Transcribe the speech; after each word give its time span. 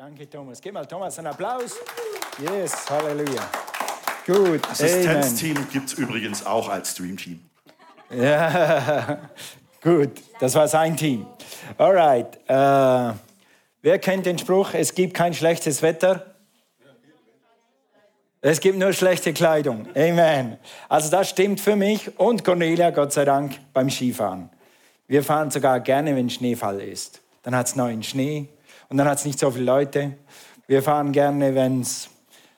Danke, 0.00 0.30
Thomas. 0.30 0.62
Gib 0.62 0.72
mal 0.72 0.86
Thomas 0.86 1.18
einen 1.18 1.26
Applaus. 1.26 1.76
Yes, 2.38 2.88
Halleluja. 2.88 3.42
Gut. 4.26 4.66
Assistenzteam 4.70 5.68
gibt 5.70 5.90
es 5.90 5.92
übrigens 5.92 6.46
auch 6.46 6.70
als 6.70 6.92
Streamteam. 6.92 7.38
Ja, 8.08 9.18
gut. 9.82 10.22
Das 10.40 10.54
war 10.54 10.68
sein 10.68 10.96
Team. 10.96 11.26
Alright. 11.76 12.38
Äh, 12.48 13.14
wer 13.82 13.98
kennt 13.98 14.24
den 14.24 14.38
Spruch, 14.38 14.72
es 14.72 14.94
gibt 14.94 15.12
kein 15.12 15.34
schlechtes 15.34 15.82
Wetter? 15.82 16.34
Es 18.40 18.58
gibt 18.60 18.78
nur 18.78 18.94
schlechte 18.94 19.34
Kleidung. 19.34 19.86
Amen. 19.94 20.56
Also 20.88 21.10
das 21.10 21.28
stimmt 21.28 21.60
für 21.60 21.76
mich 21.76 22.18
und 22.18 22.42
Cornelia, 22.42 22.88
Gott 22.88 23.12
sei 23.12 23.26
Dank, 23.26 23.60
beim 23.74 23.90
Skifahren. 23.90 24.48
Wir 25.08 25.22
fahren 25.22 25.50
sogar 25.50 25.78
gerne, 25.80 26.16
wenn 26.16 26.30
Schneefall 26.30 26.80
ist. 26.80 27.20
Dann 27.42 27.54
hat 27.54 27.66
es 27.66 27.76
neuen 27.76 28.02
Schnee 28.02 28.48
und 28.90 28.96
dann 28.96 29.08
hat 29.08 29.18
es 29.18 29.24
nicht 29.24 29.38
so 29.38 29.50
viele 29.50 29.64
Leute. 29.64 30.12
Wir 30.66 30.82
fahren 30.82 31.12
gerne, 31.12 31.54
wenn 31.54 31.80
es 31.80 32.10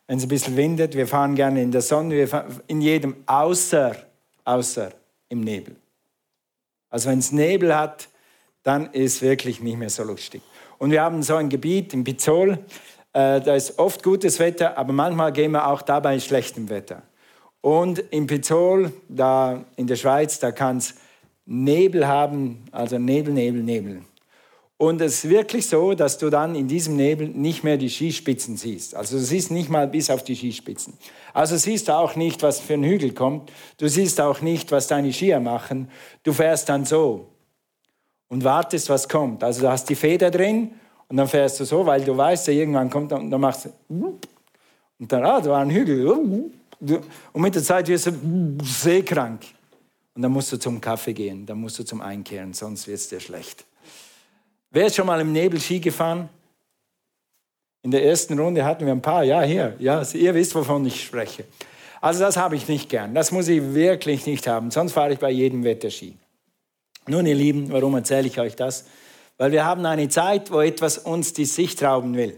ein 0.08 0.26
bisschen 0.26 0.56
windet. 0.56 0.96
Wir 0.96 1.06
fahren 1.06 1.34
gerne 1.34 1.62
in 1.62 1.70
der 1.70 1.82
Sonne. 1.82 2.14
Wir 2.14 2.26
fahren 2.26 2.60
in 2.66 2.80
jedem, 2.80 3.16
außer, 3.26 3.94
außer 4.44 4.92
im 5.28 5.42
Nebel. 5.42 5.76
Also 6.88 7.10
wenn 7.10 7.18
es 7.18 7.32
Nebel 7.32 7.76
hat, 7.76 8.08
dann 8.62 8.92
ist 8.92 9.22
wirklich 9.22 9.60
nicht 9.60 9.78
mehr 9.78 9.90
so 9.90 10.04
lustig. 10.04 10.42
Und 10.78 10.90
wir 10.90 11.02
haben 11.02 11.22
so 11.22 11.36
ein 11.36 11.48
Gebiet 11.48 11.92
in 11.92 12.02
Pizzol, 12.02 12.58
äh, 13.12 13.40
da 13.40 13.54
ist 13.54 13.78
oft 13.78 14.02
gutes 14.02 14.38
Wetter, 14.38 14.78
aber 14.78 14.92
manchmal 14.92 15.32
gehen 15.32 15.52
wir 15.52 15.66
auch 15.66 15.82
dabei 15.82 16.18
schlechtem 16.18 16.68
Wetter. 16.70 17.02
Und 17.60 17.98
in 17.98 18.26
Pizzol, 18.26 18.92
da 19.08 19.64
in 19.76 19.86
der 19.86 19.96
Schweiz, 19.96 20.38
da 20.38 20.50
kann 20.50 20.78
es 20.78 20.94
Nebel 21.44 22.06
haben, 22.06 22.64
also 22.72 22.98
Nebel, 22.98 23.34
Nebel, 23.34 23.62
Nebel. 23.62 24.02
Und 24.82 25.00
es 25.00 25.22
ist 25.22 25.30
wirklich 25.30 25.68
so, 25.68 25.94
dass 25.94 26.18
du 26.18 26.28
dann 26.28 26.56
in 26.56 26.66
diesem 26.66 26.96
Nebel 26.96 27.28
nicht 27.28 27.62
mehr 27.62 27.76
die 27.76 27.88
Skispitzen 27.88 28.56
siehst. 28.56 28.96
Also 28.96 29.16
du 29.16 29.22
siehst 29.22 29.52
nicht 29.52 29.70
mal 29.70 29.86
bis 29.86 30.10
auf 30.10 30.24
die 30.24 30.34
Skispitzen. 30.34 30.94
Also 31.32 31.56
siehst 31.56 31.86
du 31.86 31.92
auch 31.92 32.16
nicht, 32.16 32.42
was 32.42 32.58
für 32.58 32.74
ein 32.74 32.82
Hügel 32.82 33.14
kommt. 33.14 33.52
Du 33.78 33.86
siehst 33.86 34.20
auch 34.20 34.40
nicht, 34.40 34.72
was 34.72 34.88
deine 34.88 35.12
Skier 35.12 35.38
machen. 35.38 35.88
Du 36.24 36.32
fährst 36.32 36.68
dann 36.68 36.84
so 36.84 37.28
und 38.26 38.42
wartest, 38.42 38.90
was 38.90 39.08
kommt. 39.08 39.44
Also 39.44 39.60
du 39.60 39.70
hast 39.70 39.88
die 39.88 39.94
Feder 39.94 40.32
drin 40.32 40.72
und 41.06 41.16
dann 41.16 41.28
fährst 41.28 41.60
du 41.60 41.64
so, 41.64 41.86
weil 41.86 42.02
du 42.02 42.16
weißt, 42.16 42.48
ja, 42.48 42.54
irgendwann 42.54 42.90
kommt 42.90 43.12
und 43.12 43.30
dann 43.30 43.40
machst 43.40 43.66
du 43.66 44.18
und 44.98 45.12
dann, 45.12 45.24
ah, 45.24 45.40
da 45.40 45.48
war 45.48 45.60
ein 45.60 45.70
Hügel. 45.70 46.08
Und 46.08 47.40
mit 47.40 47.54
der 47.54 47.62
Zeit 47.62 47.86
wirst 47.86 48.06
du 48.06 48.58
seekrank. 48.64 49.42
Und 50.16 50.22
dann 50.22 50.32
musst 50.32 50.50
du 50.50 50.56
zum 50.56 50.80
Kaffee 50.80 51.12
gehen, 51.12 51.46
dann 51.46 51.60
musst 51.60 51.78
du 51.78 51.84
zum 51.84 52.00
Einkehren, 52.00 52.52
sonst 52.52 52.88
wird 52.88 52.98
es 52.98 53.08
dir 53.08 53.20
schlecht. 53.20 53.64
Wer 54.74 54.86
ist 54.86 54.96
schon 54.96 55.06
mal 55.06 55.20
im 55.20 55.32
Nebel 55.32 55.60
Ski 55.60 55.80
gefahren? 55.80 56.30
In 57.82 57.90
der 57.90 58.06
ersten 58.06 58.38
Runde 58.38 58.64
hatten 58.64 58.86
wir 58.86 58.92
ein 58.92 59.02
paar. 59.02 59.22
Ja, 59.22 59.42
hier. 59.42 59.76
Ja, 59.78 60.02
ihr 60.14 60.34
wisst, 60.34 60.54
wovon 60.54 60.86
ich 60.86 61.04
spreche. 61.04 61.44
Also 62.00 62.20
das 62.20 62.38
habe 62.38 62.56
ich 62.56 62.68
nicht 62.68 62.88
gern. 62.88 63.14
Das 63.14 63.32
muss 63.32 63.48
ich 63.48 63.74
wirklich 63.74 64.24
nicht 64.24 64.46
haben. 64.46 64.70
Sonst 64.70 64.92
fahre 64.92 65.12
ich 65.12 65.18
bei 65.18 65.30
jedem 65.30 65.62
Wetter 65.62 65.90
Ski. 65.90 66.16
Nun, 67.06 67.26
ihr 67.26 67.34
Lieben, 67.34 67.70
warum 67.70 67.94
erzähle 67.96 68.28
ich 68.28 68.40
euch 68.40 68.56
das? 68.56 68.86
Weil 69.36 69.52
wir 69.52 69.66
haben 69.66 69.84
eine 69.84 70.08
Zeit, 70.08 70.50
wo 70.50 70.60
etwas 70.62 70.96
uns 70.96 71.34
die 71.34 71.44
Sicht 71.44 71.82
rauben 71.82 72.16
will. 72.16 72.34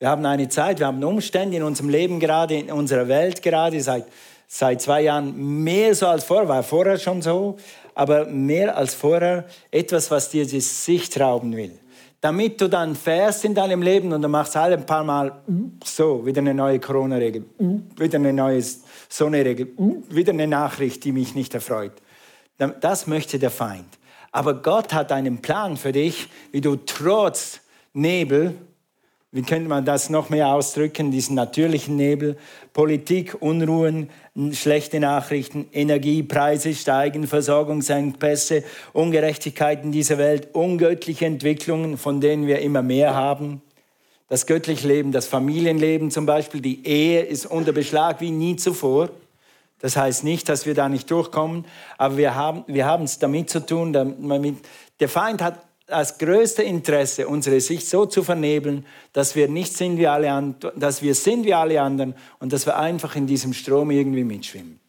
Wir 0.00 0.08
haben 0.08 0.26
eine 0.26 0.48
Zeit, 0.48 0.80
wir 0.80 0.88
haben 0.88 1.04
Umstände 1.04 1.58
in 1.58 1.62
unserem 1.62 1.90
Leben 1.90 2.18
gerade, 2.18 2.56
in 2.56 2.72
unserer 2.72 3.06
Welt 3.06 3.40
gerade, 3.40 3.80
seit, 3.80 4.06
seit 4.48 4.82
zwei 4.82 5.02
Jahren 5.02 5.62
mehr 5.62 5.94
so 5.94 6.08
als 6.08 6.24
vorher, 6.24 6.48
war 6.48 6.64
vorher 6.64 6.98
schon 6.98 7.22
so, 7.22 7.56
aber 7.94 8.26
mehr 8.26 8.76
als 8.76 8.94
vorher 8.94 9.44
etwas, 9.70 10.10
was 10.10 10.30
dir 10.30 10.46
die 10.46 10.60
Sicht 10.60 11.18
rauben 11.20 11.56
will. 11.56 11.78
Damit 12.20 12.60
du 12.60 12.68
dann 12.68 12.94
fährst 12.94 13.44
in 13.44 13.54
deinem 13.54 13.82
Leben 13.82 14.12
und 14.12 14.22
du 14.22 14.28
machst 14.28 14.56
alle 14.56 14.76
ein 14.76 14.86
paar 14.86 15.02
Mal 15.02 15.42
so, 15.84 16.24
wieder 16.24 16.40
eine 16.40 16.54
neue 16.54 16.78
Corona-Regel, 16.78 17.44
wieder 17.96 18.16
eine 18.16 18.32
neue 18.32 18.62
Sonne-Regel, 19.08 19.72
wieder 20.08 20.32
eine 20.32 20.46
Nachricht, 20.46 21.02
die 21.04 21.10
mich 21.10 21.34
nicht 21.34 21.52
erfreut. 21.52 21.92
Das 22.80 23.08
möchte 23.08 23.40
der 23.40 23.50
Feind. 23.50 23.98
Aber 24.30 24.54
Gott 24.54 24.94
hat 24.94 25.10
einen 25.10 25.42
Plan 25.42 25.76
für 25.76 25.90
dich, 25.90 26.28
wie 26.52 26.60
du 26.60 26.76
trotz 26.76 27.60
Nebel 27.92 28.54
wie 29.34 29.42
könnte 29.42 29.70
man 29.70 29.86
das 29.86 30.10
noch 30.10 30.28
mehr 30.28 30.48
ausdrücken, 30.48 31.10
diesen 31.10 31.34
natürlichen 31.34 31.96
Nebel, 31.96 32.36
Politik, 32.74 33.40
Unruhen, 33.40 34.10
schlechte 34.52 35.00
Nachrichten, 35.00 35.66
Energiepreise 35.72 36.74
steigen, 36.74 37.26
Versorgungsengpässe, 37.26 38.62
Ungerechtigkeiten 38.92 39.90
dieser 39.90 40.18
Welt, 40.18 40.48
ungöttliche 40.52 41.24
Entwicklungen, 41.24 41.96
von 41.96 42.20
denen 42.20 42.46
wir 42.46 42.58
immer 42.58 42.82
mehr 42.82 43.14
haben. 43.14 43.62
Das 44.28 44.46
göttliche 44.46 44.86
Leben, 44.86 45.12
das 45.12 45.26
Familienleben 45.26 46.10
zum 46.10 46.26
Beispiel, 46.26 46.60
die 46.60 46.86
Ehe 46.86 47.22
ist 47.22 47.46
unter 47.46 47.72
Beschlag 47.72 48.20
wie 48.20 48.30
nie 48.30 48.56
zuvor. 48.56 49.08
Das 49.78 49.96
heißt 49.96 50.24
nicht, 50.24 50.48
dass 50.50 50.66
wir 50.66 50.74
da 50.74 50.90
nicht 50.90 51.10
durchkommen, 51.10 51.64
aber 51.96 52.18
wir 52.18 52.34
haben, 52.34 52.64
wir 52.66 52.86
es 53.02 53.18
damit 53.18 53.48
zu 53.48 53.64
tun, 53.64 53.94
damit, 53.94 54.58
der 55.00 55.08
Feind 55.08 55.40
hat 55.40 55.58
das 55.86 56.18
größte 56.18 56.62
Interesse, 56.62 57.28
unsere 57.28 57.60
Sicht 57.60 57.88
so 57.88 58.06
zu 58.06 58.22
vernebeln, 58.22 58.86
dass 59.12 59.34
wir 59.34 59.48
nicht 59.48 59.72
sind 59.76 59.98
wie 59.98 60.06
alle 60.06 60.30
anderen, 60.30 60.72
dass 60.76 61.02
wir 61.02 61.14
sind 61.14 61.44
wie 61.44 61.54
alle 61.54 61.80
anderen 61.80 62.14
und 62.38 62.52
dass 62.52 62.66
wir 62.66 62.78
einfach 62.78 63.16
in 63.16 63.26
diesem 63.26 63.52
Strom 63.52 63.90
irgendwie 63.90 64.24
mitschwimmen. 64.24 64.80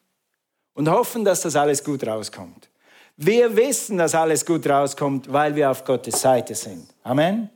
Und 0.75 0.89
hoffen, 0.89 1.23
dass 1.23 1.41
das 1.41 1.55
alles 1.55 1.83
gut 1.83 2.05
rauskommt. 2.05 2.69
Wir 3.15 3.55
wissen, 3.55 3.97
dass 3.97 4.15
alles 4.15 4.45
gut 4.45 4.67
rauskommt, 4.67 5.31
weil 5.31 5.55
wir 5.55 5.69
auf 5.69 5.83
Gottes 5.85 6.19
Seite 6.19 6.55
sind. 6.55 6.87
Amen. 7.03 7.49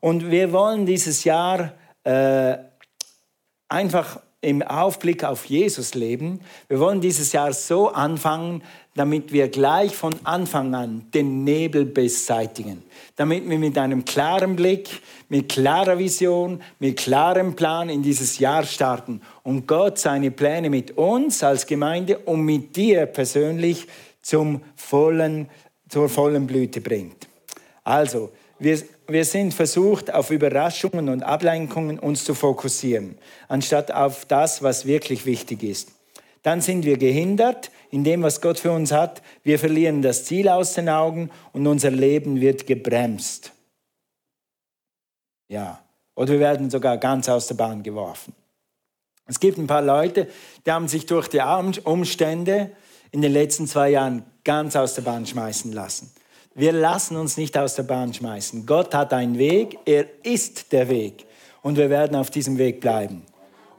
Und 0.00 0.30
wir 0.30 0.52
wollen 0.52 0.84
dieses 0.84 1.24
Jahr 1.24 1.72
äh, 2.04 2.58
einfach 3.68 4.20
im 4.40 4.62
Aufblick 4.62 5.24
auf 5.24 5.46
Jesus 5.46 5.94
leben. 5.94 6.40
Wir 6.68 6.78
wollen 6.78 7.00
dieses 7.00 7.32
Jahr 7.32 7.52
so 7.52 7.88
anfangen, 7.88 8.62
damit 8.98 9.32
wir 9.32 9.46
gleich 9.46 9.94
von 9.94 10.16
Anfang 10.24 10.74
an 10.74 11.06
den 11.14 11.44
Nebel 11.44 11.84
beseitigen. 11.84 12.82
Damit 13.14 13.48
wir 13.48 13.56
mit 13.56 13.78
einem 13.78 14.04
klaren 14.04 14.56
Blick, 14.56 14.88
mit 15.28 15.48
klarer 15.48 16.00
Vision, 16.00 16.60
mit 16.80 16.96
klarem 16.96 17.54
Plan 17.54 17.90
in 17.90 18.02
dieses 18.02 18.40
Jahr 18.40 18.64
starten 18.64 19.20
und 19.44 19.68
Gott 19.68 20.00
seine 20.00 20.32
Pläne 20.32 20.68
mit 20.68 20.98
uns 20.98 21.44
als 21.44 21.66
Gemeinde 21.66 22.18
und 22.18 22.40
mit 22.40 22.74
dir 22.74 23.06
persönlich 23.06 23.86
zum 24.20 24.62
vollen, 24.74 25.48
zur 25.88 26.08
vollen 26.08 26.48
Blüte 26.48 26.80
bringt. 26.80 27.28
Also, 27.84 28.32
wir, 28.58 28.82
wir 29.06 29.24
sind 29.24 29.54
versucht, 29.54 30.12
auf 30.12 30.32
Überraschungen 30.32 31.08
und 31.08 31.22
Ablenkungen 31.22 32.00
uns 32.00 32.24
zu 32.24 32.34
fokussieren, 32.34 33.16
anstatt 33.46 33.92
auf 33.92 34.24
das, 34.24 34.64
was 34.64 34.86
wirklich 34.86 35.24
wichtig 35.24 35.62
ist. 35.62 35.92
Dann 36.42 36.60
sind 36.60 36.84
wir 36.84 36.96
gehindert 36.96 37.70
in 37.90 38.04
dem, 38.04 38.22
was 38.22 38.40
Gott 38.40 38.58
für 38.58 38.72
uns 38.72 38.92
hat. 38.92 39.22
Wir 39.42 39.58
verlieren 39.58 40.02
das 40.02 40.24
Ziel 40.24 40.48
aus 40.48 40.74
den 40.74 40.88
Augen 40.88 41.30
und 41.52 41.66
unser 41.66 41.90
Leben 41.90 42.40
wird 42.40 42.66
gebremst. 42.66 43.52
Ja, 45.48 45.80
oder 46.14 46.32
wir 46.32 46.40
werden 46.40 46.70
sogar 46.70 46.98
ganz 46.98 47.28
aus 47.28 47.46
der 47.46 47.54
Bahn 47.54 47.82
geworfen. 47.82 48.34
Es 49.26 49.40
gibt 49.40 49.58
ein 49.58 49.66
paar 49.66 49.82
Leute, 49.82 50.28
die 50.66 50.72
haben 50.72 50.88
sich 50.88 51.06
durch 51.06 51.28
die 51.28 51.40
Umstände 51.84 52.70
in 53.10 53.22
den 53.22 53.32
letzten 53.32 53.66
zwei 53.66 53.90
Jahren 53.90 54.24
ganz 54.44 54.76
aus 54.76 54.94
der 54.94 55.02
Bahn 55.02 55.26
schmeißen 55.26 55.72
lassen. 55.72 56.12
Wir 56.54 56.72
lassen 56.72 57.16
uns 57.16 57.36
nicht 57.36 57.56
aus 57.56 57.76
der 57.76 57.84
Bahn 57.84 58.12
schmeißen. 58.12 58.66
Gott 58.66 58.94
hat 58.94 59.12
einen 59.12 59.38
Weg, 59.38 59.78
er 59.84 60.06
ist 60.24 60.72
der 60.72 60.88
Weg 60.88 61.26
und 61.62 61.76
wir 61.76 61.88
werden 61.90 62.16
auf 62.16 62.30
diesem 62.30 62.58
Weg 62.58 62.80
bleiben. 62.80 63.22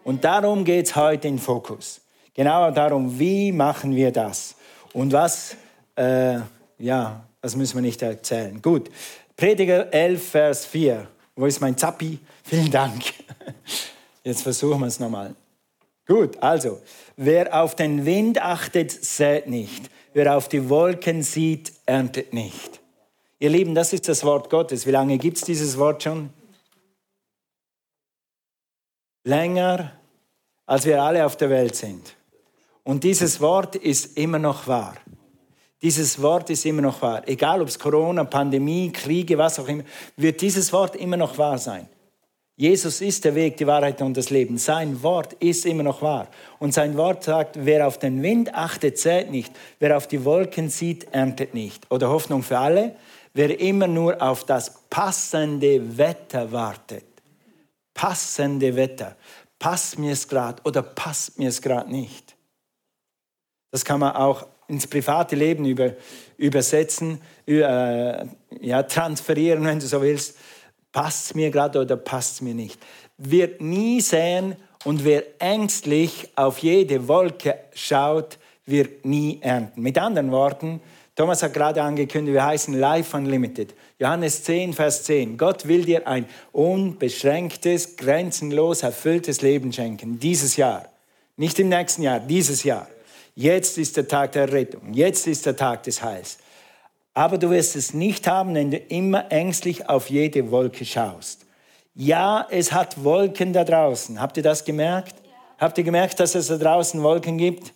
Und 0.03 0.23
darum 0.23 0.63
geht 0.63 0.85
es 0.85 0.95
heute 0.95 1.27
in 1.27 1.39
Fokus. 1.39 2.01
Genau 2.33 2.71
darum, 2.71 3.19
wie 3.19 3.51
machen 3.51 3.95
wir 3.95 4.11
das? 4.11 4.55
Und 4.93 5.11
was, 5.11 5.55
äh, 5.95 6.39
ja, 6.77 7.23
das 7.41 7.55
müssen 7.55 7.75
wir 7.75 7.81
nicht 7.81 8.01
erzählen. 8.01 8.61
Gut, 8.61 8.89
Prediger 9.35 9.93
11, 9.93 10.29
Vers 10.29 10.65
4. 10.65 11.07
Wo 11.35 11.45
ist 11.45 11.61
mein 11.61 11.77
Zappi? 11.77 12.19
Vielen 12.43 12.71
Dank. 12.71 13.01
Jetzt 14.23 14.43
versuchen 14.43 14.79
wir 14.79 14.87
es 14.87 14.99
nochmal. 14.99 15.33
Gut, 16.07 16.41
also, 16.41 16.81
wer 17.15 17.61
auf 17.61 17.75
den 17.75 18.05
Wind 18.05 18.41
achtet, 18.41 18.91
sät 18.91 19.47
nicht. 19.47 19.89
Wer 20.13 20.35
auf 20.35 20.49
die 20.49 20.69
Wolken 20.69 21.21
sieht, 21.23 21.71
erntet 21.85 22.33
nicht. 22.33 22.81
Ihr 23.39 23.49
Lieben, 23.49 23.75
das 23.75 23.93
ist 23.93 24.09
das 24.09 24.23
Wort 24.23 24.49
Gottes. 24.49 24.85
Wie 24.85 24.91
lange 24.91 25.17
gibt 25.17 25.37
es 25.37 25.43
dieses 25.43 25.77
Wort 25.77 26.03
schon? 26.03 26.31
Länger, 29.23 29.93
als 30.65 30.85
wir 30.85 31.01
alle 31.01 31.25
auf 31.25 31.37
der 31.37 31.49
Welt 31.49 31.75
sind. 31.75 32.15
Und 32.83 33.03
dieses 33.03 33.39
Wort 33.41 33.75
ist 33.75 34.17
immer 34.17 34.39
noch 34.39 34.67
wahr. 34.67 34.95
Dieses 35.81 36.21
Wort 36.21 36.49
ist 36.49 36.65
immer 36.65 36.81
noch 36.81 37.01
wahr. 37.01 37.21
Egal 37.27 37.61
ob 37.61 37.69
es 37.69 37.79
Corona, 37.79 38.23
Pandemie, 38.25 38.91
Kriege, 38.91 39.37
was 39.37 39.59
auch 39.59 39.67
immer, 39.67 39.83
wird 40.17 40.41
dieses 40.41 40.73
Wort 40.73 40.95
immer 40.95 41.15
noch 41.15 41.37
wahr 41.37 41.57
sein. 41.57 41.87
Jesus 42.57 42.99
ist 42.99 43.23
der 43.23 43.35
Weg, 43.35 43.55
die 43.55 43.67
Wahrheit 43.67 44.01
und 44.01 44.17
das 44.17 44.31
Leben. 44.31 44.57
Sein 44.57 45.01
Wort 45.01 45.31
ist 45.39 45.65
immer 45.65 45.83
noch 45.83 46.01
wahr. 46.01 46.27
Und 46.59 46.73
sein 46.73 46.97
Wort 46.97 47.23
sagt, 47.23 47.55
wer 47.63 47.87
auf 47.87 47.99
den 47.99 48.21
Wind 48.21 48.53
achtet, 48.53 48.97
zählt 48.97 49.31
nicht. 49.31 49.53
Wer 49.79 49.95
auf 49.95 50.07
die 50.07 50.25
Wolken 50.25 50.69
sieht, 50.69 51.07
erntet 51.13 51.53
nicht. 51.53 51.89
Oder 51.89 52.09
Hoffnung 52.09 52.43
für 52.43 52.57
alle, 52.57 52.97
wer 53.33 53.57
immer 53.61 53.87
nur 53.87 54.21
auf 54.21 54.43
das 54.43 54.73
passende 54.89 55.97
Wetter 55.97 56.51
wartet, 56.51 57.05
passende 57.93 58.75
Wetter. 58.75 59.15
Passt 59.57 59.97
mir 59.97 60.11
es 60.11 60.27
gerade 60.27 60.61
oder 60.65 60.81
passt 60.81 61.39
mir 61.39 61.47
es 61.47 61.61
gerade 61.61 61.89
nicht? 61.89 62.35
Das 63.71 63.85
kann 63.85 63.99
man 63.99 64.15
auch 64.15 64.45
ins 64.67 64.87
private 64.87 65.35
Leben 65.35 65.65
über, 65.65 65.93
übersetzen, 66.37 67.19
äh, 67.47 68.25
ja, 68.61 68.83
transferieren, 68.83 69.65
wenn 69.65 69.79
du 69.79 69.87
so 69.87 70.01
willst. 70.01 70.37
Passt 70.91 71.25
es 71.25 71.35
mir 71.35 71.51
gerade 71.51 71.79
oder 71.79 71.97
passt 71.97 72.35
es 72.35 72.41
mir 72.41 72.53
nicht? 72.53 72.79
Wird 73.17 73.61
nie 73.61 74.01
sehen 74.01 74.55
und 74.85 75.03
wer 75.03 75.23
ängstlich 75.39 76.29
auf 76.35 76.59
jede 76.59 77.07
Wolke 77.07 77.55
schaut, 77.73 78.37
wird 78.65 79.05
nie 79.05 79.39
ernten. 79.41 79.81
Mit 79.81 79.97
anderen 79.97 80.31
Worten, 80.31 80.79
Thomas 81.15 81.43
hat 81.43 81.53
gerade 81.53 81.81
angekündigt, 81.81 82.33
wir 82.33 82.45
heißen 82.45 82.73
Life 82.73 83.15
Unlimited. 83.15 83.75
Johannes 83.99 84.43
10, 84.43 84.73
Vers 84.73 85.03
10. 85.03 85.37
Gott 85.37 85.67
will 85.67 85.83
dir 85.83 86.07
ein 86.07 86.25
unbeschränktes, 86.53 87.97
grenzenlos 87.97 88.83
erfülltes 88.83 89.41
Leben 89.41 89.73
schenken. 89.73 90.17
Dieses 90.19 90.55
Jahr. 90.55 90.85
Nicht 91.35 91.59
im 91.59 91.67
nächsten 91.67 92.03
Jahr, 92.03 92.21
dieses 92.21 92.63
Jahr. 92.63 92.87
Jetzt 93.39 93.77
ist 93.77 93.95
der 93.95 94.05
Tag 94.05 94.33
der 94.33 94.51
Rettung. 94.51 94.93
Jetzt 94.93 95.25
ist 95.25 95.45
der 95.45 95.55
Tag 95.55 95.83
des 95.83 96.03
Heils. 96.03 96.39
Aber 97.13 97.37
du 97.37 97.49
wirst 97.49 97.77
es 97.77 97.93
nicht 97.93 98.27
haben, 98.27 98.53
wenn 98.53 98.69
du 98.69 98.75
immer 98.75 99.31
ängstlich 99.31 99.87
auf 99.87 100.09
jede 100.09 100.51
Wolke 100.51 100.83
schaust. 100.83 101.45
Ja, 101.95 102.45
es 102.49 102.73
hat 102.73 103.01
Wolken 103.01 103.53
da 103.53 103.63
draußen. 103.63 104.19
Habt 104.19 104.35
ihr 104.35 104.43
das 104.43 104.65
gemerkt? 104.65 105.15
Habt 105.57 105.77
ihr 105.77 105.85
gemerkt, 105.85 106.19
dass 106.19 106.35
es 106.35 106.47
da 106.47 106.57
draußen 106.57 107.01
Wolken 107.01 107.37
gibt? 107.37 107.71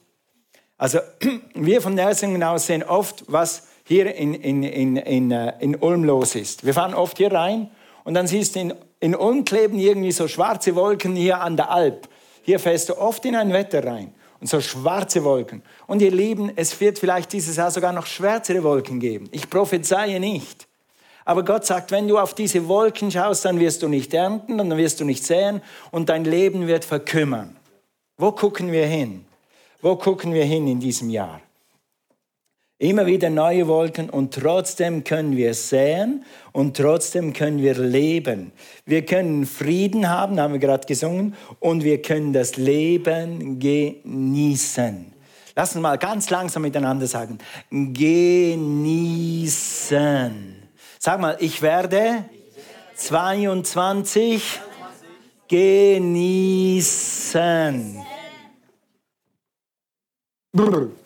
Also 0.77 1.00
wir 1.54 1.81
von 1.81 1.95
Nersingen 1.95 2.44
aus 2.44 2.68
sehen 2.68 2.83
oft, 2.83 3.24
was 3.27 3.68
hier 3.86 4.13
in, 4.13 4.33
in, 4.33 4.63
in, 4.63 4.98
in, 4.98 5.31
äh, 5.31 5.54
in 5.62 5.77
Ulm 5.77 6.04
los 6.04 6.36
ist. 6.36 6.65
Wir 6.65 6.74
fahren 6.74 6.94
oft 6.94 7.19
hier 7.19 7.31
rein 7.31 7.71
und 8.04 8.15
dann 8.15 8.27
siehst 8.27 8.57
du 8.57 8.60
in, 8.60 8.74
in 9.00 9.15
Ulm 9.15 9.45
kleben 9.45 9.80
irgendwie 9.80 10.12
so 10.12 10.27
schwarze 10.27 10.75
Wolken 10.75 11.15
hier 11.15 11.39
an 11.39 11.56
der 11.56 11.71
Alp. 11.71 12.10
Hier 12.42 12.60
fährst 12.60 12.89
du 12.89 12.98
oft 12.98 13.24
in 13.24 13.38
ein 13.38 13.54
Wetter 13.54 13.86
rein 13.86 14.13
und 14.44 14.50
so 14.50 14.60
schwarze 14.60 15.24
Wolken. 15.24 15.63
Und 15.88 16.01
ihr 16.01 16.12
Lieben, 16.12 16.51
es 16.57 16.81
wird 16.81 17.00
vielleicht 17.00 17.31
dieses 17.31 17.56
Jahr 17.56 17.72
sogar 17.72 17.94
noch 17.94 18.06
schwärzere 18.06 18.62
Wolken 18.62 19.00
geben. 19.00 19.30
Ich 19.31 19.50
prophezeie 19.50 20.19
nicht. 20.19 20.68
Aber 21.24 21.45
Gott 21.45 21.66
sagt, 21.66 21.92
wenn 21.92 22.10
du 22.10 22.19
auf 22.19 22.34
diese 22.34 22.68
Wolken 22.68 23.10
schaust, 23.10 23.45
dann 23.45 23.57
wirst 23.62 23.84
du 23.84 23.88
nicht 23.88 24.13
ernten, 24.13 24.57
dann 24.57 24.75
wirst 24.75 25.00
du 25.00 25.06
nicht 25.06 25.24
säen 25.24 25.62
und 25.92 26.10
dein 26.10 26.25
Leben 26.25 26.68
wird 26.68 26.84
verkümmern. 26.84 27.56
Wo 28.18 28.34
gucken 28.34 28.74
wir 28.74 28.86
hin? 28.86 29.24
Wo 29.81 29.95
gucken 29.95 30.34
wir 30.34 30.44
hin 30.44 30.68
in 30.68 30.81
diesem 30.81 31.10
Jahr? 31.10 31.39
Immer 32.84 33.06
wieder 33.06 33.30
neue 33.30 33.70
Wolken 33.70 34.10
und 34.10 34.34
trotzdem 34.34 35.06
können 35.06 35.38
wir 35.38 35.54
säen 35.54 36.26
und 36.52 36.76
trotzdem 36.76 37.32
können 37.32 37.62
wir 37.62 37.76
leben. 37.76 38.52
Wir 38.86 39.06
können 39.06 39.46
Frieden 39.46 40.10
haben, 40.10 40.38
haben 40.38 40.52
wir 40.52 40.60
gerade 40.60 40.86
gesungen, 40.86 41.34
und 41.62 41.86
wir 41.86 42.02
können 42.02 42.34
das 42.34 42.58
Leben 42.58 43.58
genießen. 43.58 45.14
Lass 45.56 45.74
uns 45.74 45.82
mal 45.82 45.98
ganz 45.98 46.30
langsam 46.30 46.64
miteinander 46.64 47.08
sagen. 47.08 47.38
Genießen. 47.72 48.74
Sag 51.00 51.22
mal, 51.22 51.38
ich 51.40 51.62
werde 51.62 52.26
22 52.96 54.60
genießen. 55.48 56.44
Brr. 60.52 61.03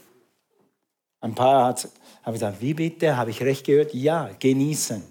Ein 1.28 1.36
paar 1.36 1.76
haben 2.24 2.34
gesagt, 2.34 2.62
wie 2.62 2.74
bitte, 2.74 3.18
habe 3.18 3.32
ich 3.32 3.42
recht 3.42 3.66
gehört? 3.66 3.94
Ja, 3.94 4.30
genießen. 4.40 5.04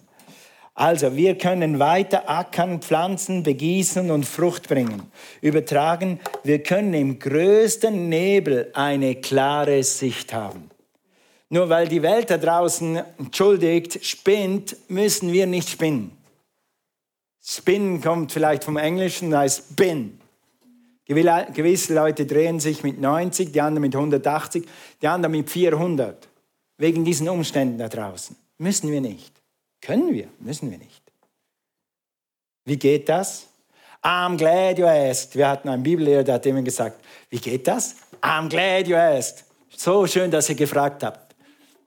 Also, 0.72 1.14
wir 1.14 1.36
können 1.36 1.78
weiter 1.78 2.30
ackern, 2.30 2.80
pflanzen, 2.80 3.42
begießen 3.42 4.10
und 4.10 4.24
Frucht 4.24 4.66
bringen. 4.66 5.02
Übertragen, 5.42 6.18
wir 6.42 6.62
können 6.62 6.94
im 6.94 7.18
größten 7.18 8.08
Nebel 8.08 8.70
eine 8.72 9.16
klare 9.16 9.82
Sicht 9.82 10.32
haben. 10.32 10.70
Nur 11.50 11.68
weil 11.68 11.86
die 11.86 12.02
Welt 12.02 12.30
da 12.30 12.38
draußen, 12.38 13.02
entschuldigt, 13.18 14.02
spinnt, 14.02 14.74
müssen 14.88 15.34
wir 15.34 15.46
nicht 15.46 15.68
spinnen. 15.68 16.12
Spinnen 17.44 18.00
kommt 18.00 18.32
vielleicht 18.32 18.64
vom 18.64 18.78
Englischen, 18.78 19.36
heißt 19.36 19.64
spin. 19.70 20.15
Gewisse 21.06 21.94
Leute 21.94 22.26
drehen 22.26 22.58
sich 22.58 22.82
mit 22.82 23.00
90, 23.00 23.52
die 23.52 23.60
anderen 23.60 23.82
mit 23.82 23.94
180, 23.94 24.66
die 25.00 25.06
anderen 25.06 25.32
mit 25.32 25.48
400. 25.48 26.28
Wegen 26.78 27.04
diesen 27.04 27.28
Umständen 27.28 27.78
da 27.78 27.88
draußen. 27.88 28.36
Müssen 28.58 28.90
wir 28.90 29.00
nicht. 29.00 29.32
Können 29.80 30.12
wir, 30.12 30.28
müssen 30.40 30.70
wir 30.70 30.78
nicht. 30.78 31.02
Wie 32.64 32.76
geht 32.76 33.08
das? 33.08 33.46
I'm 34.02 34.36
glad 34.36 34.78
you 34.78 34.86
asked. 34.86 35.36
Wir 35.36 35.48
hatten 35.48 35.68
einen 35.68 35.82
Bibellehrer, 35.82 36.24
der 36.24 36.34
hat 36.34 36.46
immer 36.46 36.62
gesagt, 36.62 37.00
wie 37.30 37.38
geht 37.38 37.66
das? 37.66 37.96
I'm 38.20 38.48
glad 38.48 38.88
you 38.88 38.96
asked. 38.96 39.44
So 39.76 40.06
schön, 40.06 40.30
dass 40.30 40.48
ihr 40.48 40.54
gefragt 40.54 41.02
habt. 41.02 41.34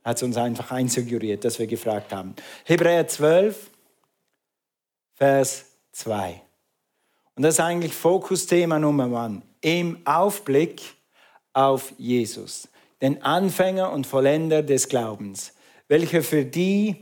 Hat 0.03 0.17
es 0.17 0.23
uns 0.23 0.37
einfach 0.37 0.71
einsuggeriert, 0.71 1.43
dass 1.43 1.59
wir 1.59 1.67
gefragt 1.67 2.13
haben. 2.13 2.35
Hebräer 2.63 3.07
12, 3.07 3.69
Vers 5.15 5.65
2. 5.91 6.41
Und 7.39 7.43
das 7.43 7.53
ist 7.55 7.61
eigentlich 7.61 7.93
Fokusthema 7.93 8.79
Nummer 8.79 9.17
1. 9.17 9.43
Im 9.61 9.99
Aufblick 10.03 10.81
auf 11.53 11.93
Jesus, 11.97 12.67
den 13.01 13.23
Anfänger 13.23 13.93
und 13.93 14.05
Vollender 14.05 14.61
des 14.61 14.89
Glaubens, 14.89 15.53
welcher 15.87 16.21
für 16.21 16.43
die 16.43 16.97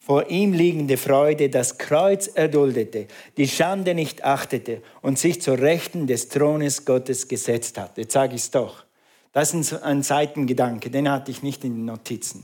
vor 0.00 0.28
ihm 0.28 0.54
liegende 0.54 0.96
Freude 0.96 1.50
das 1.50 1.78
Kreuz 1.78 2.26
erduldete, 2.26 3.06
die 3.36 3.46
Schande 3.46 3.94
nicht 3.94 4.24
achtete 4.24 4.82
und 5.02 5.20
sich 5.20 5.40
zur 5.40 5.56
Rechten 5.60 6.08
des 6.08 6.30
Thrones 6.30 6.84
Gottes 6.84 7.28
gesetzt 7.28 7.78
hat. 7.78 7.96
Jetzt 7.96 8.14
sage 8.14 8.34
ich 8.34 8.40
es 8.40 8.50
doch. 8.50 8.84
Das 9.30 9.54
ist 9.54 9.72
ein 9.72 10.02
Seitengedanke, 10.02 10.90
den 10.90 11.08
hatte 11.08 11.30
ich 11.30 11.44
nicht 11.44 11.62
in 11.62 11.76
den 11.76 11.84
Notizen. 11.84 12.42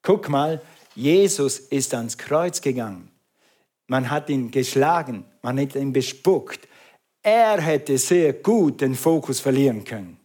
Guck 0.00 0.28
mal, 0.28 0.62
Jesus 0.94 1.58
ist 1.58 1.92
ans 1.92 2.16
Kreuz 2.16 2.60
gegangen. 2.60 3.10
Man 3.86 4.10
hat 4.10 4.28
ihn 4.28 4.50
geschlagen, 4.50 5.24
man 5.42 5.60
hat 5.60 5.74
ihn 5.74 5.92
bespuckt. 5.92 6.68
Er 7.22 7.60
hätte 7.60 7.98
sehr 7.98 8.32
gut 8.32 8.80
den 8.80 8.94
Fokus 8.94 9.40
verlieren 9.40 9.84
können. 9.84 10.18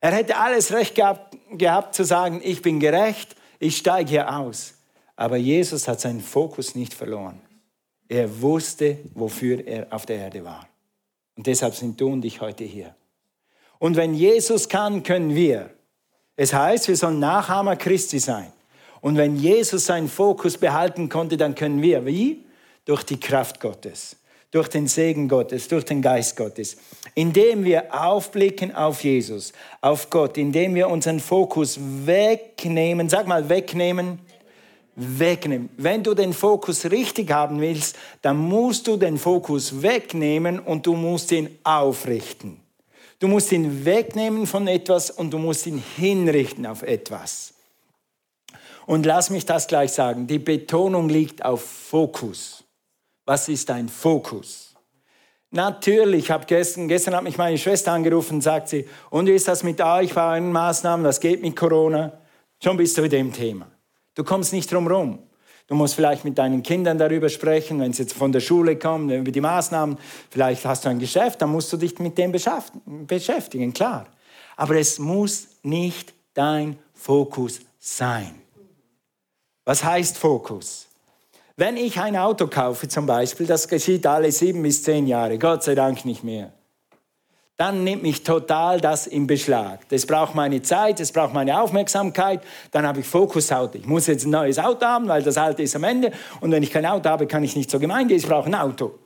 Er 0.00 0.12
hätte 0.12 0.36
alles 0.36 0.72
Recht 0.72 0.94
gehabt, 0.94 1.36
gehabt 1.50 1.94
zu 1.94 2.04
sagen, 2.04 2.40
ich 2.44 2.62
bin 2.62 2.80
gerecht, 2.80 3.34
ich 3.58 3.76
steige 3.76 4.10
hier 4.10 4.36
aus. 4.36 4.74
Aber 5.16 5.36
Jesus 5.36 5.88
hat 5.88 6.00
seinen 6.00 6.20
Fokus 6.20 6.74
nicht 6.74 6.92
verloren. 6.92 7.40
Er 8.08 8.40
wusste, 8.40 8.98
wofür 9.14 9.66
er 9.66 9.86
auf 9.90 10.06
der 10.06 10.18
Erde 10.18 10.44
war. 10.44 10.68
Und 11.36 11.46
deshalb 11.46 11.74
sind 11.74 12.00
du 12.00 12.08
und 12.08 12.24
ich 12.24 12.40
heute 12.40 12.64
hier. 12.64 12.94
Und 13.78 13.96
wenn 13.96 14.14
Jesus 14.14 14.68
kann, 14.68 15.02
können 15.02 15.34
wir. 15.34 15.70
Es 16.36 16.52
heißt, 16.52 16.88
wir 16.88 16.96
sollen 16.96 17.18
Nachahmer 17.18 17.76
Christi 17.76 18.18
sein. 18.18 18.52
Und 19.06 19.16
wenn 19.16 19.36
Jesus 19.36 19.86
seinen 19.86 20.08
Fokus 20.08 20.58
behalten 20.58 21.08
konnte, 21.08 21.36
dann 21.36 21.54
können 21.54 21.80
wir. 21.80 22.04
Wie? 22.06 22.44
Durch 22.86 23.04
die 23.04 23.20
Kraft 23.20 23.60
Gottes, 23.60 24.16
durch 24.50 24.66
den 24.66 24.88
Segen 24.88 25.28
Gottes, 25.28 25.68
durch 25.68 25.84
den 25.84 26.02
Geist 26.02 26.36
Gottes. 26.36 26.76
Indem 27.14 27.64
wir 27.64 27.94
aufblicken 27.94 28.74
auf 28.74 29.04
Jesus, 29.04 29.52
auf 29.80 30.10
Gott, 30.10 30.36
indem 30.36 30.74
wir 30.74 30.88
unseren 30.88 31.20
Fokus 31.20 31.78
wegnehmen, 31.80 33.08
sag 33.08 33.28
mal 33.28 33.48
wegnehmen, 33.48 34.18
wegnehmen. 34.96 35.68
Wenn 35.76 36.02
du 36.02 36.12
den 36.12 36.32
Fokus 36.32 36.90
richtig 36.90 37.30
haben 37.30 37.60
willst, 37.60 37.94
dann 38.22 38.36
musst 38.36 38.88
du 38.88 38.96
den 38.96 39.18
Fokus 39.18 39.82
wegnehmen 39.82 40.58
und 40.58 40.84
du 40.84 40.94
musst 40.94 41.30
ihn 41.30 41.56
aufrichten. 41.62 42.58
Du 43.20 43.28
musst 43.28 43.52
ihn 43.52 43.84
wegnehmen 43.84 44.48
von 44.48 44.66
etwas 44.66 45.12
und 45.12 45.30
du 45.30 45.38
musst 45.38 45.64
ihn 45.68 45.80
hinrichten 45.96 46.66
auf 46.66 46.82
etwas. 46.82 47.52
Und 48.86 49.04
lass 49.04 49.30
mich 49.30 49.44
das 49.44 49.66
gleich 49.66 49.92
sagen. 49.92 50.26
Die 50.26 50.38
Betonung 50.38 51.08
liegt 51.08 51.44
auf 51.44 51.62
Fokus. 51.62 52.64
Was 53.24 53.48
ist 53.48 53.70
ein 53.70 53.88
Fokus? 53.88 54.74
Natürlich, 55.50 56.30
hab 56.30 56.46
gestern, 56.46 56.86
gestern 56.86 57.16
hat 57.16 57.24
mich 57.24 57.38
meine 57.38 57.58
Schwester 57.58 57.92
angerufen 57.92 58.34
und 58.34 58.40
sagt 58.42 58.68
sie, 58.68 58.86
und 59.10 59.26
wie 59.26 59.32
ist 59.32 59.48
das 59.48 59.62
mit 59.62 59.80
euch, 59.80 60.16
euren 60.16 60.52
Maßnahmen, 60.52 61.04
was 61.04 61.18
geht 61.18 61.42
mit 61.42 61.56
Corona? 61.56 62.12
Schon 62.62 62.76
bist 62.76 62.96
du 62.96 63.02
mit 63.02 63.12
dem 63.12 63.32
Thema. 63.32 63.66
Du 64.14 64.22
kommst 64.22 64.52
nicht 64.52 64.72
drum 64.72 64.86
rum. 64.86 65.18
Du 65.66 65.74
musst 65.74 65.94
vielleicht 65.94 66.24
mit 66.24 66.38
deinen 66.38 66.62
Kindern 66.62 66.96
darüber 66.96 67.28
sprechen, 67.28 67.80
wenn 67.80 67.92
sie 67.92 68.02
jetzt 68.02 68.14
von 68.14 68.30
der 68.30 68.40
Schule 68.40 68.76
kommen, 68.76 69.10
über 69.10 69.32
die 69.32 69.40
Maßnahmen. 69.40 69.98
Vielleicht 70.30 70.64
hast 70.64 70.84
du 70.84 70.90
ein 70.90 71.00
Geschäft, 71.00 71.42
dann 71.42 71.50
musst 71.50 71.72
du 71.72 71.76
dich 71.76 71.98
mit 71.98 72.16
dem 72.18 72.30
beschäftigen, 72.30 73.72
klar. 73.72 74.06
Aber 74.56 74.76
es 74.76 75.00
muss 75.00 75.48
nicht 75.62 76.14
dein 76.34 76.78
Fokus 76.94 77.60
sein. 77.80 78.45
Was 79.66 79.82
heißt 79.82 80.16
Fokus? 80.16 80.86
Wenn 81.56 81.76
ich 81.76 81.98
ein 81.98 82.16
Auto 82.16 82.46
kaufe 82.46 82.86
zum 82.86 83.04
Beispiel, 83.04 83.46
das 83.46 83.66
geschieht 83.66 84.06
alle 84.06 84.30
sieben 84.30 84.62
bis 84.62 84.84
zehn 84.84 85.08
Jahre, 85.08 85.38
Gott 85.38 85.64
sei 85.64 85.74
Dank 85.74 86.04
nicht 86.04 86.22
mehr, 86.22 86.52
dann 87.56 87.82
nimmt 87.82 88.04
mich 88.04 88.22
total 88.22 88.80
das 88.80 89.08
in 89.08 89.26
Beschlag. 89.26 89.88
Das 89.88 90.06
braucht 90.06 90.36
meine 90.36 90.62
Zeit, 90.62 91.00
das 91.00 91.10
braucht 91.10 91.34
meine 91.34 91.60
Aufmerksamkeit, 91.60 92.42
dann 92.70 92.86
habe 92.86 93.00
ich 93.00 93.08
Fokusauto. 93.08 93.78
Ich 93.78 93.86
muss 93.86 94.06
jetzt 94.06 94.24
ein 94.24 94.30
neues 94.30 94.60
Auto 94.60 94.86
haben, 94.86 95.08
weil 95.08 95.24
das 95.24 95.36
alte 95.36 95.64
ist 95.64 95.74
am 95.74 95.82
Ende 95.82 96.12
und 96.40 96.52
wenn 96.52 96.62
ich 96.62 96.70
kein 96.70 96.86
Auto 96.86 97.08
habe, 97.08 97.26
kann 97.26 97.42
ich 97.42 97.56
nicht 97.56 97.68
zur 97.68 97.80
Gemeinde, 97.80 98.14
ich 98.14 98.28
brauche 98.28 98.46
ein 98.46 98.54
Auto. 98.54 98.96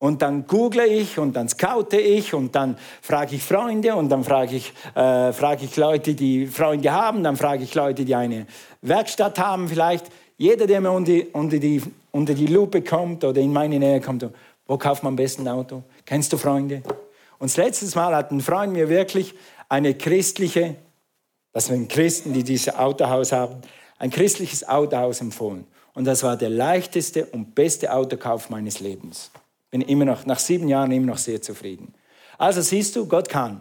Und 0.00 0.22
dann 0.22 0.46
google 0.46 0.84
ich 0.84 1.18
und 1.18 1.34
dann 1.34 1.48
scoute 1.48 1.96
ich 1.96 2.32
und 2.32 2.54
dann 2.54 2.78
frage 3.02 3.34
ich 3.34 3.42
Freunde 3.42 3.96
und 3.96 4.08
dann 4.08 4.22
frage 4.22 4.54
ich, 4.54 4.72
äh, 4.94 5.32
frage 5.32 5.64
ich 5.64 5.76
Leute, 5.76 6.14
die 6.14 6.46
Freunde 6.46 6.92
haben, 6.92 7.24
dann 7.24 7.36
frage 7.36 7.64
ich 7.64 7.74
Leute, 7.74 8.04
die 8.04 8.14
eine 8.14 8.46
Werkstatt 8.80 9.40
haben 9.40 9.66
vielleicht. 9.66 10.06
Jeder, 10.36 10.68
der 10.68 10.80
mir 10.80 10.92
unter 10.92 11.10
die, 11.10 11.26
unter 11.32 11.58
die, 11.58 11.82
unter 12.12 12.34
die 12.34 12.46
Lupe 12.46 12.82
kommt 12.82 13.24
oder 13.24 13.40
in 13.40 13.52
meine 13.52 13.76
Nähe 13.80 14.00
kommt, 14.00 14.24
wo 14.66 14.78
kauft 14.78 15.02
man 15.02 15.12
am 15.12 15.16
besten 15.16 15.48
ein 15.48 15.54
Auto? 15.54 15.82
Kennst 16.04 16.32
du 16.32 16.36
Freunde? 16.36 16.82
Und 17.40 17.50
das 17.50 17.56
letzte 17.56 17.98
Mal 17.98 18.14
hat 18.14 18.30
ein 18.30 18.40
Freund 18.40 18.72
mir 18.72 18.88
wirklich 18.88 19.34
eine 19.68 19.94
christliche, 19.94 20.76
das 21.52 21.66
sind 21.66 21.88
Christen, 21.88 22.32
die 22.32 22.44
dieses 22.44 22.72
Autohaus 22.76 23.32
haben, 23.32 23.56
ein 23.98 24.10
christliches 24.10 24.68
Autohaus 24.68 25.20
empfohlen. 25.20 25.66
Und 25.94 26.04
das 26.04 26.22
war 26.22 26.36
der 26.36 26.50
leichteste 26.50 27.26
und 27.26 27.56
beste 27.56 27.92
Autokauf 27.92 28.48
meines 28.50 28.78
Lebens. 28.78 29.32
Bin 29.70 29.82
immer 29.82 30.04
noch, 30.04 30.24
nach 30.26 30.38
sieben 30.38 30.68
Jahren 30.68 30.90
immer 30.92 31.06
noch 31.06 31.18
sehr 31.18 31.42
zufrieden. 31.42 31.94
Also 32.38 32.60
siehst 32.60 32.96
du, 32.96 33.06
Gott 33.06 33.28
kann. 33.28 33.60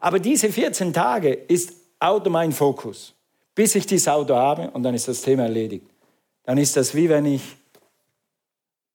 Aber 0.00 0.18
diese 0.18 0.50
14 0.50 0.92
Tage 0.92 1.32
ist 1.32 1.74
Auto 1.98 2.30
mein 2.30 2.52
Fokus. 2.52 3.14
Bis 3.54 3.74
ich 3.74 3.86
dieses 3.86 4.08
Auto 4.08 4.34
habe 4.34 4.70
und 4.70 4.82
dann 4.82 4.94
ist 4.94 5.08
das 5.08 5.22
Thema 5.22 5.44
erledigt. 5.44 5.86
Dann 6.44 6.58
ist 6.58 6.76
das 6.76 6.94
wie 6.94 7.08
wenn 7.08 7.26
ich, 7.26 7.42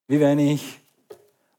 wie 0.08 0.20
wenn 0.20 0.40
ich 0.40 0.80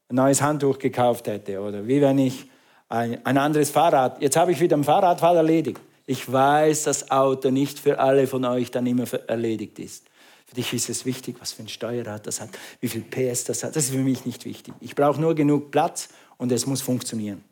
ein 0.09 0.15
neues 0.15 0.41
Handtuch 0.41 0.77
gekauft 0.77 1.27
hätte 1.27 1.59
oder 1.61 1.87
wie 1.87 2.01
wenn 2.01 2.17
ich 2.17 2.45
ein, 2.89 3.25
ein 3.25 3.37
anderes 3.37 3.69
Fahrrad. 3.69 4.21
Jetzt 4.21 4.35
habe 4.35 4.51
ich 4.51 4.59
wieder 4.59 4.75
ein 4.75 4.83
Fahrradfall 4.83 5.37
erledigt. 5.37 5.79
Ich 6.05 6.31
weiß, 6.31 6.83
dass 6.83 7.11
Auto 7.11 7.51
nicht 7.51 7.79
für 7.79 7.99
alle 7.99 8.27
von 8.27 8.43
euch 8.45 8.71
dann 8.71 8.87
immer 8.87 9.05
erledigt 9.27 9.79
ist. 9.79 10.08
Für 10.49 10.55
dich 10.55 10.73
ist 10.73 10.89
es 10.89 11.05
wichtig, 11.05 11.35
was 11.39 11.51
für 11.51 11.61
ein 11.61 11.69
Steuerrad 11.69 12.25
das 12.25 12.41
hat, 12.41 12.49
wie 12.79 12.87
viel 12.87 13.03
PS 13.03 13.43
das 13.43 13.63
hat. 13.63 13.75
Das 13.75 13.83
ist 13.83 13.91
für 13.91 13.99
mich 13.99 14.25
nicht 14.25 14.45
wichtig. 14.45 14.73
Ich 14.79 14.95
brauche 14.95 15.21
nur 15.21 15.35
genug 15.35 15.69
Platz 15.69 16.09
und 16.37 16.51
es 16.51 16.65
muss 16.65 16.81
funktionieren. 16.81 17.43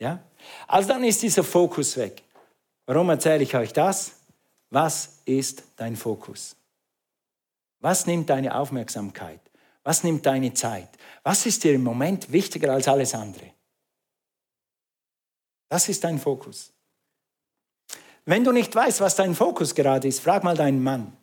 Ja? 0.00 0.20
Also 0.66 0.88
dann 0.88 1.04
ist 1.04 1.22
dieser 1.22 1.44
Fokus 1.44 1.96
weg. 1.96 2.24
Warum 2.86 3.08
erzähle 3.10 3.44
ich 3.44 3.54
euch 3.54 3.72
das? 3.72 4.16
Was 4.70 5.20
ist 5.26 5.62
dein 5.76 5.94
Fokus? 5.94 6.56
Was 7.78 8.08
nimmt 8.08 8.28
deine 8.28 8.56
Aufmerksamkeit? 8.56 9.40
Was 9.84 10.02
nimmt 10.02 10.26
deine 10.26 10.52
Zeit? 10.54 10.88
Was 11.22 11.46
ist 11.46 11.62
dir 11.62 11.74
im 11.74 11.84
Moment 11.84 12.32
wichtiger 12.32 12.72
als 12.72 12.88
alles 12.88 13.14
andere? 13.14 13.52
Das 15.68 15.88
ist 15.88 16.02
dein 16.02 16.18
Fokus. 16.18 16.72
Wenn 18.24 18.42
du 18.42 18.50
nicht 18.50 18.74
weißt, 18.74 19.00
was 19.02 19.14
dein 19.14 19.36
Fokus 19.36 19.72
gerade 19.72 20.08
ist, 20.08 20.18
frag 20.18 20.42
mal 20.42 20.56
deinen 20.56 20.82
Mann. 20.82 21.16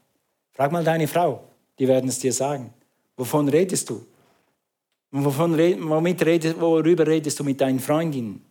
Frag 0.56 0.72
mal 0.72 0.84
deine 0.84 1.08
Frau, 1.08 1.44
die 1.78 1.88
werden 1.88 2.10
es 2.10 2.20
dir 2.20 2.32
sagen. 2.32 2.74
Wovon 3.18 3.50
redest 3.50 3.90
du? 3.90 4.06
Wovon, 5.12 5.58
womit 5.90 6.26
redest, 6.26 6.60
worüber 6.60 7.06
redest 7.06 7.40
du 7.40 7.44
mit 7.44 7.60
deinen 7.60 7.80
Freundinnen? 7.80 8.44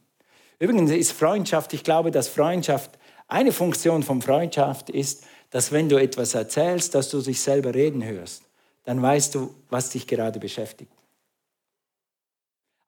Übrigens 0.59 0.91
ist 0.91 1.13
Freundschaft, 1.13 1.73
ich 1.73 1.83
glaube, 1.83 2.11
dass 2.11 2.29
Freundschaft, 2.29 2.99
eine 3.27 3.53
Funktion 3.53 4.03
von 4.03 4.21
Freundschaft 4.21 4.91
ist, 4.91 5.25
dass 5.51 5.73
wenn 5.73 5.89
du 5.89 5.97
etwas 5.97 6.35
erzählst, 6.35 6.95
dass 6.95 7.11
du 7.11 7.21
dich 7.23 7.41
selber 7.41 7.75
reden 7.75 8.05
hörst, 8.05 8.43
dann 8.85 9.01
weißt 9.01 9.35
du, 9.35 9.55
was 9.71 9.91
dich 9.91 10.07
gerade 10.07 10.39
beschäftigt. 10.39 10.93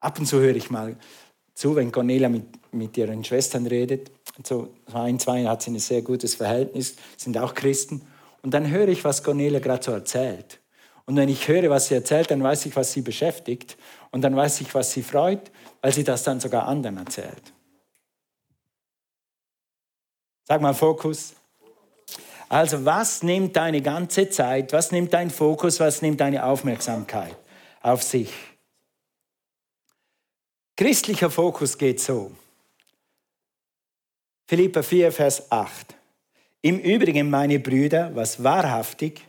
Ab 0.01 0.19
und 0.19 0.27
zu 0.27 0.39
höre 0.41 0.57
ich 0.57 0.71
mal 0.71 0.97
zu, 1.55 1.75
wenn 1.75 1.91
Cornelia 1.91 2.29
mit, 2.29 2.45
mit 2.73 2.97
ihren 2.99 3.25
Schwestern 3.25 3.67
redet. 3.67 4.11
So 4.45 4.75
ein, 4.93 5.19
zwei 5.19 5.47
hat 5.47 5.63
sie 5.63 5.71
ein 5.71 5.79
sehr 5.79 6.03
gutes 6.03 6.35
Verhältnis, 6.35 6.97
sind 7.17 7.39
auch 7.39 7.55
Christen. 7.55 8.03
Und 8.47 8.53
dann 8.53 8.71
höre 8.71 8.87
ich, 8.87 9.03
was 9.03 9.25
Cornelia 9.25 9.59
gerade 9.59 9.83
so 9.83 9.91
erzählt. 9.91 10.61
Und 11.05 11.17
wenn 11.17 11.29
ich 11.29 11.49
höre, 11.49 11.69
was 11.69 11.89
sie 11.89 11.95
erzählt, 11.95 12.31
dann 12.31 12.45
weiß 12.45 12.67
ich, 12.67 12.77
was 12.77 12.93
sie 12.93 13.01
beschäftigt. 13.01 13.77
Und 14.13 14.23
dann 14.23 14.37
weiß 14.37 14.61
ich, 14.61 14.73
was 14.73 14.93
sie 14.93 15.03
freut, 15.03 15.51
weil 15.81 15.93
sie 15.93 16.05
das 16.05 16.23
dann 16.23 16.39
sogar 16.39 16.69
anderen 16.69 16.99
erzählt. 16.99 17.43
Sag 20.45 20.61
mal 20.61 20.75
Fokus. 20.75 21.35
Also 22.49 22.85
was 22.85 23.25
nimmt 23.25 23.57
deine 23.57 23.83
ganze 23.83 24.31
Zeit, 24.31 24.73
was 24.73 24.93
nimmt 24.93 25.13
dein 25.13 25.31
Fokus, 25.31 25.81
was 25.81 26.01
nimmt 26.01 26.21
deine 26.21 26.45
Aufmerksamkeit 26.45 27.37
auf 27.83 28.05
sich? 28.05 28.33
Christlicher 30.77 31.31
Fokus 31.31 31.77
geht 31.77 31.99
so. 31.99 32.31
Philippa 34.47 34.85
4, 34.85 35.11
Vers 35.11 35.51
8. 35.51 35.97
Im 36.67 36.81
Übrigen, 36.81 37.31
meine 37.31 37.61
Brüder, 37.61 38.11
was 38.15 38.43
wahrhaftig, 38.43 39.21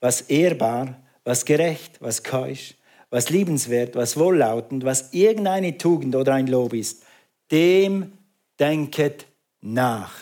was 0.00 0.22
ehrbar, 0.22 1.02
was 1.22 1.44
gerecht, 1.44 2.00
was 2.00 2.22
keusch, 2.22 2.76
was 3.10 3.28
liebenswert, 3.28 3.94
was 3.94 4.16
wohllautend, 4.16 4.82
was 4.82 5.12
irgendeine 5.12 5.76
Tugend 5.76 6.16
oder 6.16 6.32
ein 6.32 6.46
Lob 6.46 6.72
ist, 6.72 7.02
dem 7.50 8.12
denket 8.58 9.26
nach. 9.60 10.14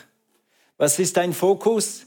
Was 0.76 0.99
ist 0.99 1.19
dein 1.19 1.35
Fokus? 1.35 2.04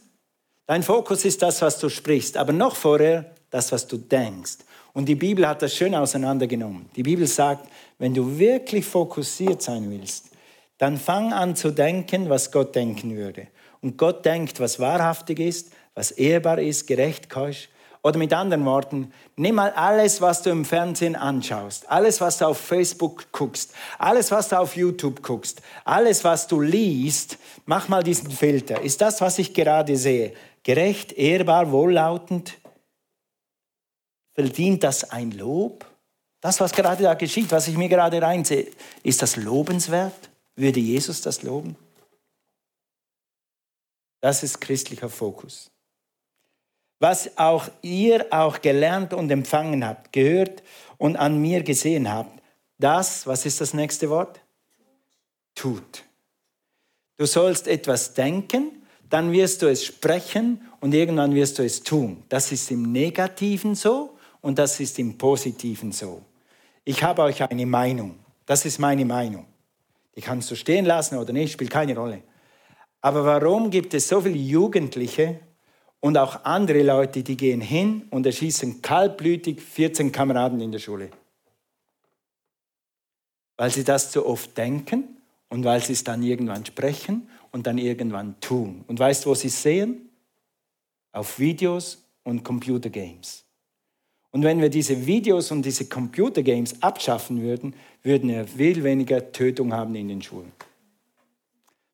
Dein 0.66 0.84
Fokus 0.84 1.24
ist 1.24 1.42
das, 1.42 1.62
was 1.62 1.80
du 1.80 1.88
sprichst, 1.88 2.36
aber 2.36 2.52
noch 2.52 2.76
vorher 2.76 3.34
das, 3.50 3.72
was 3.72 3.88
du 3.88 3.96
denkst. 3.96 4.58
Und 4.92 5.06
die 5.06 5.16
Bibel 5.16 5.48
hat 5.48 5.62
das 5.62 5.74
schön 5.74 5.96
auseinandergenommen. 5.96 6.90
Die 6.98 7.04
Bibel 7.04 7.28
sagt, 7.28 7.70
wenn 7.98 8.14
du 8.14 8.38
wirklich 8.38 8.84
fokussiert 8.84 9.62
sein 9.62 9.90
willst, 9.90 10.32
dann 10.80 10.98
fang 10.98 11.32
an 11.32 11.56
zu 11.56 11.72
denken, 11.72 12.28
was 12.28 12.52
Gott 12.52 12.76
denken 12.76 13.16
würde 13.16 13.48
und 13.84 13.98
Gott 13.98 14.26
denkt, 14.26 14.60
was 14.60 14.80
wahrhaftig 14.80 15.40
ist, 15.40 15.72
was 15.94 16.12
ehrbar 16.12 16.58
ist, 16.60 16.88
gerecht, 16.88 17.30
keusch. 17.30 17.70
Oder 18.02 18.18
mit 18.18 18.34
anderen 18.34 18.66
Worten, 18.66 19.14
nimm 19.38 19.56
mal 19.56 19.72
alles, 19.72 20.20
was 20.20 20.42
du 20.42 20.50
im 20.50 20.66
Fernsehen 20.66 21.16
anschaust, 21.16 21.90
alles, 21.90 22.20
was 22.20 22.38
du 22.38 22.48
auf 22.48 22.58
Facebook 22.58 23.32
guckst, 23.32 23.74
alles, 23.98 24.30
was 24.30 24.50
du 24.50 24.60
auf 24.60 24.76
YouTube 24.76 25.24
guckst, 25.24 25.62
alles, 25.86 26.22
was 26.26 26.48
du 26.48 26.60
liest, 26.60 27.38
mach 27.66 27.88
mal 27.88 28.04
diesen 28.04 28.30
Filter. 28.30 28.82
Ist 28.82 29.00
das, 29.00 29.22
was 29.22 29.40
ich 29.40 29.54
gerade 29.54 29.96
sehe, 29.96 30.34
gerecht, 30.64 31.14
ehrbar, 31.14 31.72
wohllautend? 31.72 32.56
Verdient 34.34 34.84
das 34.84 35.10
ein 35.10 35.32
Lob? 35.32 35.86
Das, 36.42 36.60
was 36.60 36.74
gerade 36.74 37.04
da 37.04 37.14
geschieht, 37.14 37.54
was 37.54 37.70
ich 37.70 37.78
mir 37.78 37.88
gerade 37.88 38.22
reinsehe, 38.22 38.68
ist 39.04 39.22
das 39.22 39.38
lobenswert? 39.38 40.30
Würde 40.58 40.82
Jesus 40.82 41.22
das 41.22 41.42
loben? 41.42 41.78
Das 44.24 44.42
ist 44.42 44.62
christlicher 44.62 45.10
Fokus. 45.10 45.70
Was 46.98 47.38
auch 47.38 47.68
ihr 47.82 48.26
auch 48.30 48.62
gelernt 48.62 49.14
und 49.14 49.30
empfangen 49.30 49.86
habt, 49.86 50.14
gehört 50.14 50.64
und 50.98 51.18
an 51.18 51.42
mir 51.42 51.62
gesehen 51.62 52.10
habt, 52.10 52.42
das, 52.80 53.28
was 53.28 53.46
ist 53.46 53.60
das 53.60 53.74
nächste 53.74 54.10
Wort? 54.10 54.40
Tut. 55.56 56.06
Du 57.18 57.26
sollst 57.26 57.68
etwas 57.68 58.14
denken, 58.14 58.86
dann 59.10 59.34
wirst 59.34 59.62
du 59.62 59.68
es 59.68 59.84
sprechen 59.84 60.70
und 60.80 60.94
irgendwann 60.94 61.36
wirst 61.36 61.60
du 61.60 61.66
es 61.66 61.84
tun. 61.84 62.24
Das 62.30 62.54
ist 62.54 62.72
im 62.72 62.94
Negativen 62.94 63.76
so 63.76 64.18
und 64.40 64.58
das 64.58 64.80
ist 64.80 65.00
im 65.00 65.18
Positiven 65.18 65.92
so. 65.92 66.22
Ich 66.86 67.04
habe 67.04 67.24
euch 67.24 67.44
eine 67.44 67.66
Meinung. 67.66 68.20
Das 68.46 68.64
ist 68.64 68.80
meine 68.80 69.04
Meinung. 69.04 69.48
Die 70.16 70.22
kannst 70.22 70.50
du 70.50 70.56
stehen 70.56 70.86
lassen 70.86 71.18
oder 71.18 71.34
nicht, 71.34 71.52
spielt 71.52 71.72
keine 71.72 71.94
Rolle. 71.94 72.24
Aber 73.04 73.26
warum 73.26 73.70
gibt 73.70 73.94
es 73.94 74.08
so 74.08 74.22
viele 74.22 74.38
Jugendliche 74.38 75.42
und 76.00 76.18
auch 76.18 76.46
andere 76.46 76.84
Leute, 76.84 77.22
die 77.22 77.36
gehen 77.36 77.60
hin 77.60 78.08
und 78.12 78.26
erschießen 78.26 78.82
kaltblütig 78.82 79.62
14 79.62 80.10
Kameraden 80.10 80.62
in 80.62 80.72
der 80.72 80.80
Schule? 80.80 81.10
Weil 83.58 83.72
sie 83.72 83.84
das 83.84 84.10
zu 84.10 84.26
oft 84.26 84.58
denken 84.58 85.18
und 85.50 85.66
weil 85.66 85.84
sie 85.84 85.92
es 85.92 86.06
dann 86.06 86.24
irgendwann 86.24 86.66
sprechen 86.66 87.28
und 87.52 87.68
dann 87.68 87.78
irgendwann 87.78 88.40
tun. 88.40 88.86
Und 88.88 89.00
weißt 89.00 89.26
du, 89.26 89.32
wo 89.32 89.36
sie 89.36 89.50
es 89.50 89.62
sehen? 89.62 90.10
Auf 91.12 91.40
Videos 91.40 92.06
und 92.24 92.46
Computergames. 92.46 93.44
Und 94.32 94.44
wenn 94.44 94.62
wir 94.62 94.70
diese 94.70 95.06
Videos 95.06 95.52
und 95.52 95.66
diese 95.66 95.90
Computergames 95.90 96.82
abschaffen 96.82 97.42
würden, 97.42 97.76
würden 98.02 98.30
wir 98.30 98.48
viel 98.48 98.82
weniger 98.82 99.34
Tötung 99.34 99.74
haben 99.74 99.94
in 99.94 100.08
den 100.08 100.22
Schulen. 100.22 100.54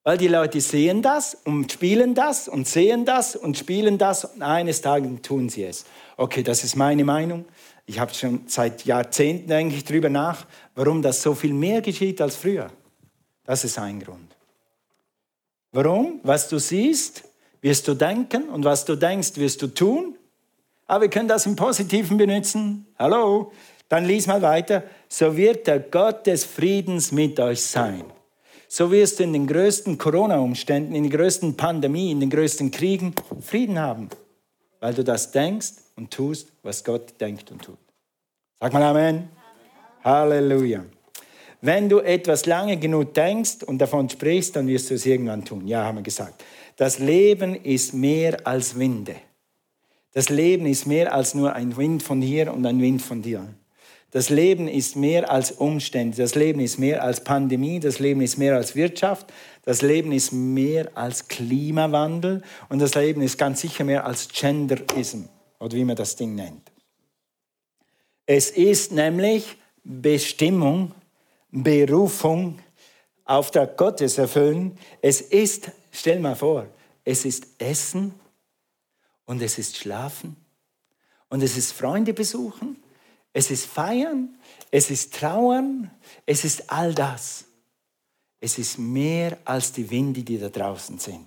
Weil 0.09 0.17
die 0.17 0.27
Leute 0.27 0.59
sehen 0.59 1.03
das 1.03 1.37
und 1.45 1.71
spielen 1.71 2.15
das 2.15 2.47
und 2.47 2.67
sehen 2.67 3.05
das 3.05 3.35
und 3.35 3.59
spielen 3.59 3.99
das 3.99 4.25
und 4.25 4.41
eines 4.41 4.81
Tages 4.81 5.21
tun 5.21 5.49
sie 5.49 5.65
es. 5.65 5.85
Okay, 6.17 6.41
das 6.41 6.63
ist 6.63 6.75
meine 6.75 7.03
Meinung. 7.03 7.45
Ich 7.85 7.99
habe 7.99 8.11
schon 8.15 8.41
seit 8.47 8.85
Jahrzehnten 8.85 9.51
eigentlich 9.51 9.83
darüber 9.83 10.09
nach, 10.09 10.47
warum 10.73 11.03
das 11.03 11.21
so 11.21 11.35
viel 11.35 11.53
mehr 11.53 11.81
geschieht 11.83 12.19
als 12.21 12.37
früher. 12.37 12.71
Das 13.43 13.63
ist 13.63 13.77
ein 13.77 13.99
Grund. 13.99 14.35
Warum? 15.73 16.21
Was 16.23 16.49
du 16.49 16.57
siehst, 16.57 17.25
wirst 17.61 17.87
du 17.87 17.93
denken 17.93 18.49
und 18.49 18.65
was 18.65 18.85
du 18.85 18.95
denkst, 18.95 19.35
wirst 19.35 19.61
du 19.61 19.67
tun. 19.67 20.15
Aber 20.87 21.01
wir 21.03 21.11
können 21.11 21.27
das 21.27 21.45
im 21.45 21.55
Positiven 21.55 22.17
benutzen. 22.17 22.87
Hallo? 22.97 23.51
Dann 23.89 24.05
lies 24.05 24.25
mal 24.25 24.41
weiter. 24.41 24.81
So 25.07 25.37
wird 25.37 25.67
der 25.67 25.79
Gott 25.79 26.25
des 26.25 26.45
Friedens 26.45 27.11
mit 27.11 27.39
euch 27.39 27.61
sein 27.61 28.05
so 28.71 28.91
wirst 28.91 29.19
du 29.19 29.23
in 29.23 29.33
den 29.33 29.47
größten 29.47 29.97
Corona-Umständen, 29.97 30.93
in 30.93 31.03
den 31.03 31.11
größten 31.11 31.57
Pandemien, 31.57 32.11
in 32.11 32.19
den 32.19 32.29
größten 32.29 32.69
Kriegen 32.69 33.15
Frieden 33.41 33.79
haben, 33.79 34.09
weil 34.79 34.93
du 34.93 35.03
das 35.03 35.31
denkst 35.31 35.73
und 35.95 36.11
tust, 36.11 36.51
was 36.61 36.83
Gott 36.83 37.19
denkt 37.19 37.51
und 37.51 37.63
tut. 37.63 37.79
Sag 38.59 38.71
mal 38.71 38.83
Amen. 38.83 39.27
Halleluja. 40.03 40.85
Wenn 41.61 41.89
du 41.89 41.99
etwas 41.99 42.45
lange 42.45 42.77
genug 42.77 43.13
denkst 43.15 43.63
und 43.65 43.79
davon 43.79 44.07
sprichst, 44.07 44.55
dann 44.55 44.67
wirst 44.67 44.91
du 44.91 44.93
es 44.93 45.05
irgendwann 45.05 45.43
tun. 45.43 45.67
Ja, 45.67 45.83
haben 45.83 45.97
wir 45.97 46.03
gesagt. 46.03 46.43
Das 46.77 46.99
Leben 46.99 47.55
ist 47.55 47.93
mehr 47.93 48.45
als 48.47 48.77
Winde. 48.77 49.15
Das 50.13 50.29
Leben 50.29 50.67
ist 50.67 50.85
mehr 50.85 51.13
als 51.13 51.33
nur 51.33 51.53
ein 51.53 51.75
Wind 51.75 52.03
von 52.03 52.21
hier 52.21 52.53
und 52.53 52.65
ein 52.65 52.79
Wind 52.79 53.01
von 53.01 53.21
dir. 53.21 53.47
Das 54.11 54.29
Leben 54.29 54.67
ist 54.67 54.95
mehr 54.95 55.31
als 55.31 55.51
Umstände. 55.51 56.17
Das 56.17 56.33
Leben 56.33 56.59
ist 56.59 56.79
mehr 56.79 57.03
als 57.03 57.23
Pandemie. 57.23 57.79
Das 57.79 57.99
Leben 57.99 58.21
ist 58.21 58.37
mehr 58.37 58.55
als 58.55 58.75
Wirtschaft. 58.75 59.31
Das 59.63 59.81
Leben 59.81 60.11
ist 60.11 60.31
mehr 60.31 60.97
als 60.97 61.27
Klimawandel. 61.27 62.41
Und 62.69 62.79
das 62.79 62.95
Leben 62.95 63.21
ist 63.21 63.37
ganz 63.37 63.61
sicher 63.61 63.83
mehr 63.83 64.05
als 64.05 64.27
Genderism 64.29 65.25
oder 65.59 65.75
wie 65.75 65.85
man 65.85 65.95
das 65.95 66.15
Ding 66.15 66.33
nennt. 66.33 66.71
Es 68.25 68.49
ist 68.49 68.91
nämlich 68.91 69.57
Bestimmung, 69.83 70.93
Berufung, 71.51 72.59
Auftrag 73.25 73.77
Gottes 73.77 74.17
erfüllen. 74.17 74.77
Es 75.01 75.21
ist, 75.21 75.71
stell 75.91 76.19
mal 76.19 76.35
vor, 76.35 76.65
es 77.03 77.25
ist 77.25 77.47
Essen 77.59 78.13
und 79.25 79.41
es 79.41 79.59
ist 79.59 79.77
Schlafen 79.77 80.35
und 81.29 81.43
es 81.43 81.57
ist 81.57 81.73
Freunde 81.73 82.13
besuchen, 82.13 82.77
es 83.33 83.51
ist 83.51 83.65
Feiern, 83.65 84.37
es 84.71 84.89
ist 84.89 85.13
Trauern, 85.13 85.91
es 86.25 86.43
ist 86.43 86.71
all 86.71 86.93
das. 86.93 87.45
Es 88.41 88.57
ist 88.57 88.77
mehr 88.77 89.37
als 89.45 89.73
die 89.73 89.89
Winde, 89.89 90.23
die 90.23 90.37
da 90.37 90.49
draußen 90.49 90.97
sind. 90.97 91.25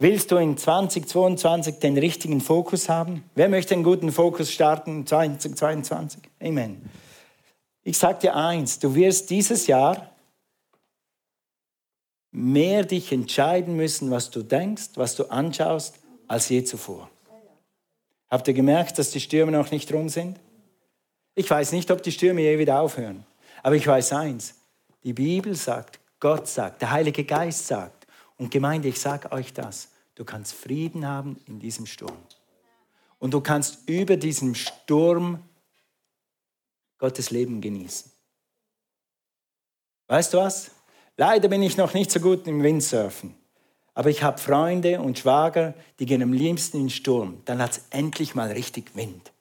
Willst 0.00 0.30
du 0.30 0.36
in 0.36 0.56
2022 0.56 1.80
den 1.80 1.98
richtigen 1.98 2.40
Fokus 2.40 2.88
haben? 2.88 3.24
Wer 3.34 3.48
möchte 3.48 3.74
einen 3.74 3.82
guten 3.82 4.12
Fokus 4.12 4.52
starten 4.52 5.00
in 5.00 5.06
2022? 5.06 6.22
Amen. 6.40 6.88
Ich 7.82 7.98
sage 7.98 8.20
dir 8.20 8.36
eins, 8.36 8.78
du 8.78 8.94
wirst 8.94 9.30
dieses 9.30 9.66
Jahr 9.66 10.14
mehr 12.30 12.84
dich 12.84 13.10
entscheiden 13.10 13.74
müssen, 13.74 14.10
was 14.10 14.30
du 14.30 14.42
denkst, 14.42 14.90
was 14.94 15.16
du 15.16 15.24
anschaust, 15.24 15.98
als 16.28 16.48
je 16.48 16.62
zuvor. 16.62 17.10
Habt 18.30 18.46
ihr 18.48 18.54
gemerkt, 18.54 18.98
dass 18.98 19.10
die 19.10 19.20
Stürme 19.20 19.52
noch 19.52 19.70
nicht 19.70 19.92
rum 19.92 20.08
sind? 20.08 20.38
Ich 21.34 21.48
weiß 21.48 21.72
nicht, 21.72 21.90
ob 21.90 22.02
die 22.02 22.12
Stürme 22.12 22.42
je 22.42 22.58
wieder 22.58 22.80
aufhören. 22.80 23.24
Aber 23.62 23.76
ich 23.76 23.86
weiß 23.86 24.12
eins, 24.12 24.54
die 25.04 25.12
Bibel 25.12 25.54
sagt, 25.54 26.00
Gott 26.20 26.48
sagt, 26.48 26.82
der 26.82 26.90
Heilige 26.90 27.24
Geist 27.24 27.66
sagt, 27.66 28.06
und 28.36 28.50
Gemeinde, 28.50 28.88
ich 28.88 29.00
sage 29.00 29.32
euch 29.32 29.52
das, 29.52 29.88
du 30.14 30.24
kannst 30.24 30.54
Frieden 30.54 31.06
haben 31.06 31.38
in 31.46 31.58
diesem 31.58 31.86
Sturm. 31.86 32.16
Und 33.18 33.34
du 33.34 33.40
kannst 33.40 33.88
über 33.88 34.16
diesem 34.16 34.54
Sturm 34.54 35.42
Gottes 36.98 37.30
Leben 37.30 37.60
genießen. 37.60 38.10
Weißt 40.08 40.34
du 40.34 40.38
was? 40.38 40.70
Leider 41.16 41.48
bin 41.48 41.62
ich 41.62 41.76
noch 41.76 41.94
nicht 41.94 42.10
so 42.10 42.20
gut 42.20 42.46
im 42.46 42.62
Windsurfen. 42.62 43.34
Aber 43.98 44.10
ich 44.10 44.22
habe 44.22 44.38
Freunde 44.38 45.00
und 45.00 45.18
Schwager, 45.18 45.74
die 45.98 46.06
gehen 46.06 46.22
am 46.22 46.32
liebsten 46.32 46.76
in 46.76 46.84
den 46.84 46.90
Sturm. 46.90 47.42
Dann 47.46 47.60
hat 47.60 47.72
es 47.72 47.84
endlich 47.90 48.36
mal 48.36 48.52
richtig 48.52 48.94
Wind. 48.94 49.32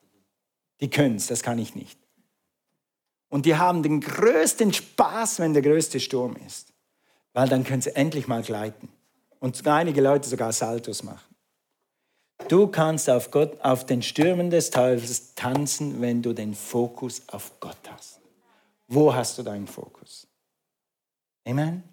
Die 0.82 0.90
können 0.90 1.18
es, 1.18 1.28
das 1.28 1.44
kann 1.44 1.60
ich 1.60 1.76
nicht. 1.76 2.00
Und 3.30 3.46
die 3.46 3.56
haben 3.56 3.84
den 3.84 4.02
größten 4.02 4.74
Spaß, 4.74 5.40
wenn 5.40 5.54
der 5.54 5.62
größte 5.62 6.00
Sturm 6.00 6.36
ist 6.46 6.74
weil 7.38 7.48
dann 7.48 7.64
können 7.64 7.84
sie 7.84 7.96
endlich 7.96 8.28
mal 8.28 8.42
gleiten. 8.42 8.90
Und 9.40 9.68
einige 9.68 10.02
Leute 10.02 10.28
sogar 10.28 10.52
Saltos 10.52 11.04
machen. 11.04 11.36
Du 12.48 12.66
kannst 12.66 13.12
auf, 13.12 13.30
Gott, 13.30 13.62
auf 13.62 13.86
den 13.86 14.02
Stürmen 14.02 14.50
des 14.50 14.72
Teufels 14.72 15.36
tanzen, 15.36 16.02
wenn 16.02 16.24
du 16.24 16.34
den 16.34 16.56
Fokus 16.56 17.22
auf 17.28 17.60
Gott 17.60 17.78
hast. 17.92 18.22
Wo 18.88 19.14
hast 19.14 19.38
du 19.38 19.44
deinen 19.44 19.68
Fokus? 19.68 20.26
Amen. 21.46 21.84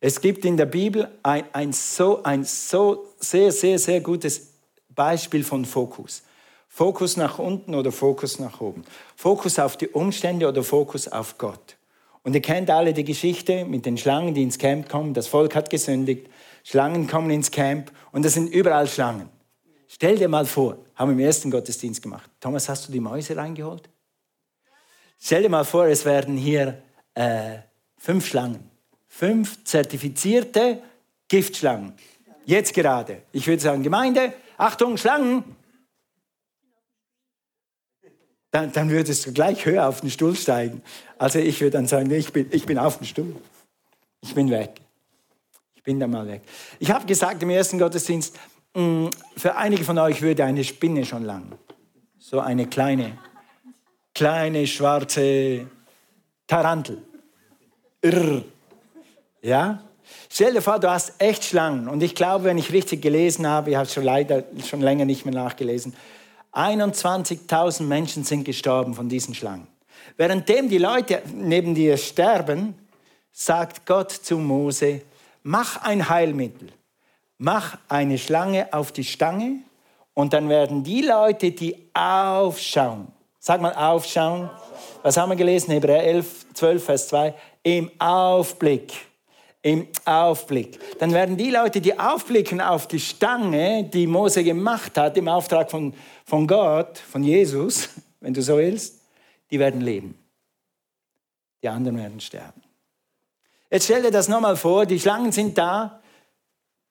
Es 0.00 0.20
gibt 0.20 0.44
in 0.44 0.56
der 0.56 0.66
Bibel 0.66 1.08
ein, 1.22 1.44
ein, 1.52 1.72
so, 1.72 2.22
ein 2.22 2.44
so 2.44 3.06
sehr, 3.18 3.50
sehr, 3.50 3.78
sehr 3.78 4.00
gutes 4.00 4.52
Beispiel 4.90 5.42
von 5.44 5.64
Fokus. 5.64 6.22
Fokus 6.68 7.16
nach 7.16 7.38
unten 7.38 7.74
oder 7.74 7.90
Fokus 7.90 8.38
nach 8.38 8.60
oben. 8.60 8.84
Fokus 9.16 9.58
auf 9.58 9.76
die 9.76 9.88
Umstände 9.88 10.46
oder 10.46 10.62
Fokus 10.62 11.08
auf 11.08 11.38
Gott. 11.38 11.76
Und 12.22 12.34
ihr 12.34 12.42
kennt 12.42 12.70
alle 12.70 12.92
die 12.92 13.04
Geschichte 13.04 13.64
mit 13.64 13.86
den 13.86 13.96
Schlangen, 13.96 14.34
die 14.34 14.42
ins 14.42 14.58
Camp 14.58 14.88
kommen. 14.88 15.14
Das 15.14 15.28
Volk 15.28 15.54
hat 15.54 15.70
gesündigt. 15.70 16.28
Schlangen 16.64 17.06
kommen 17.06 17.30
ins 17.30 17.50
Camp 17.50 17.92
und 18.12 18.24
es 18.24 18.34
sind 18.34 18.48
überall 18.48 18.88
Schlangen. 18.88 19.28
Stell 19.86 20.18
dir 20.18 20.28
mal 20.28 20.44
vor, 20.44 20.78
haben 20.96 21.10
wir 21.10 21.14
im 21.14 21.20
ersten 21.20 21.50
Gottesdienst 21.50 22.02
gemacht. 22.02 22.28
Thomas, 22.40 22.68
hast 22.68 22.88
du 22.88 22.92
die 22.92 23.00
Mäuse 23.00 23.36
reingeholt? 23.36 23.88
Stell 25.18 25.42
dir 25.42 25.48
mal 25.48 25.64
vor, 25.64 25.86
es 25.86 26.04
werden 26.04 26.36
hier 26.36 26.82
äh, 27.14 27.58
fünf 27.96 28.26
Schlangen. 28.26 28.70
Fünf 29.18 29.64
zertifizierte 29.64 30.82
Giftschlangen. 31.28 31.94
Jetzt 32.44 32.74
gerade. 32.74 33.22
Ich 33.32 33.46
würde 33.46 33.62
sagen, 33.62 33.82
Gemeinde, 33.82 34.34
Achtung, 34.58 34.98
Schlangen. 34.98 35.56
dann, 38.50 38.72
dann 38.72 38.90
würdest 38.90 39.24
du 39.24 39.32
gleich 39.32 39.64
höher 39.64 39.88
auf 39.88 40.02
den 40.02 40.10
Stuhl 40.10 40.36
steigen. 40.36 40.82
Also 41.18 41.38
ich 41.38 41.60
würde 41.62 41.72
dann 41.72 41.86
sagen, 41.86 42.10
ich 42.10 42.30
bin, 42.30 42.48
ich 42.50 42.66
bin 42.66 42.78
auf 42.78 42.98
dem 42.98 43.06
Stuhl. 43.06 43.36
Ich 44.20 44.34
bin 44.34 44.50
weg. 44.50 44.82
Ich 45.74 45.82
bin 45.82 45.98
da 45.98 46.06
mal 46.06 46.26
weg. 46.26 46.42
Ich 46.78 46.90
habe 46.90 47.06
gesagt 47.06 47.42
im 47.42 47.50
ersten 47.50 47.78
Gottesdienst, 47.78 48.38
mm, 48.74 49.08
für 49.36 49.56
einige 49.56 49.82
von 49.84 49.98
euch 49.98 50.20
würde 50.20 50.44
eine 50.44 50.62
Spinne 50.62 51.06
schon 51.06 51.24
lang. 51.24 51.52
So 52.18 52.40
eine 52.40 52.66
kleine, 52.66 53.16
kleine 54.14 54.66
schwarze 54.66 55.66
Tarantel. 56.46 57.02
Irr. 58.02 58.44
Ja? 59.46 59.80
Stell 60.28 60.54
dir 60.54 60.60
vor, 60.60 60.80
du 60.80 60.90
hast 60.90 61.14
echt 61.20 61.44
Schlangen. 61.44 61.88
Und 61.88 62.02
ich 62.02 62.16
glaube, 62.16 62.44
wenn 62.44 62.58
ich 62.58 62.72
richtig 62.72 63.00
gelesen 63.00 63.46
habe, 63.46 63.70
ich 63.70 63.76
habe 63.76 63.86
es 63.86 63.94
schon 63.94 64.02
leider 64.02 64.42
schon 64.68 64.80
länger 64.80 65.04
nicht 65.04 65.24
mehr 65.24 65.34
nachgelesen, 65.34 65.94
21.000 66.52 67.82
Menschen 67.84 68.24
sind 68.24 68.44
gestorben 68.44 68.94
von 68.94 69.08
diesen 69.08 69.34
Schlangen. 69.34 69.68
Währenddem 70.16 70.68
die 70.68 70.78
Leute 70.78 71.22
neben 71.32 71.74
dir 71.74 71.96
sterben, 71.96 72.74
sagt 73.30 73.86
Gott 73.86 74.10
zu 74.10 74.38
Mose, 74.38 75.02
mach 75.42 75.82
ein 75.82 76.08
Heilmittel. 76.08 76.70
Mach 77.38 77.76
eine 77.88 78.18
Schlange 78.18 78.72
auf 78.72 78.92
die 78.92 79.04
Stange 79.04 79.58
und 80.14 80.32
dann 80.32 80.48
werden 80.48 80.82
die 80.82 81.02
Leute, 81.02 81.52
die 81.52 81.76
aufschauen, 81.92 83.08
sag 83.38 83.60
mal 83.60 83.74
aufschauen, 83.74 84.50
was 85.02 85.18
haben 85.18 85.28
wir 85.28 85.36
gelesen? 85.36 85.72
Hebräer 85.72 86.02
11, 86.02 86.46
12, 86.54 86.84
Vers 86.84 87.08
2, 87.08 87.34
im 87.62 87.90
Aufblick 87.98 88.94
im 89.66 89.88
Aufblick. 90.04 90.78
Dann 91.00 91.12
werden 91.12 91.36
die 91.36 91.50
Leute, 91.50 91.80
die 91.80 91.98
aufblicken 91.98 92.60
auf 92.60 92.86
die 92.86 93.00
Stange, 93.00 93.82
die 93.82 94.06
Mose 94.06 94.44
gemacht 94.44 94.96
hat, 94.96 95.16
im 95.16 95.26
Auftrag 95.26 95.72
von, 95.72 95.92
von 96.24 96.46
Gott, 96.46 96.98
von 96.98 97.24
Jesus, 97.24 97.88
wenn 98.20 98.32
du 98.32 98.42
so 98.42 98.58
willst, 98.58 99.00
die 99.50 99.58
werden 99.58 99.80
leben. 99.80 100.16
Die 101.64 101.68
anderen 101.68 101.98
werden 101.98 102.20
sterben. 102.20 102.62
Jetzt 103.68 103.86
stell 103.86 104.02
dir 104.02 104.12
das 104.12 104.28
nochmal 104.28 104.54
vor, 104.54 104.86
die 104.86 105.00
Schlangen 105.00 105.32
sind 105.32 105.58
da, 105.58 106.00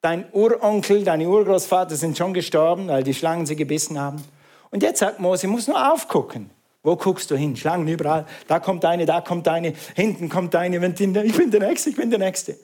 dein 0.01 0.25
Uronkel, 0.33 1.05
deine 1.05 1.29
Urgroßvater 1.29 1.95
sind 1.95 2.17
schon 2.17 2.33
gestorben, 2.33 2.89
weil 2.89 3.03
die 3.03 3.13
Schlangen 3.13 3.45
sie 3.45 3.55
gebissen 3.55 3.97
haben. 3.97 4.21
Und 4.69 4.83
jetzt 4.83 4.99
sagt 4.99 5.21
Mose, 5.21 5.47
muss 5.47 5.69
nur 5.69 5.93
aufgucken. 5.93 6.49
Wo 6.85 6.95
guckst 6.95 7.31
du 7.31 7.35
hin? 7.35 7.55
Schlangen 7.55 7.87
überall. 7.87 8.27
Da 8.47 8.59
kommt 8.59 8.85
eine, 8.85 9.07
da 9.07 9.19
kommt 9.19 9.47
eine, 9.47 9.73
hinten 9.95 10.29
kommt 10.29 10.53
eine. 10.55 10.77
Ich 10.77 11.35
bin 11.35 11.49
der 11.49 11.59
Nächste, 11.61 11.89
ich 11.89 11.95
bin 11.95 12.11
der 12.11 12.19
Nächste. 12.19 12.59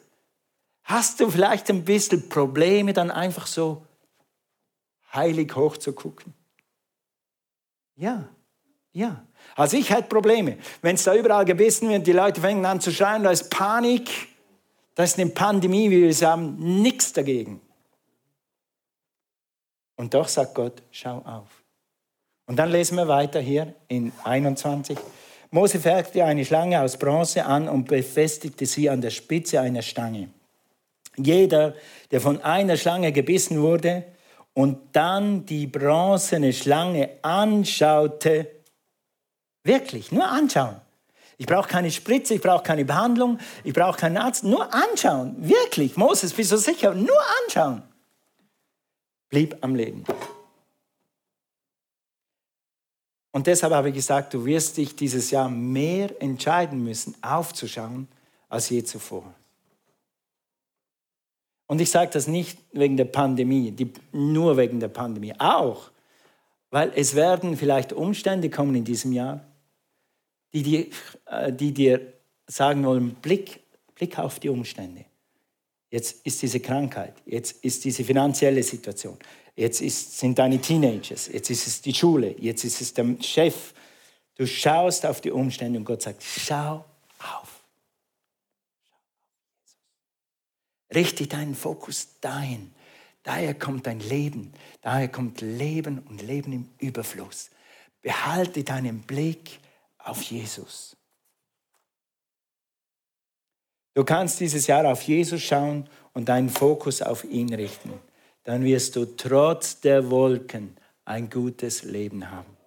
Hast 0.83 1.19
du 1.19 1.31
vielleicht 1.31 1.71
ein 1.71 1.83
bisschen 1.83 2.29
Probleme, 2.29 2.93
dann 2.93 3.09
einfach 3.09 3.47
so 3.47 3.83
heilig 5.11 5.55
hoch 5.55 5.75
zu 5.75 5.93
gucken? 5.93 6.35
Ja, 7.95 8.29
ja. 8.91 9.25
Also 9.55 9.77
ich 9.77 9.89
hätte 9.89 10.07
Probleme. 10.07 10.59
Wenn 10.83 10.95
es 10.95 11.03
da 11.03 11.15
überall 11.15 11.43
gebissen 11.43 11.89
wird, 11.89 12.05
die 12.05 12.11
Leute 12.11 12.41
fangen 12.41 12.63
an 12.63 12.79
zu 12.79 12.91
schreien, 12.91 13.23
da 13.23 13.31
ist 13.31 13.49
Panik, 13.49 14.11
da 14.93 15.03
ist 15.03 15.17
eine 15.17 15.31
Pandemie, 15.31 15.89
wie 15.89 16.03
wir 16.03 16.13
sagen, 16.13 16.57
nichts 16.83 17.11
dagegen. 17.11 17.59
Und 19.95 20.13
doch 20.13 20.27
sagt 20.27 20.53
Gott, 20.53 20.83
schau 20.91 21.17
auf. 21.25 21.60
Und 22.51 22.57
dann 22.57 22.69
lesen 22.69 22.97
wir 22.97 23.07
weiter 23.07 23.39
hier 23.39 23.73
in 23.87 24.11
21. 24.25 24.97
Mose 25.51 25.79
fertigte 25.79 26.25
eine 26.25 26.43
Schlange 26.43 26.81
aus 26.81 26.97
Bronze 26.97 27.45
an 27.45 27.69
und 27.69 27.87
befestigte 27.87 28.65
sie 28.65 28.89
an 28.89 28.99
der 28.99 29.09
Spitze 29.09 29.61
einer 29.61 29.81
Stange. 29.81 30.27
Jeder, 31.15 31.75
der 32.11 32.19
von 32.19 32.41
einer 32.41 32.75
Schlange 32.75 33.13
gebissen 33.13 33.61
wurde 33.61 34.03
und 34.53 34.77
dann 34.91 35.45
die 35.45 35.65
bronzene 35.65 36.51
Schlange 36.51 37.11
anschaute, 37.21 38.47
wirklich, 39.63 40.11
nur 40.11 40.27
anschauen. 40.27 40.75
Ich 41.37 41.45
brauche 41.45 41.69
keine 41.69 41.89
Spritze, 41.89 42.33
ich 42.33 42.41
brauche 42.41 42.63
keine 42.63 42.83
Behandlung, 42.83 43.39
ich 43.63 43.73
brauche 43.73 43.97
keinen 43.97 44.17
Arzt, 44.17 44.43
nur 44.43 44.73
anschauen, 44.73 45.37
wirklich. 45.39 45.95
Moses, 45.95 46.33
bist 46.33 46.51
du 46.51 46.57
sicher? 46.57 46.93
Nur 46.93 47.15
anschauen. 47.45 47.81
Blieb 49.29 49.55
am 49.61 49.73
Leben. 49.73 50.03
Und 53.31 53.47
deshalb 53.47 53.73
habe 53.73 53.89
ich 53.89 53.95
gesagt, 53.95 54.33
du 54.33 54.45
wirst 54.45 54.77
dich 54.77 54.95
dieses 54.95 55.31
Jahr 55.31 55.49
mehr 55.49 56.21
entscheiden 56.21 56.83
müssen, 56.83 57.15
aufzuschauen, 57.21 58.07
als 58.49 58.69
je 58.69 58.83
zuvor. 58.83 59.33
Und 61.67 61.79
ich 61.79 61.89
sage 61.89 62.11
das 62.11 62.27
nicht 62.27 62.59
wegen 62.73 62.97
der 62.97 63.05
Pandemie, 63.05 63.71
die, 63.71 63.93
nur 64.11 64.57
wegen 64.57 64.81
der 64.81 64.89
Pandemie, 64.89 65.33
auch, 65.39 65.89
weil 66.69 66.91
es 66.95 67.15
werden 67.15 67.55
vielleicht 67.55 67.93
Umstände 67.93 68.49
kommen 68.49 68.75
in 68.75 68.83
diesem 68.83 69.13
Jahr, 69.13 69.45
die 70.53 70.63
dir, 70.63 70.87
äh, 71.27 71.53
die 71.53 71.73
dir 71.73 72.13
sagen 72.45 72.83
wollen, 72.85 73.15
Blick, 73.15 73.61
Blick 73.95 74.19
auf 74.19 74.41
die 74.41 74.49
Umstände. 74.49 75.05
Jetzt 75.89 76.25
ist 76.25 76.41
diese 76.41 76.59
Krankheit, 76.59 77.13
jetzt 77.25 77.63
ist 77.63 77.85
diese 77.85 78.03
finanzielle 78.03 78.63
Situation, 78.63 79.17
jetzt 79.55 79.81
ist, 79.81 80.17
sind 80.19 80.39
deine 80.39 80.59
Teenagers, 80.59 81.27
jetzt 81.27 81.49
ist 81.49 81.67
es 81.67 81.81
die 81.81 81.93
Schule, 81.93 82.35
jetzt 82.39 82.63
ist 82.63 82.81
es 82.81 82.93
der 82.93 83.05
Chef. 83.21 83.73
Du 84.35 84.47
schaust 84.47 85.05
auf 85.05 85.21
die 85.21 85.31
Umstände 85.31 85.77
und 85.77 85.85
Gott 85.85 86.01
sagt, 86.01 86.23
schau 86.23 86.85
auf. 87.19 87.63
Richte 90.93 91.27
deinen 91.27 91.55
Fokus 91.55 92.19
dahin. 92.19 92.73
Daher 93.23 93.53
kommt 93.53 93.87
dein 93.87 93.99
Leben. 93.99 94.51
Daher 94.81 95.07
kommt 95.07 95.41
Leben 95.41 95.99
und 95.99 96.21
Leben 96.21 96.53
im 96.53 96.69
Überfluss. 96.79 97.49
Behalte 98.01 98.63
deinen 98.63 99.01
Blick 99.01 99.59
auf 99.99 100.21
Jesus. 100.23 100.97
Du 103.93 104.03
kannst 104.03 104.39
dieses 104.39 104.67
Jahr 104.67 104.85
auf 104.85 105.03
Jesus 105.03 105.41
schauen 105.41 105.87
und 106.13 106.29
deinen 106.29 106.49
Fokus 106.49 107.01
auf 107.01 107.23
ihn 107.25 107.53
richten. 107.53 107.93
Dann 108.43 108.63
wirst 108.63 108.95
du 108.95 109.05
trotz 109.05 109.79
der 109.79 110.09
Wolken 110.09 110.75
ein 111.05 111.29
gutes 111.29 111.83
Leben 111.83 112.29
haben. 112.29 112.57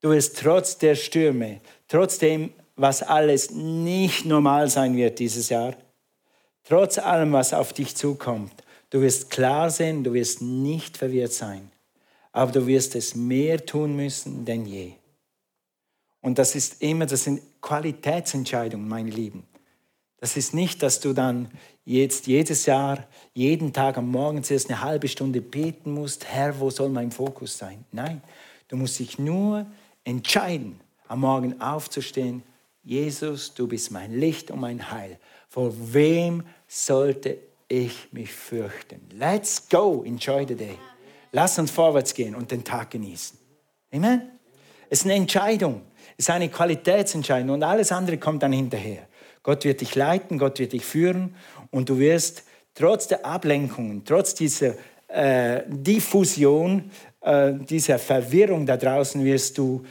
Du 0.00 0.10
wirst 0.10 0.38
trotz 0.38 0.78
der 0.78 0.94
Stürme, 0.94 1.60
trotz 1.88 2.18
dem, 2.18 2.52
was 2.76 3.02
alles 3.02 3.50
nicht 3.50 4.24
normal 4.24 4.68
sein 4.68 4.96
wird 4.96 5.18
dieses 5.18 5.48
Jahr, 5.48 5.74
Trotz 6.64 6.98
allem, 6.98 7.32
was 7.32 7.52
auf 7.52 7.72
dich 7.72 7.96
zukommt, 7.96 8.52
du 8.90 9.00
wirst 9.00 9.30
klar 9.30 9.70
sehen, 9.70 10.04
du 10.04 10.12
wirst 10.12 10.42
nicht 10.42 10.96
verwirrt 10.96 11.32
sein, 11.32 11.70
aber 12.30 12.52
du 12.52 12.66
wirst 12.66 12.94
es 12.94 13.14
mehr 13.14 13.64
tun 13.64 13.96
müssen 13.96 14.44
denn 14.44 14.64
je. 14.66 14.92
Und 16.20 16.38
das 16.38 16.54
ist 16.54 16.80
immer, 16.80 17.06
das 17.06 17.24
sind 17.24 17.42
Qualitätsentscheidungen, 17.60 18.88
meine 18.88 19.10
Lieben. 19.10 19.44
Das 20.22 20.36
ist 20.36 20.54
nicht, 20.54 20.84
dass 20.84 21.00
du 21.00 21.14
dann 21.14 21.50
jetzt 21.84 22.28
jedes 22.28 22.66
Jahr, 22.66 23.08
jeden 23.34 23.72
Tag 23.72 23.98
am 23.98 24.08
Morgen 24.08 24.44
zuerst 24.44 24.70
eine 24.70 24.80
halbe 24.80 25.08
Stunde 25.08 25.40
beten 25.40 25.90
musst, 25.90 26.26
Herr, 26.26 26.60
wo 26.60 26.70
soll 26.70 26.90
mein 26.90 27.10
Fokus 27.10 27.58
sein? 27.58 27.84
Nein, 27.90 28.22
du 28.68 28.76
musst 28.76 29.00
dich 29.00 29.18
nur 29.18 29.66
entscheiden, 30.04 30.78
am 31.08 31.22
Morgen 31.22 31.60
aufzustehen, 31.60 32.44
Jesus, 32.84 33.52
du 33.52 33.66
bist 33.66 33.90
mein 33.90 34.16
Licht 34.16 34.52
und 34.52 34.60
mein 34.60 34.92
Heil. 34.92 35.18
Vor 35.48 35.72
wem 35.92 36.44
sollte 36.68 37.38
ich 37.66 38.12
mich 38.12 38.30
fürchten? 38.30 39.00
Let's 39.18 39.68
go, 39.68 40.04
enjoy 40.06 40.46
the 40.46 40.54
day. 40.54 40.78
Lass 41.32 41.58
uns 41.58 41.72
vorwärts 41.72 42.14
gehen 42.14 42.36
und 42.36 42.48
den 42.52 42.62
Tag 42.62 42.92
genießen. 42.92 43.36
Amen. 43.92 44.22
Es 44.88 45.00
ist 45.00 45.06
eine 45.06 45.14
Entscheidung, 45.14 45.82
es 46.16 46.26
ist 46.26 46.30
eine 46.30 46.48
Qualitätsentscheidung 46.48 47.50
und 47.50 47.64
alles 47.64 47.90
andere 47.90 48.18
kommt 48.18 48.44
dann 48.44 48.52
hinterher. 48.52 49.08
Gott 49.42 49.64
wird 49.64 49.80
dich 49.80 49.94
leiten, 49.94 50.38
Gott 50.38 50.58
wird 50.58 50.72
dich 50.72 50.84
führen 50.84 51.34
und 51.70 51.88
du 51.88 51.98
wirst 51.98 52.44
trotz 52.74 53.08
der 53.08 53.26
Ablenkungen, 53.26 54.04
trotz 54.04 54.34
dieser 54.34 54.74
äh, 55.08 55.62
Diffusion, 55.68 56.90
äh, 57.20 57.52
dieser 57.54 57.98
Verwirrung 57.98 58.66
da 58.66 58.76
draußen, 58.76 59.24
wirst 59.24 59.58
du 59.58 59.84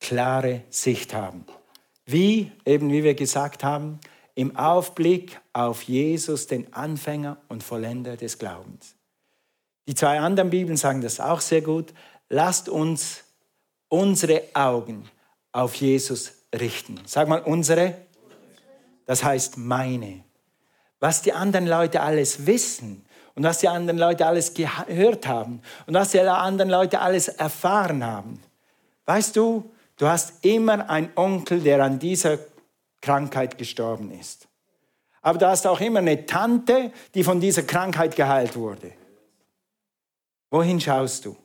klare 0.00 0.62
Sicht 0.70 1.14
haben. 1.14 1.44
Wie, 2.06 2.50
eben 2.64 2.90
wie 2.90 3.04
wir 3.04 3.14
gesagt 3.14 3.64
haben, 3.64 4.00
im 4.34 4.56
Aufblick 4.56 5.40
auf 5.52 5.82
Jesus, 5.82 6.46
den 6.46 6.72
Anfänger 6.72 7.36
und 7.48 7.62
Vollender 7.62 8.16
des 8.16 8.38
Glaubens. 8.38 8.96
Die 9.86 9.94
zwei 9.94 10.20
anderen 10.20 10.50
Bibeln 10.50 10.76
sagen 10.76 11.00
das 11.00 11.20
auch 11.20 11.40
sehr 11.40 11.60
gut. 11.60 11.92
Lasst 12.28 12.68
uns 12.68 13.24
unsere 13.88 14.42
Augen 14.54 15.04
auf 15.52 15.74
Jesus 15.74 16.32
richten. 16.54 17.00
Sag 17.04 17.28
mal 17.28 17.42
unsere. 17.42 17.94
Das 19.06 19.24
heißt 19.24 19.58
meine. 19.58 20.24
Was 21.00 21.22
die 21.22 21.32
anderen 21.32 21.66
Leute 21.66 22.00
alles 22.00 22.46
wissen 22.46 23.04
und 23.34 23.42
was 23.42 23.58
die 23.58 23.68
anderen 23.68 23.98
Leute 23.98 24.26
alles 24.26 24.54
gehört 24.54 25.26
haben 25.26 25.62
und 25.86 25.94
was 25.94 26.12
die 26.12 26.20
anderen 26.20 26.70
Leute 26.70 27.00
alles 27.00 27.28
erfahren 27.28 28.04
haben. 28.04 28.40
Weißt 29.06 29.34
du, 29.36 29.70
du 29.96 30.06
hast 30.06 30.44
immer 30.44 30.88
einen 30.88 31.10
Onkel, 31.16 31.60
der 31.60 31.82
an 31.82 31.98
dieser 31.98 32.38
Krankheit 33.00 33.58
gestorben 33.58 34.12
ist. 34.12 34.48
Aber 35.22 35.38
du 35.38 35.46
hast 35.46 35.66
auch 35.66 35.80
immer 35.80 36.00
eine 36.00 36.26
Tante, 36.26 36.92
die 37.14 37.24
von 37.24 37.40
dieser 37.40 37.62
Krankheit 37.62 38.16
geheilt 38.16 38.56
wurde. 38.56 38.92
Wohin 40.50 40.80
schaust 40.80 41.24
du? 41.24 41.36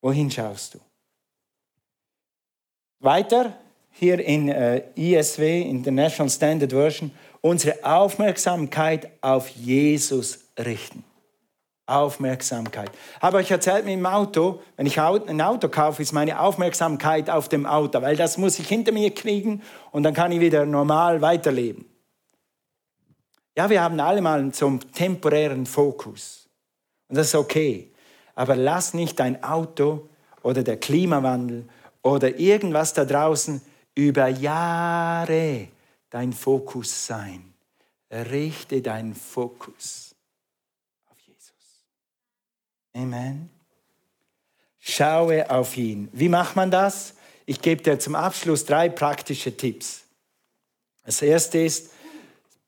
Wohin 0.00 0.30
schaust 0.30 0.74
du? 0.74 0.80
Weiter, 3.00 3.56
hier 3.96 4.18
in 4.18 4.48
äh, 4.48 4.82
ISW, 4.96 5.62
International 5.62 6.28
Standard 6.28 6.72
Version, 6.72 7.12
unsere 7.40 7.84
Aufmerksamkeit 7.84 9.08
auf 9.20 9.48
Jesus 9.48 10.40
richten. 10.58 11.04
Aufmerksamkeit. 11.86 12.90
Habe 13.20 13.36
euch 13.36 13.50
erzählt 13.50 13.84
mit 13.84 13.94
dem 13.94 14.06
Auto, 14.06 14.62
wenn 14.76 14.86
ich 14.86 14.98
ein 14.98 15.40
Auto 15.40 15.68
kaufe, 15.68 16.02
ist 16.02 16.12
meine 16.12 16.40
Aufmerksamkeit 16.40 17.28
auf 17.28 17.48
dem 17.48 17.66
Auto, 17.66 18.00
weil 18.00 18.16
das 18.16 18.38
muss 18.38 18.58
ich 18.58 18.68
hinter 18.68 18.90
mir 18.90 19.14
kriegen 19.14 19.62
und 19.92 20.02
dann 20.02 20.14
kann 20.14 20.32
ich 20.32 20.40
wieder 20.40 20.64
normal 20.64 21.20
weiterleben. 21.20 21.84
Ja, 23.56 23.68
wir 23.68 23.82
haben 23.82 24.00
alle 24.00 24.22
mal 24.22 24.50
zum 24.52 24.80
temporären 24.92 25.66
Fokus 25.66 26.48
und 27.08 27.18
das 27.18 27.28
ist 27.28 27.34
okay. 27.34 27.92
Aber 28.34 28.56
lass 28.56 28.94
nicht 28.94 29.20
dein 29.20 29.44
Auto 29.44 30.08
oder 30.42 30.62
der 30.62 30.78
Klimawandel 30.78 31.68
oder 32.02 32.38
irgendwas 32.38 32.94
da 32.94 33.04
draußen 33.04 33.60
über 33.94 34.28
Jahre 34.28 35.68
dein 36.10 36.32
Fokus 36.32 37.06
sein. 37.06 37.54
Richte 38.10 38.82
deinen 38.82 39.14
Fokus 39.14 40.14
Amen. 42.94 43.50
Schaue 44.78 45.50
auf 45.50 45.76
ihn. 45.76 46.08
Wie 46.12 46.28
macht 46.28 46.56
man 46.56 46.70
das? 46.70 47.14
Ich 47.44 47.60
gebe 47.60 47.82
dir 47.82 47.98
zum 47.98 48.14
Abschluss 48.14 48.64
drei 48.64 48.88
praktische 48.88 49.56
Tipps. 49.56 50.04
Das 51.04 51.20
erste 51.20 51.58
ist, 51.58 51.90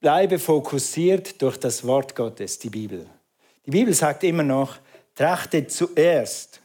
bleibe 0.01 0.39
fokussiert 0.39 1.41
durch 1.41 1.59
das 1.59 1.87
Wort 1.87 2.17
Gottes, 2.17 2.59
die 2.59 2.71
Bibel. 2.71 3.07
Die 3.65 3.71
Bibel 3.71 3.95
sagt 3.95 4.25
immer 4.25 4.43
noch, 4.43 4.77
trachte 5.15 5.67
zuerst 5.67 6.61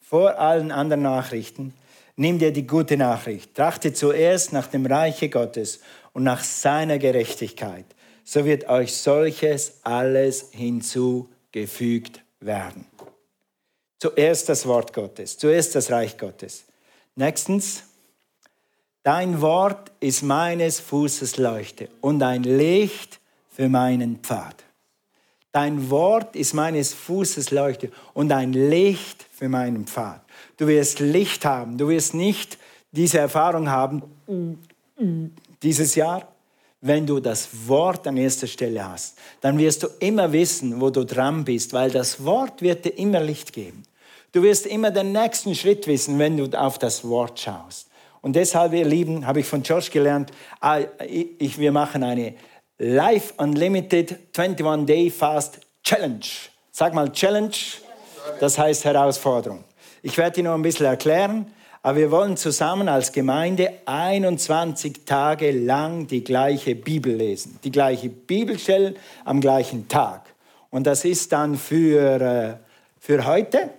vor 0.00 0.38
allen 0.38 0.70
anderen 0.70 1.02
Nachrichten, 1.02 1.74
nimm 2.16 2.38
dir 2.38 2.52
die 2.52 2.66
gute 2.66 2.96
Nachricht, 2.96 3.54
trachte 3.54 3.92
zuerst 3.92 4.52
nach 4.52 4.66
dem 4.66 4.86
Reiche 4.86 5.28
Gottes 5.28 5.80
und 6.12 6.24
nach 6.24 6.42
seiner 6.42 6.98
Gerechtigkeit. 6.98 7.86
So 8.24 8.44
wird 8.44 8.68
euch 8.68 8.94
solches 8.94 9.80
alles 9.82 10.48
hinzugefügt 10.52 12.22
werden. 12.40 12.86
Zuerst 13.98 14.48
das 14.48 14.66
Wort 14.66 14.92
Gottes, 14.92 15.38
zuerst 15.38 15.74
das 15.74 15.90
Reich 15.90 16.16
Gottes. 16.18 16.64
Nächstens, 17.16 17.84
dein 19.02 19.40
Wort 19.40 19.92
ist 20.00 20.22
meines 20.22 20.80
Fußes 20.80 21.36
Leuchte 21.36 21.88
und 22.00 22.22
ein 22.22 22.42
Licht 22.42 23.20
für 23.50 23.68
meinen 23.68 24.18
Pfad. 24.18 24.64
Dein 25.52 25.88
Wort 25.88 26.34
ist 26.34 26.52
meines 26.52 26.92
Fußes 26.92 27.52
Leuchte 27.52 27.92
und 28.12 28.32
ein 28.32 28.52
Licht 28.52 29.24
für 29.30 29.48
meinen 29.48 29.86
Pfad. 29.86 30.20
Du 30.56 30.66
wirst 30.66 31.00
Licht 31.00 31.44
haben, 31.44 31.78
du 31.78 31.88
wirst 31.88 32.14
nicht 32.14 32.58
diese 32.92 33.18
Erfahrung 33.18 33.68
haben 33.70 34.02
dieses 35.62 35.94
Jahr, 35.94 36.28
wenn 36.80 37.06
du 37.06 37.18
das 37.18 37.48
Wort 37.66 38.06
an 38.06 38.18
erster 38.18 38.46
Stelle 38.46 38.86
hast, 38.86 39.16
dann 39.40 39.58
wirst 39.58 39.82
du 39.82 39.88
immer 40.00 40.30
wissen, 40.32 40.80
wo 40.80 40.90
du 40.90 41.04
dran 41.04 41.44
bist, 41.44 41.72
weil 41.72 41.90
das 41.90 42.24
Wort 42.24 42.60
wird 42.60 42.84
dir 42.84 42.90
immer 42.98 43.20
Licht 43.20 43.52
geben. 43.52 43.82
Du 44.32 44.42
wirst 44.42 44.66
immer 44.66 44.90
den 44.90 45.12
nächsten 45.12 45.54
Schritt 45.54 45.86
wissen, 45.86 46.18
wenn 46.18 46.36
du 46.36 46.58
auf 46.58 46.78
das 46.78 47.08
Wort 47.08 47.40
schaust. 47.40 47.88
Und 48.20 48.36
deshalb, 48.36 48.74
ihr 48.74 48.84
Lieben, 48.84 49.26
habe 49.26 49.40
ich 49.40 49.46
von 49.46 49.62
Josh 49.62 49.90
gelernt, 49.90 50.30
ah, 50.60 50.80
ich, 51.06 51.58
wir 51.58 51.72
machen 51.72 52.02
eine 52.02 52.34
Life 52.78 53.32
Unlimited 53.38 54.18
21 54.36 54.86
Day 54.86 55.10
Fast 55.10 55.60
Challenge. 55.82 56.26
Sag 56.70 56.92
mal 56.92 57.10
Challenge, 57.12 57.54
das 58.40 58.58
heißt 58.58 58.84
Herausforderung. 58.84 59.64
Ich 60.04 60.16
werde 60.18 60.36
dir 60.36 60.44
noch 60.44 60.54
ein 60.54 60.62
bisschen 60.62 60.86
erklären. 60.86 61.50
Aber 61.82 61.98
wir 61.98 62.10
wollen 62.10 62.36
zusammen 62.36 62.88
als 62.88 63.12
Gemeinde 63.12 63.72
21 63.86 65.04
Tage 65.04 65.50
lang 65.50 66.06
die 66.06 66.22
gleiche 66.22 66.74
Bibel 66.74 67.14
lesen, 67.14 67.58
die 67.64 67.70
gleiche 67.70 68.08
Bibelstelle 68.08 68.94
am 69.24 69.40
gleichen 69.40 69.88
Tag. 69.88 70.32
Und 70.70 70.86
das 70.86 71.04
ist 71.04 71.32
dann 71.32 71.56
für, 71.56 72.20
äh, 72.20 72.54
für 73.00 73.26
heute, 73.26 73.70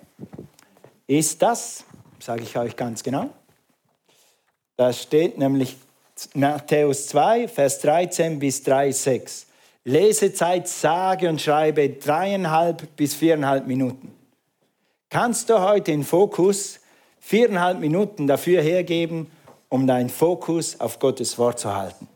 ist 1.08 1.42
das 1.42 1.86
sage 2.26 2.42
ich 2.42 2.58
euch 2.58 2.76
ganz 2.76 3.04
genau. 3.04 3.30
Da 4.78 4.92
steht 4.92 5.38
nämlich 5.38 5.78
Matthäus 6.34 7.08
2, 7.08 7.48
Vers 7.48 7.80
13 7.82 8.40
bis 8.40 8.66
3,6. 8.66 9.46
Lesezeit 9.84 10.68
sage 10.68 11.30
und 11.30 11.40
schreibe 11.40 11.88
dreieinhalb 11.90 12.96
bis 12.96 13.14
viereinhalb 13.14 13.68
Minuten. 13.68 14.14
Kannst 15.10 15.50
du 15.50 15.60
heute 15.60 15.91
den 15.91 16.04
Fokus 16.04 16.80
viereinhalb 17.20 17.80
Minuten 17.80 18.28
dafür 18.28 18.62
hergeben, 18.62 19.32
um 19.70 19.88
deinen 19.88 20.10
Fokus 20.10 20.80
auf 20.80 21.00
Gottes 21.00 21.38
Wort 21.38 21.60
zu 21.60 21.76
halten? 21.76 22.08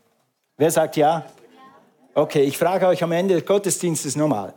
Wer 0.57 0.71
sagt 0.71 0.97
ja? 0.97 1.25
Okay, 2.15 2.43
ich 2.43 2.57
frage 2.57 2.87
euch 2.87 3.03
am 3.03 3.11
Ende 3.11 3.35
des 3.35 3.45
Gottesdienstes 3.45 4.15
nochmal. 4.15 4.53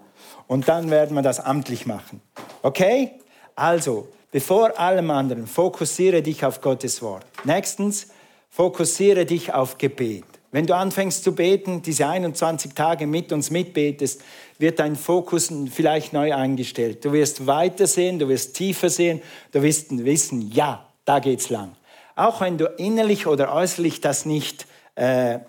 Und 0.46 0.66
dann 0.66 0.90
werden 0.90 1.14
wir 1.14 1.22
das 1.22 1.40
amtlich 1.40 1.86
machen. 1.86 2.20
Okay? 2.62 3.12
Also, 3.54 4.08
bevor 4.30 4.78
allem 4.80 5.10
anderen, 5.10 5.46
fokussiere 5.46 6.22
dich 6.22 6.44
auf 6.44 6.60
Gottes 6.60 7.02
Wort. 7.02 7.24
Nächstens, 7.44 8.08
fokussiere 8.48 9.26
dich 9.26 9.52
auf 9.52 9.78
Gebet. 9.78 10.24
Wenn 10.50 10.66
du 10.66 10.76
anfängst 10.76 11.24
zu 11.24 11.34
beten, 11.34 11.80
diese 11.80 12.06
21 12.06 12.74
Tage 12.74 13.06
mit 13.06 13.32
uns 13.32 13.50
mitbetest, 13.50 14.22
wird 14.62 14.78
dein 14.78 14.96
Fokus 14.96 15.52
vielleicht 15.70 16.14
neu 16.14 16.34
eingestellt. 16.34 17.04
Du 17.04 17.12
wirst 17.12 17.46
weiter 17.46 17.86
sehen, 17.86 18.18
du 18.18 18.28
wirst 18.28 18.56
tiefer 18.56 18.88
sehen, 18.88 19.20
du 19.50 19.60
wirst 19.60 19.90
wissen, 19.90 20.50
ja, 20.50 20.88
da 21.04 21.18
geht's 21.18 21.50
lang. 21.50 21.76
Auch 22.16 22.40
wenn 22.40 22.56
du 22.56 22.64
innerlich 22.78 23.26
oder 23.26 23.54
äußerlich 23.54 24.00
das 24.00 24.24
nicht 24.24 24.66
äh, 24.94 25.40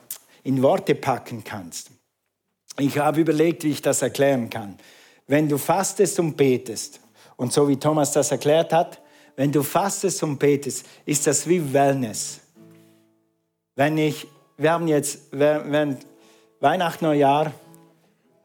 in 0.44 0.62
Worte 0.62 0.96
packen 0.96 1.46
kannst. 1.46 1.92
Ich 2.78 2.98
habe 2.98 3.22
überlegt, 3.22 3.64
wie 3.64 3.72
ich 3.72 3.82
das 3.82 4.02
erklären 4.02 4.50
kann. 4.50 4.78
Wenn 5.28 5.48
du 5.48 5.58
fastest 5.58 6.20
und 6.20 6.36
betest, 6.36 7.00
und 7.38 7.54
so 7.54 7.70
wie 7.70 7.78
Thomas 7.78 8.12
das 8.12 8.32
erklärt 8.32 8.74
hat, 8.74 9.00
wenn 9.38 9.52
du 9.52 9.64
fastest 9.64 10.22
und 10.24 10.38
betest, 10.38 10.86
ist 11.06 11.26
das 11.26 11.48
wie 11.48 11.74
Wellness. 11.74 12.42
Wenn 13.76 13.98
ich 13.98 14.28
wir 14.58 14.72
haben 14.72 14.88
jetzt 14.88 15.20
während 15.32 16.06
Weihnachten, 16.60 17.06
Neujahr, 17.06 17.52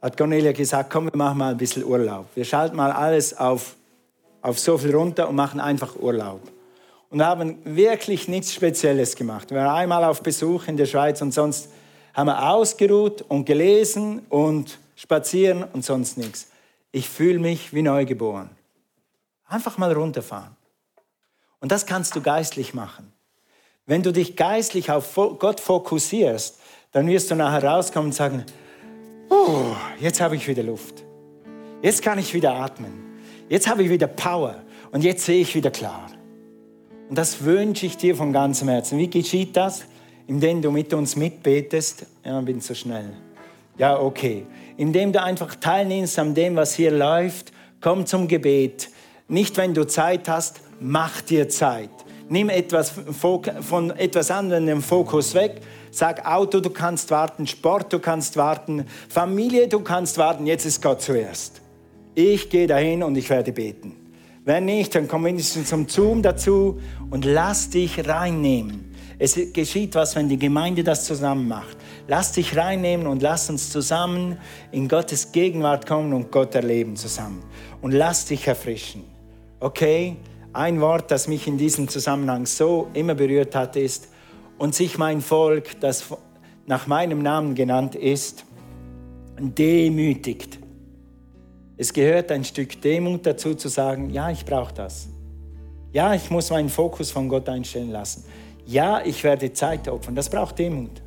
hat 0.01 0.17
Cornelia 0.17 0.53
gesagt, 0.53 0.91
komm, 0.91 1.07
wir 1.07 1.17
machen 1.17 1.39
mal 1.39 1.51
ein 1.51 1.57
bisschen 1.57 1.85
Urlaub. 1.85 2.27
Wir 2.35 2.45
schalten 2.45 2.77
mal 2.77 2.93
alles 2.93 3.37
auf, 3.37 3.77
auf 4.43 4.59
so 4.59 4.79
viel 4.79 4.95
runter 4.95 5.29
und 5.29 5.35
machen 5.35 5.61
einfach 5.61 5.97
Urlaub. 5.97 6.41
Und 7.11 7.25
haben 7.25 7.59
wirklich 7.65 8.29
nichts 8.29 8.53
Spezielles 8.53 9.17
gemacht. 9.17 9.51
Wir 9.51 9.59
waren 9.59 9.77
einmal 9.77 10.05
auf 10.05 10.23
Besuch 10.23 10.69
in 10.69 10.77
der 10.77 10.87
Schweiz 10.87 11.23
und 11.23 11.33
sonst 11.33 11.71
haben 12.15 12.27
wir 12.27 12.51
ausgeruht 12.51 13.23
und 13.29 13.45
gelesen 13.45 14.27
und 14.29 14.79
spazieren 14.95 15.65
und 15.73 15.85
sonst 15.85 16.19
nichts. 16.19 16.49
Ich 16.93 17.09
fühle 17.09 17.39
mich 17.39 17.73
wie 17.73 17.83
neugeboren. 17.83 18.51
Einfach 19.47 19.79
mal 19.79 19.93
runterfahren. 19.93 20.57
Und 21.61 21.73
das 21.73 21.87
kannst 21.87 22.15
du 22.15 22.21
geistlich 22.21 22.75
machen. 22.75 23.13
Wenn 23.87 24.03
du 24.03 24.13
dich 24.13 24.37
geistlich 24.37 24.91
auf 24.91 25.15
Gott 25.15 25.61
fokussierst, 25.61 26.59
dann 26.93 27.07
wirst 27.07 27.31
du 27.31 27.35
nachher 27.35 27.65
rauskommen 27.65 28.11
und 28.11 28.15
sagen, 28.15 28.45
oh, 29.29 29.75
jetzt 30.01 30.21
habe 30.21 30.37
ich 30.37 30.47
wieder 30.47 30.63
Luft. 30.63 31.05
Jetzt 31.83 32.03
kann 32.03 32.19
ich 32.19 32.35
wieder 32.35 32.55
atmen. 32.55 32.93
Jetzt 33.49 33.69
habe 33.69 33.83
ich 33.83 33.91
wieder 33.91 34.07
Power. 34.07 34.57
Und 34.91 35.05
jetzt 35.05 35.25
sehe 35.25 35.41
ich 35.41 35.55
wieder 35.55 35.71
klar. 35.71 36.07
Und 37.09 37.17
das 37.17 37.45
wünsche 37.45 37.87
ich 37.87 37.97
dir 37.97 38.15
von 38.17 38.33
ganzem 38.33 38.69
Herzen. 38.69 38.99
Wie 38.99 39.09
geschieht 39.09 39.57
das? 39.57 39.85
Indem 40.27 40.61
du 40.61 40.71
mit 40.71 40.93
uns 40.93 41.17
mitbetest. 41.17 42.07
Ja, 42.25 42.41
bin 42.41 42.61
so 42.61 42.75
schnell. 42.75 43.13
Ja, 43.79 43.99
okay. 43.99 44.45
Indem 44.77 45.13
du 45.13 45.23
einfach 45.23 45.55
teilnimmst 45.55 46.19
an 46.19 46.35
dem, 46.35 46.57
was 46.57 46.75
hier 46.75 46.91
läuft. 46.91 47.53
Komm 47.81 48.05
zum 48.07 48.29
Gebet. 48.29 48.91
Nicht, 49.29 49.57
wenn 49.57 49.73
du 49.73 49.87
Zeit 49.87 50.29
hast, 50.29 50.61
mach 50.81 51.21
dir 51.23 51.49
Zeit. 51.49 51.91
Nimm 52.29 52.51
etwas 52.51 52.93
von 53.13 53.91
etwas 53.91 54.31
anderem 54.31 54.67
den 54.67 54.83
Fokus 54.83 55.35
weg. 55.35 55.61
Sag 55.91 56.27
Auto, 56.27 56.61
du 56.61 56.71
kannst 56.71 57.11
warten, 57.11 57.47
Sport, 57.47 57.93
du 57.93 57.99
kannst 57.99 58.37
warten, 58.37 58.85
Familie, 59.09 59.69
du 59.69 59.81
kannst 59.81 60.19
warten. 60.19 60.47
Jetzt 60.47 60.65
ist 60.65 60.83
Gott 60.83 61.03
zuerst. 61.03 61.61
Ich 62.15 62.51
gehe 62.51 62.67
dahin 62.67 63.03
und 63.03 63.17
ich 63.17 63.31
werde 63.31 63.53
beten. 63.53 63.95
Wenn 64.45 64.65
nicht, 64.65 64.95
dann 64.95 65.09
komm 65.09 65.23
mindestens 65.23 65.69
zum 65.69 65.89
Zoom 65.89 66.23
dazu 66.23 66.81
und 67.11 67.25
lass 67.25 67.71
dich 67.71 68.09
reinnehmen. 68.09 68.95
Es 69.19 69.39
geschieht 69.53 69.95
was, 69.95 70.15
wenn 70.15 70.29
die 70.29 70.39
Gemeinde 70.39 70.85
das 70.85 71.05
zusammen 71.05 71.49
macht. 71.49 71.77
Lass 72.07 72.33
dich 72.33 72.57
reinnehmen 72.57 73.07
und 73.07 73.21
lass 73.21 73.51
uns 73.51 73.71
zusammen 73.71 74.39
in 74.71 74.89
Gottes 74.89 75.33
Gegenwart 75.33 75.87
kommen 75.87 76.13
und 76.13 76.31
Gott 76.31 76.55
erleben 76.55 76.97
zusammen. 76.97 77.43
Und 77.83 77.93
lass 77.93 78.27
dich 78.27 78.47
erfrischen. 78.47 79.05
Okay? 79.61 80.17
Ein 80.53 80.81
Wort, 80.81 81.11
das 81.11 81.29
mich 81.29 81.47
in 81.47 81.59
diesem 81.59 81.89
Zusammenhang 81.89 82.47
so 82.47 82.89
immer 82.95 83.15
berührt 83.15 83.55
hat, 83.55 83.77
ist, 83.77 84.09
und 84.59 84.75
sich 84.75 84.99
mein 84.99 85.21
Volk, 85.21 85.81
das 85.81 86.07
nach 86.67 86.87
meinem 86.87 87.23
Namen 87.23 87.55
genannt 87.55 87.95
ist, 87.95 88.45
demütigt. 89.39 90.59
Es 91.77 91.93
gehört 91.93 92.33
ein 92.33 92.45
Stück 92.45 92.81
Demut 92.83 93.25
dazu 93.25 93.55
zu 93.55 93.69
sagen, 93.69 94.11
ja, 94.11 94.31
ich 94.31 94.45
brauche 94.45 94.75
das. 94.75 95.09
Ja, 95.93 96.13
ich 96.13 96.31
muss 96.31 96.51
meinen 96.51 96.69
Fokus 96.69 97.11
von 97.11 97.29
Gott 97.29 97.49
einstellen 97.49 97.91
lassen. 97.91 98.25
Ja, 98.67 99.01
ich 99.05 99.25
werde 99.25 99.53
Zeit 99.53 99.89
opfern. 99.89 100.15
Das 100.15 100.29
braucht 100.29 100.59
Demut. 100.59 101.01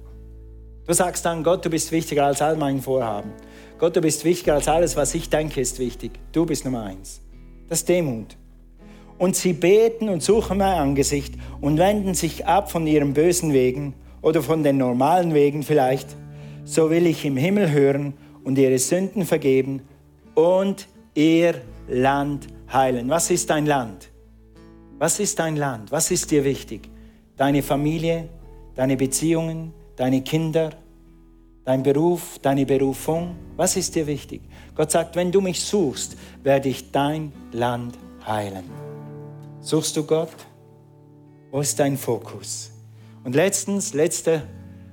Du 0.88 0.94
sagst 0.94 1.26
dann, 1.26 1.44
Gott, 1.44 1.64
du 1.64 1.70
bist 1.70 1.92
wichtiger 1.92 2.26
als 2.26 2.42
all 2.42 2.56
mein 2.56 2.82
Vorhaben. 2.82 3.32
Gott, 3.78 3.96
du 3.96 4.02
bist 4.02 4.24
wichtiger 4.24 4.56
als 4.56 4.68
alles, 4.68 4.96
was 4.96 5.14
ich 5.14 5.30
denke, 5.30 5.62
ist 5.62 5.78
wichtig. 5.78 6.12
Du 6.32 6.46
bist 6.46 6.66
Nummer 6.66 6.84
eins. 6.84 7.22
Das 7.68 7.80
ist 7.80 7.90
Demut 7.90 8.36
und 9.22 9.36
sie 9.36 9.54
beten 9.54 10.10
und 10.10 10.24
suchen 10.24 10.58
mein 10.58 10.80
Angesicht 10.80 11.36
und 11.62 11.78
wenden 11.78 12.16
sich 12.16 12.48
ab 12.48 12.72
von 12.72 12.88
ihren 12.88 13.14
bösen 13.14 13.54
Wegen 13.54 13.94
oder 14.24 14.42
von 14.42 14.64
den 14.64 14.78
normalen 14.78 15.36
Wegen 15.36 15.62
vielleicht, 15.62 16.08
so 16.64 16.90
will 16.90 17.06
ich 17.06 17.24
im 17.24 17.38
Himmel 17.38 17.70
hören 17.70 18.16
und 18.44 18.58
ihre 18.58 18.80
Sünden 18.80 19.28
vergeben 19.28 19.84
und 20.34 20.88
ihr 21.14 21.54
Land 21.88 22.48
heilen. 22.74 23.10
Was 23.10 23.30
ist 23.30 23.52
dein 23.52 23.68
Land? 23.68 24.10
Was 24.98 25.20
ist 25.20 25.38
dein 25.38 25.56
Land? 25.56 25.92
Was 25.92 26.10
ist 26.10 26.32
dir 26.32 26.44
wichtig? 26.44 26.90
Deine 27.38 27.62
Familie, 27.62 28.28
deine 28.74 28.98
Beziehungen, 28.98 29.72
deine 29.98 30.24
Kinder, 30.24 30.72
dein 31.64 31.84
Beruf, 31.84 32.40
deine 32.42 32.66
Berufung? 32.66 33.36
Was 33.56 33.78
ist 33.78 33.94
dir 33.94 34.08
wichtig? 34.08 34.42
Gott 34.74 34.90
sagt, 34.90 35.16
wenn 35.16 35.32
du 35.32 35.42
mich 35.42 35.62
suchst, 35.62 36.18
werde 36.42 36.70
ich 36.70 36.92
dein 36.92 37.32
Land 37.52 38.00
heilen. 38.26 38.81
Suchst 39.63 39.95
du 39.95 40.04
Gott? 40.04 40.34
Wo 41.52 41.62
ist 41.62 41.80
dein 41.80 41.95
Fokus? 41.95 42.71
Und 43.24 43.36
letztens, 43.36 43.93
letzter 43.93 44.41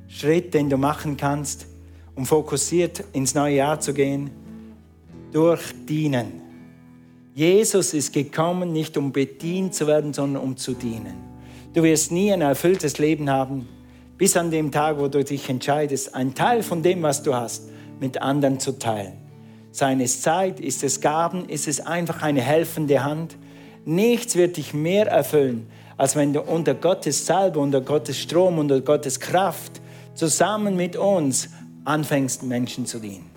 Schritt, 0.09 0.52
den 0.52 0.68
du 0.68 0.76
machen 0.76 1.16
kannst, 1.16 1.66
um 2.14 2.26
fokussiert 2.26 3.02
ins 3.14 3.35
neue 3.35 3.57
Jahr 3.57 3.81
zu 3.81 3.94
gehen, 3.94 4.31
durch 5.33 5.62
Dienen. 5.88 6.42
Jesus 7.35 7.94
ist 7.94 8.12
gekommen, 8.12 8.70
nicht 8.70 8.98
um 8.98 9.11
bedient 9.11 9.74
zu 9.74 9.87
werden, 9.87 10.12
sondern 10.12 10.42
um 10.42 10.57
zu 10.59 10.74
dienen. 10.74 11.14
Du 11.72 11.83
wirst 11.83 12.12
nie 12.12 12.31
ein 12.31 12.42
erfülltes 12.42 12.98
Leben 12.98 13.31
haben, 13.31 13.66
bis 14.18 14.37
an 14.37 14.50
dem 14.50 14.70
Tag, 14.70 14.98
wo 14.98 15.09
du 15.09 15.24
dich 15.24 15.48
entscheidest, 15.48 16.14
einen 16.14 16.35
Teil 16.35 16.62
von 16.62 16.83
dem, 16.83 17.02
was 17.02 17.22
du 17.22 17.35
hast, 17.35 17.70
mit 18.00 18.20
anderen 18.20 18.61
zu 18.61 18.78
teilen. 18.78 19.14
Seine 19.70 20.07
Zeit, 20.07 20.61
ist 20.61 20.83
es 20.83 21.00
Gaben, 21.00 21.48
ist 21.48 21.68
es 21.68 21.81
einfach 21.81 22.22
eine 22.22 22.42
helfende 22.42 23.04
Hand, 23.04 23.37
Nichts 23.88 24.37
wird 24.37 24.59
dich 24.59 24.74
mehr 24.74 25.07
erfüllen, 25.07 25.66
als 25.96 26.14
wenn 26.14 26.35
du 26.35 26.42
unter 26.42 26.74
Gottes 26.74 27.24
Salbe, 27.24 27.59
unter 27.59 27.81
Gottes 27.81 28.18
Strom, 28.18 28.59
unter 28.59 28.83
Gottes 28.83 29.18
Kraft 29.18 29.81
zusammen 30.12 30.77
mit 30.77 30.94
uns 30.94 31.48
anfängst, 31.87 32.42
Menschen 32.42 32.85
zu 32.85 32.98
dienen. 32.98 33.31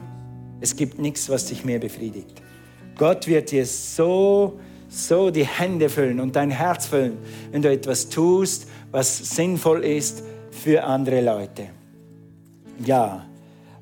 Es 0.60 0.76
gibt 0.76 1.00
nichts, 1.00 1.30
was 1.30 1.46
dich 1.46 1.64
mehr 1.64 1.80
befriedigt. 1.80 2.42
Gott 2.98 3.28
wird 3.28 3.52
dir 3.52 3.66
so, 3.66 4.60
so 4.90 5.30
die 5.30 5.46
Hände 5.46 5.88
füllen 5.88 6.20
und 6.20 6.36
dein 6.36 6.52
Herz 6.52 6.88
füllen, 6.88 7.18
wenn 7.54 7.62
du 7.62 7.72
etwas 7.72 8.10
tust, 8.10 8.68
was 8.92 9.20
sinnvoll 9.20 9.86
ist 9.86 10.22
für 10.52 10.84
andere 10.84 11.22
Leute. 11.22 11.70
Ja, 12.86 13.26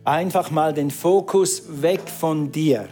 einfach 0.03 0.51
mal 0.51 0.71
den 0.71 0.91
Fokus 0.91 1.63
weg 1.81 2.01
von 2.07 2.51
dir 2.51 2.87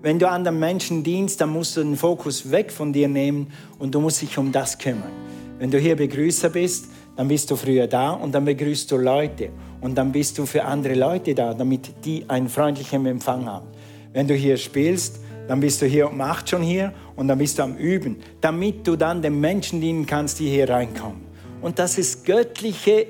wenn 0.00 0.18
du 0.18 0.28
anderen 0.28 0.60
Menschen 0.60 1.02
dienst, 1.02 1.40
dann 1.40 1.50
musst 1.50 1.76
du 1.76 1.82
den 1.82 1.96
Fokus 1.96 2.50
weg 2.50 2.70
von 2.70 2.92
dir 2.92 3.08
nehmen 3.08 3.48
und 3.78 3.94
du 3.94 4.00
musst 4.00 4.22
dich 4.22 4.38
um 4.38 4.52
das 4.52 4.78
kümmern. 4.78 5.10
Wenn 5.58 5.70
du 5.70 5.78
hier 5.78 5.96
Begrüßer 5.96 6.50
bist, 6.50 6.88
dann 7.16 7.26
bist 7.26 7.50
du 7.50 7.56
früher 7.56 7.88
da 7.88 8.12
und 8.12 8.32
dann 8.32 8.44
begrüßt 8.44 8.90
du 8.92 8.96
Leute 8.96 9.50
und 9.80 9.98
dann 9.98 10.12
bist 10.12 10.38
du 10.38 10.46
für 10.46 10.64
andere 10.64 10.94
Leute 10.94 11.34
da, 11.34 11.52
damit 11.52 12.04
die 12.04 12.24
einen 12.28 12.48
freundlichen 12.48 13.04
Empfang 13.06 13.46
haben. 13.46 13.66
Wenn 14.12 14.28
du 14.28 14.34
hier 14.34 14.56
spielst, 14.56 15.18
dann 15.48 15.58
bist 15.58 15.82
du 15.82 15.86
hier 15.86 16.08
um 16.08 16.20
acht 16.20 16.48
schon 16.48 16.62
hier 16.62 16.92
und 17.16 17.26
dann 17.26 17.38
bist 17.38 17.58
du 17.58 17.64
am 17.64 17.76
Üben, 17.76 18.18
damit 18.40 18.86
du 18.86 18.94
dann 18.94 19.20
den 19.20 19.40
Menschen 19.40 19.80
dienen 19.80 20.06
kannst, 20.06 20.38
die 20.38 20.48
hier 20.48 20.68
reinkommen. 20.68 21.22
Und 21.60 21.80
das 21.80 21.98
ist 21.98 22.24
göttliche 22.24 23.06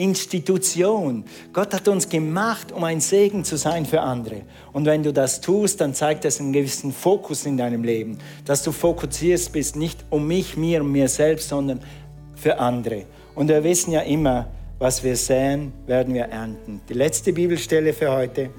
Institution. 0.00 1.24
Gott 1.52 1.74
hat 1.74 1.86
uns 1.86 2.08
gemacht, 2.08 2.72
um 2.72 2.84
ein 2.84 3.00
Segen 3.00 3.44
zu 3.44 3.56
sein 3.56 3.84
für 3.84 4.00
andere. 4.00 4.42
Und 4.72 4.86
wenn 4.86 5.02
du 5.02 5.12
das 5.12 5.40
tust, 5.40 5.80
dann 5.80 5.94
zeigt 5.94 6.24
das 6.24 6.40
einen 6.40 6.52
gewissen 6.52 6.92
Fokus 6.92 7.44
in 7.46 7.56
deinem 7.56 7.84
Leben, 7.84 8.18
dass 8.44 8.62
du 8.62 8.72
fokussiert 8.72 9.52
bist, 9.52 9.76
nicht 9.76 10.04
um 10.10 10.26
mich, 10.26 10.56
mir 10.56 10.80
und 10.82 10.90
mir 10.90 11.08
selbst, 11.08 11.48
sondern 11.48 11.80
für 12.34 12.58
andere. 12.58 13.04
Und 13.34 13.48
wir 13.48 13.62
wissen 13.62 13.92
ja 13.92 14.00
immer, 14.00 14.48
was 14.78 15.04
wir 15.04 15.14
säen, 15.16 15.72
werden 15.86 16.14
wir 16.14 16.24
ernten. 16.24 16.80
Die 16.88 16.94
letzte 16.94 17.32
Bibelstelle 17.32 17.92
für 17.92 18.10
heute, 18.10 18.50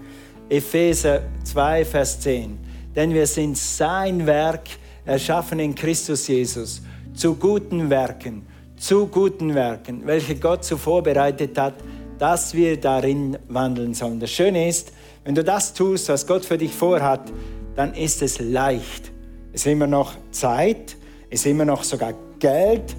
Epheser 0.49 1.23
2, 1.43 1.85
Vers 1.85 2.19
10. 2.19 2.59
Denn 2.95 3.13
wir 3.13 3.25
sind 3.25 3.57
sein 3.57 4.27
Werk, 4.27 4.69
erschaffen 5.05 5.59
in 5.59 5.73
Christus 5.73 6.27
Jesus, 6.27 6.81
zu 7.13 7.35
guten 7.35 7.89
Werken, 7.89 8.45
zu 8.81 9.05
guten 9.05 9.53
Werken, 9.53 10.07
welche 10.07 10.35
Gott 10.35 10.65
zuvor 10.65 11.03
bereitet 11.03 11.55
hat, 11.57 11.75
dass 12.17 12.55
wir 12.55 12.77
darin 12.77 13.37
wandeln 13.47 13.93
sollen. 13.93 14.19
Das 14.19 14.31
Schöne 14.31 14.67
ist, 14.67 14.91
wenn 15.23 15.35
du 15.35 15.43
das 15.43 15.73
tust, 15.73 16.09
was 16.09 16.25
Gott 16.25 16.43
für 16.43 16.57
dich 16.57 16.73
vorhat, 16.73 17.31
dann 17.75 17.93
ist 17.93 18.23
es 18.23 18.39
leicht. 18.39 19.11
Es 19.53 19.61
ist 19.61 19.71
immer 19.71 19.85
noch 19.85 20.15
Zeit, 20.31 20.97
es 21.29 21.41
ist 21.41 21.45
immer 21.45 21.63
noch 21.63 21.83
sogar 21.83 22.15
Geld, 22.39 22.95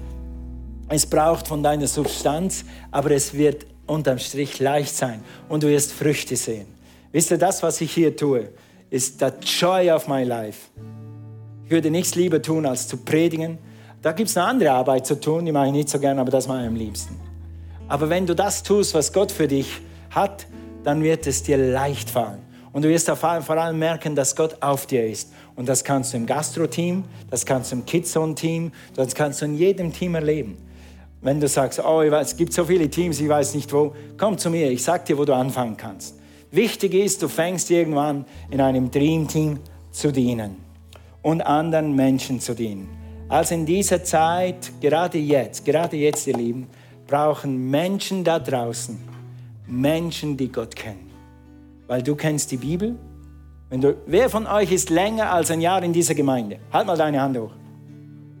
es 0.87 1.05
braucht 1.05 1.49
von 1.49 1.61
deiner 1.61 1.87
Substanz, 1.87 2.63
aber 2.89 3.11
es 3.11 3.33
wird 3.33 3.65
unterm 3.85 4.19
Strich 4.19 4.59
leicht 4.59 4.95
sein 4.95 5.21
und 5.49 5.63
du 5.63 5.67
wirst 5.67 5.91
Früchte 5.91 6.37
sehen. 6.37 6.67
Wisst 7.11 7.29
ihr, 7.29 7.37
das, 7.37 7.61
was 7.61 7.81
ich 7.81 7.91
hier 7.91 8.15
tue, 8.15 8.49
ist 8.89 9.19
the 9.19 9.27
joy 9.41 9.91
of 9.91 10.07
my 10.07 10.23
life. 10.23 10.69
Ich 11.65 11.71
würde 11.71 11.91
nichts 11.91 12.15
lieber 12.15 12.41
tun, 12.41 12.65
als 12.65 12.87
zu 12.87 12.97
predigen. 12.97 13.57
Da 14.03 14.11
gibt 14.11 14.29
es 14.29 14.35
eine 14.35 14.47
andere 14.47 14.71
Arbeit 14.71 15.07
zu 15.07 15.17
tun, 15.17 15.45
die 15.45 15.53
mache 15.53 15.67
ich 15.67 15.71
nicht 15.71 15.87
so 15.87 15.97
gern, 15.97 16.19
aber 16.19 16.29
das 16.29 16.45
mache 16.45 16.63
ich 16.63 16.67
am 16.67 16.75
liebsten. 16.75 17.17
Aber 17.87 18.09
wenn 18.09 18.27
du 18.27 18.35
das 18.35 18.61
tust, 18.61 18.93
was 18.93 19.13
Gott 19.13 19.31
für 19.31 19.47
dich 19.47 19.79
hat, 20.11 20.45
dann 20.83 21.01
wird 21.01 21.25
es 21.25 21.41
dir 21.41 21.55
leicht 21.55 22.09
fallen. 22.09 22.39
Und 22.73 22.83
du 22.83 22.89
wirst 22.89 23.09
vor 23.09 23.57
allem 23.57 23.79
merken, 23.79 24.13
dass 24.13 24.35
Gott 24.35 24.57
auf 24.61 24.87
dir 24.87 25.07
ist. 25.07 25.31
Und 25.55 25.69
das 25.69 25.85
kannst 25.85 26.11
du 26.11 26.17
im 26.17 26.25
Gastro-Team, 26.25 27.05
das 27.29 27.45
kannst 27.45 27.71
du 27.71 27.77
im 27.77 27.85
Kidzone-Team, 27.85 28.73
das 28.93 29.15
kannst 29.15 29.41
du 29.41 29.45
in 29.45 29.55
jedem 29.55 29.93
Team 29.93 30.15
erleben. 30.15 30.57
Wenn 31.21 31.39
du 31.39 31.47
sagst, 31.47 31.79
oh, 31.79 32.01
es 32.01 32.35
gibt 32.35 32.51
so 32.51 32.65
viele 32.65 32.89
Teams, 32.89 33.21
ich 33.21 33.29
weiß 33.29 33.53
nicht 33.55 33.71
wo, 33.71 33.95
komm 34.17 34.37
zu 34.37 34.49
mir, 34.49 34.69
ich 34.69 34.83
sag 34.83 35.05
dir, 35.05 35.17
wo 35.17 35.23
du 35.23 35.33
anfangen 35.33 35.77
kannst. 35.77 36.19
Wichtig 36.51 36.93
ist, 36.93 37.21
du 37.21 37.29
fängst 37.29 37.71
irgendwann 37.71 38.25
in 38.51 38.59
einem 38.59 38.91
Dream-Team 38.91 39.59
zu 39.91 40.11
dienen 40.11 40.57
und 41.21 41.39
anderen 41.39 41.95
Menschen 41.95 42.41
zu 42.41 42.53
dienen. 42.53 43.02
Also 43.29 43.55
in 43.55 43.65
dieser 43.65 44.03
Zeit, 44.03 44.71
gerade 44.81 45.17
jetzt, 45.17 45.65
gerade 45.65 45.97
jetzt, 45.97 46.27
ihr 46.27 46.35
Lieben, 46.35 46.67
brauchen 47.07 47.69
Menschen 47.69 48.23
da 48.23 48.39
draußen, 48.39 48.97
Menschen, 49.67 50.37
die 50.37 50.51
Gott 50.51 50.75
kennen. 50.75 51.11
Weil 51.87 52.01
du 52.01 52.15
kennst 52.15 52.51
die 52.51 52.57
Bibel. 52.57 52.95
Wenn 53.69 53.81
du, 53.81 53.95
wer 54.05 54.29
von 54.29 54.45
euch 54.45 54.71
ist 54.71 54.89
länger 54.89 55.31
als 55.31 55.51
ein 55.51 55.61
Jahr 55.61 55.81
in 55.83 55.93
dieser 55.93 56.15
Gemeinde? 56.15 56.59
Halt 56.71 56.85
mal 56.85 56.97
deine 56.97 57.21
Hand 57.21 57.37
hoch. 57.37 57.51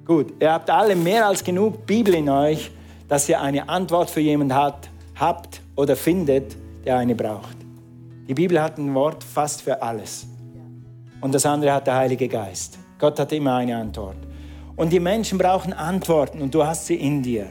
Gut, 0.05 0.33
ihr 0.39 0.51
habt 0.51 0.69
alle 0.69 0.95
mehr 0.95 1.27
als 1.27 1.43
genug 1.43 1.85
Bibel 1.85 2.13
in 2.13 2.29
euch, 2.29 2.71
dass 3.07 3.27
ihr 3.29 3.39
eine 3.41 3.69
Antwort 3.69 4.09
für 4.09 4.19
jemanden 4.19 4.53
habt, 4.53 4.89
habt 5.15 5.61
oder 5.75 5.95
findet, 5.95 6.55
der 6.85 6.97
eine 6.97 7.15
braucht. 7.15 7.57
Die 8.27 8.33
Bibel 8.33 8.61
hat 8.61 8.77
ein 8.77 8.93
Wort 8.93 9.23
fast 9.23 9.61
für 9.61 9.81
alles. 9.81 10.27
Und 11.21 11.33
das 11.33 11.45
andere 11.45 11.73
hat 11.73 11.87
der 11.87 11.95
Heilige 11.95 12.27
Geist. 12.27 12.77
Gott 12.99 13.19
hat 13.19 13.31
immer 13.31 13.55
eine 13.55 13.77
Antwort. 13.77 14.17
Und 14.75 14.91
die 14.91 14.99
Menschen 14.99 15.37
brauchen 15.37 15.73
Antworten 15.73 16.41
und 16.41 16.53
du 16.53 16.65
hast 16.65 16.87
sie 16.87 16.95
in 16.95 17.21
dir. 17.21 17.47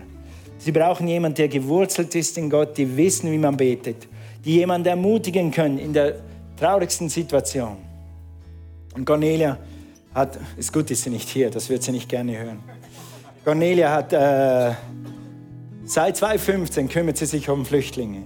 Sie 0.58 0.72
brauchen 0.72 1.08
jemanden, 1.08 1.36
der 1.36 1.48
gewurzelt 1.48 2.14
ist 2.14 2.38
in 2.38 2.48
Gott, 2.50 2.76
die 2.76 2.96
wissen, 2.96 3.30
wie 3.30 3.38
man 3.38 3.56
betet, 3.56 4.08
die 4.44 4.56
jemanden 4.56 4.88
ermutigen 4.88 5.50
können 5.50 5.78
in 5.78 5.92
der 5.92 6.16
traurigsten 6.56 7.08
Situation. 7.08 7.76
Und 8.94 9.04
Cornelia 9.04 9.58
hat, 10.14 10.38
ist 10.56 10.72
gut, 10.72 10.90
ist 10.90 11.02
sie 11.02 11.10
nicht 11.10 11.28
hier, 11.28 11.50
das 11.50 11.68
wird 11.68 11.82
sie 11.82 11.92
nicht 11.92 12.08
gerne 12.08 12.38
hören. 12.38 12.58
Cornelia 13.44 13.90
hat, 13.90 14.12
äh, 14.12 14.74
seit 15.84 16.16
2015 16.16 16.88
kümmert 16.88 17.16
sie 17.16 17.26
sich 17.26 17.48
um 17.48 17.64
Flüchtlinge. 17.64 18.22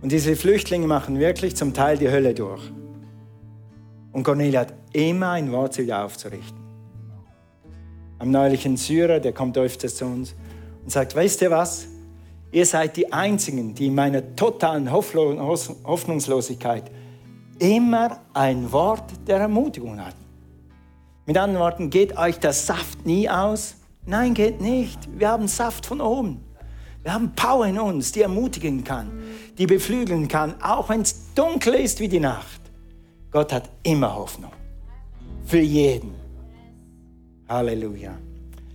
Und 0.00 0.12
diese 0.12 0.36
Flüchtlinge 0.36 0.86
machen 0.86 1.18
wirklich 1.18 1.56
zum 1.56 1.74
Teil 1.74 1.98
die 1.98 2.08
Hölle 2.08 2.34
durch. 2.34 2.62
Und 4.12 4.22
Cornelia 4.22 4.60
hat 4.60 4.74
immer 4.92 5.30
ein 5.30 5.50
Wort, 5.50 5.74
sie 5.74 5.84
wieder 5.84 6.04
aufzurichten. 6.04 6.61
Am 8.22 8.30
neulichen 8.30 8.76
Syrer, 8.76 9.18
der 9.18 9.32
kommt 9.32 9.58
öfters 9.58 9.96
zu 9.96 10.04
uns 10.04 10.36
und 10.84 10.92
sagt, 10.92 11.16
weißt 11.16 11.42
ihr 11.42 11.50
was? 11.50 11.88
Ihr 12.52 12.64
seid 12.64 12.96
die 12.96 13.12
Einzigen, 13.12 13.74
die 13.74 13.88
in 13.88 13.96
meiner 13.96 14.36
totalen 14.36 14.92
Hoffnungslosigkeit 14.92 16.84
immer 17.58 18.20
ein 18.32 18.70
Wort 18.70 19.10
der 19.26 19.38
Ermutigung 19.38 19.98
hatten. 20.00 20.24
Mit 21.26 21.36
anderen 21.36 21.64
Worten, 21.64 21.90
geht 21.90 22.16
euch 22.16 22.38
der 22.38 22.52
Saft 22.52 23.04
nie 23.04 23.28
aus? 23.28 23.74
Nein, 24.06 24.34
geht 24.34 24.60
nicht. 24.60 25.00
Wir 25.18 25.30
haben 25.30 25.48
Saft 25.48 25.84
von 25.84 26.00
oben. 26.00 26.44
Wir 27.02 27.14
haben 27.14 27.32
Power 27.34 27.66
in 27.66 27.80
uns, 27.80 28.12
die 28.12 28.22
ermutigen 28.22 28.84
kann, 28.84 29.10
die 29.58 29.66
beflügeln 29.66 30.28
kann, 30.28 30.62
auch 30.62 30.88
wenn 30.90 31.00
es 31.00 31.34
dunkel 31.34 31.74
ist 31.74 31.98
wie 31.98 32.06
die 32.06 32.20
Nacht. 32.20 32.60
Gott 33.32 33.52
hat 33.52 33.68
immer 33.82 34.14
Hoffnung. 34.14 34.52
Für 35.44 35.58
jeden. 35.58 36.21
Halleluja. 37.52 38.18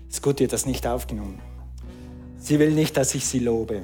Ist 0.09 0.21
gut, 0.21 0.39
ihr 0.39 0.47
das 0.47 0.65
nicht 0.65 0.85
aufgenommen. 0.87 1.39
Sie 2.39 2.59
will 2.59 2.71
nicht, 2.71 2.95
dass 2.95 3.15
ich 3.15 3.25
sie 3.25 3.39
lobe. 3.39 3.81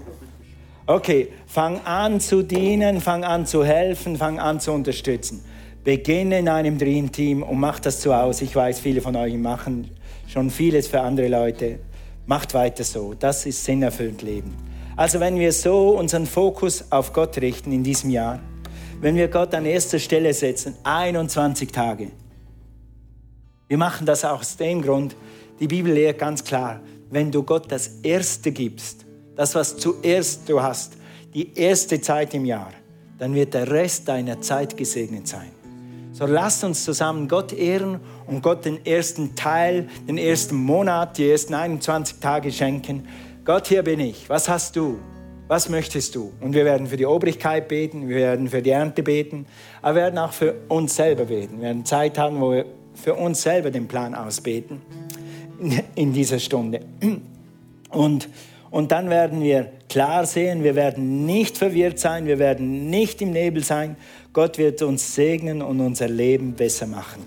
Okay, 0.85 1.29
fang 1.47 1.79
an 1.85 2.19
zu 2.19 2.43
dienen, 2.43 3.01
fang 3.01 3.23
an 3.23 3.45
zu 3.45 3.63
helfen, 3.63 4.17
fang 4.17 4.39
an 4.39 4.59
zu 4.59 4.71
unterstützen. 4.71 5.43
Beginne 5.83 6.39
in 6.39 6.49
einem 6.49 6.77
Dream 6.77 7.11
Team 7.11 7.43
und 7.43 7.59
mach 7.59 7.79
das 7.79 7.99
zu 7.99 8.15
Hause. 8.15 8.45
Ich 8.45 8.55
weiß, 8.55 8.79
viele 8.79 9.01
von 9.01 9.15
euch 9.15 9.33
machen 9.35 9.89
schon 10.27 10.49
vieles 10.49 10.87
für 10.87 11.01
andere 11.01 11.27
Leute. 11.27 11.79
Macht 12.25 12.53
weiter 12.53 12.83
so. 12.83 13.13
Das 13.13 13.45
ist 13.45 13.63
sinnerfüllend 13.63 14.21
Leben. 14.21 14.55
Also 14.95 15.19
wenn 15.19 15.37
wir 15.37 15.51
so 15.51 15.89
unseren 15.97 16.25
Fokus 16.25 16.91
auf 16.91 17.13
Gott 17.13 17.37
richten 17.37 17.71
in 17.71 17.83
diesem 17.83 18.09
Jahr, 18.09 18.39
wenn 19.01 19.15
wir 19.15 19.27
Gott 19.27 19.53
an 19.53 19.65
erster 19.65 19.99
Stelle 19.99 20.33
setzen, 20.33 20.75
21 20.83 21.71
Tage. 21.71 22.11
Wir 23.73 23.79
machen 23.79 24.05
das 24.05 24.23
auch 24.23 24.41
aus 24.41 24.55
dem 24.55 24.83
Grund, 24.83 25.15
die 25.59 25.65
Bibel 25.65 25.91
lehrt 25.91 26.19
ganz 26.19 26.43
klar, 26.43 26.79
wenn 27.09 27.31
du 27.31 27.41
Gott 27.41 27.71
das 27.71 28.01
Erste 28.03 28.51
gibst, 28.51 29.03
das, 29.35 29.55
was 29.55 29.77
zuerst 29.77 30.47
du 30.47 30.61
hast, 30.61 30.93
die 31.33 31.57
erste 31.57 31.99
Zeit 31.99 32.35
im 32.35 32.45
Jahr, 32.45 32.69
dann 33.17 33.33
wird 33.33 33.55
der 33.55 33.67
Rest 33.71 34.07
deiner 34.07 34.39
Zeit 34.41 34.77
gesegnet 34.77 35.27
sein. 35.27 35.49
So 36.11 36.27
lasst 36.27 36.63
uns 36.63 36.83
zusammen 36.83 37.27
Gott 37.27 37.51
ehren 37.51 37.99
und 38.27 38.43
Gott 38.43 38.63
den 38.63 38.85
ersten 38.85 39.35
Teil, 39.35 39.87
den 40.07 40.19
ersten 40.19 40.55
Monat, 40.55 41.17
die 41.17 41.31
ersten 41.31 41.55
21 41.55 42.19
Tage 42.19 42.51
schenken. 42.51 43.07
Gott, 43.43 43.65
hier 43.65 43.81
bin 43.81 43.99
ich. 44.01 44.29
Was 44.29 44.49
hast 44.49 44.75
du? 44.75 44.99
Was 45.47 45.67
möchtest 45.67 46.13
du? 46.13 46.31
Und 46.41 46.53
wir 46.53 46.63
werden 46.63 46.85
für 46.85 46.97
die 46.97 47.07
Obrigkeit 47.07 47.67
beten, 47.67 48.07
wir 48.07 48.17
werden 48.17 48.49
für 48.49 48.61
die 48.61 48.69
Ernte 48.69 49.01
beten, 49.01 49.47
aber 49.81 49.95
wir 49.95 50.03
werden 50.03 50.19
auch 50.19 50.31
für 50.31 50.53
uns 50.67 50.95
selber 50.95 51.25
beten. 51.25 51.55
Wir 51.57 51.69
werden 51.69 51.85
Zeit 51.85 52.19
haben, 52.19 52.39
wo 52.39 52.51
wir 52.51 52.65
für 52.95 53.15
uns 53.15 53.41
selber 53.41 53.71
den 53.71 53.87
Plan 53.87 54.15
ausbeten 54.15 54.81
in 55.95 56.13
dieser 56.13 56.39
Stunde. 56.39 56.81
Und, 57.89 58.29
und 58.71 58.91
dann 58.91 59.09
werden 59.09 59.41
wir 59.41 59.71
klar 59.89 60.25
sehen, 60.25 60.63
wir 60.63 60.75
werden 60.75 61.25
nicht 61.25 61.57
verwirrt 61.57 61.99
sein, 61.99 62.25
wir 62.25 62.39
werden 62.39 62.89
nicht 62.89 63.21
im 63.21 63.31
Nebel 63.31 63.63
sein, 63.63 63.95
Gott 64.33 64.57
wird 64.57 64.81
uns 64.81 65.13
segnen 65.13 65.61
und 65.61 65.79
unser 65.79 66.07
Leben 66.07 66.53
besser 66.53 66.87
machen 66.87 67.23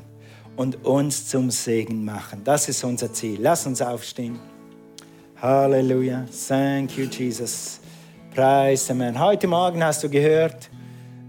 und 0.57 0.85
uns 0.85 1.29
zum 1.29 1.51
Segen 1.51 2.05
machen. 2.05 2.43
Das 2.45 2.69
ist 2.69 2.83
unser 2.83 3.13
Ziel. 3.13 3.39
Lass 3.41 3.67
uns 3.67 3.81
aufstehen. 3.81 4.39
Halleluja. 5.41 6.25
Thank 6.49 6.97
you, 6.97 7.05
Jesus. 7.05 7.79
Preis 8.35 8.89
Herrn. 8.89 9.21
Heute 9.21 9.47
Morgen 9.47 9.85
hast 9.85 10.03
du 10.03 10.09
gehört, 10.09 10.71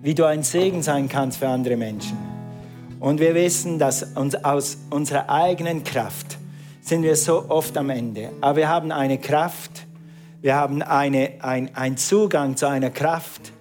wie 0.02 0.16
du 0.16 0.26
ein 0.26 0.44
Segen 0.44 0.82
sein 0.82 1.08
kannst 1.08 1.38
für 1.38 1.48
andere 1.48 1.76
Menschen. 1.76 2.37
Und 3.00 3.20
wir 3.20 3.36
wissen, 3.36 3.78
dass 3.80 4.04
uns 4.16 4.36
aus 4.44 4.78
unserer 4.90 5.30
eigenen 5.30 5.84
Kraft 5.84 6.38
sind 6.82 7.04
wir 7.04 7.16
so 7.16 7.50
oft 7.50 7.78
am 7.78 7.90
Ende. 7.90 8.32
Aber 8.42 8.58
wir 8.58 8.70
haben 8.70 8.92
eine 8.92 9.18
Kraft, 9.18 9.86
wir 10.42 10.56
haben 10.56 10.82
eine, 10.82 11.34
ein, 11.42 11.76
einen 11.76 11.98
Zugang 11.98 12.56
zu 12.56 12.68
einer 12.68 12.90
Kraft, 12.90 13.52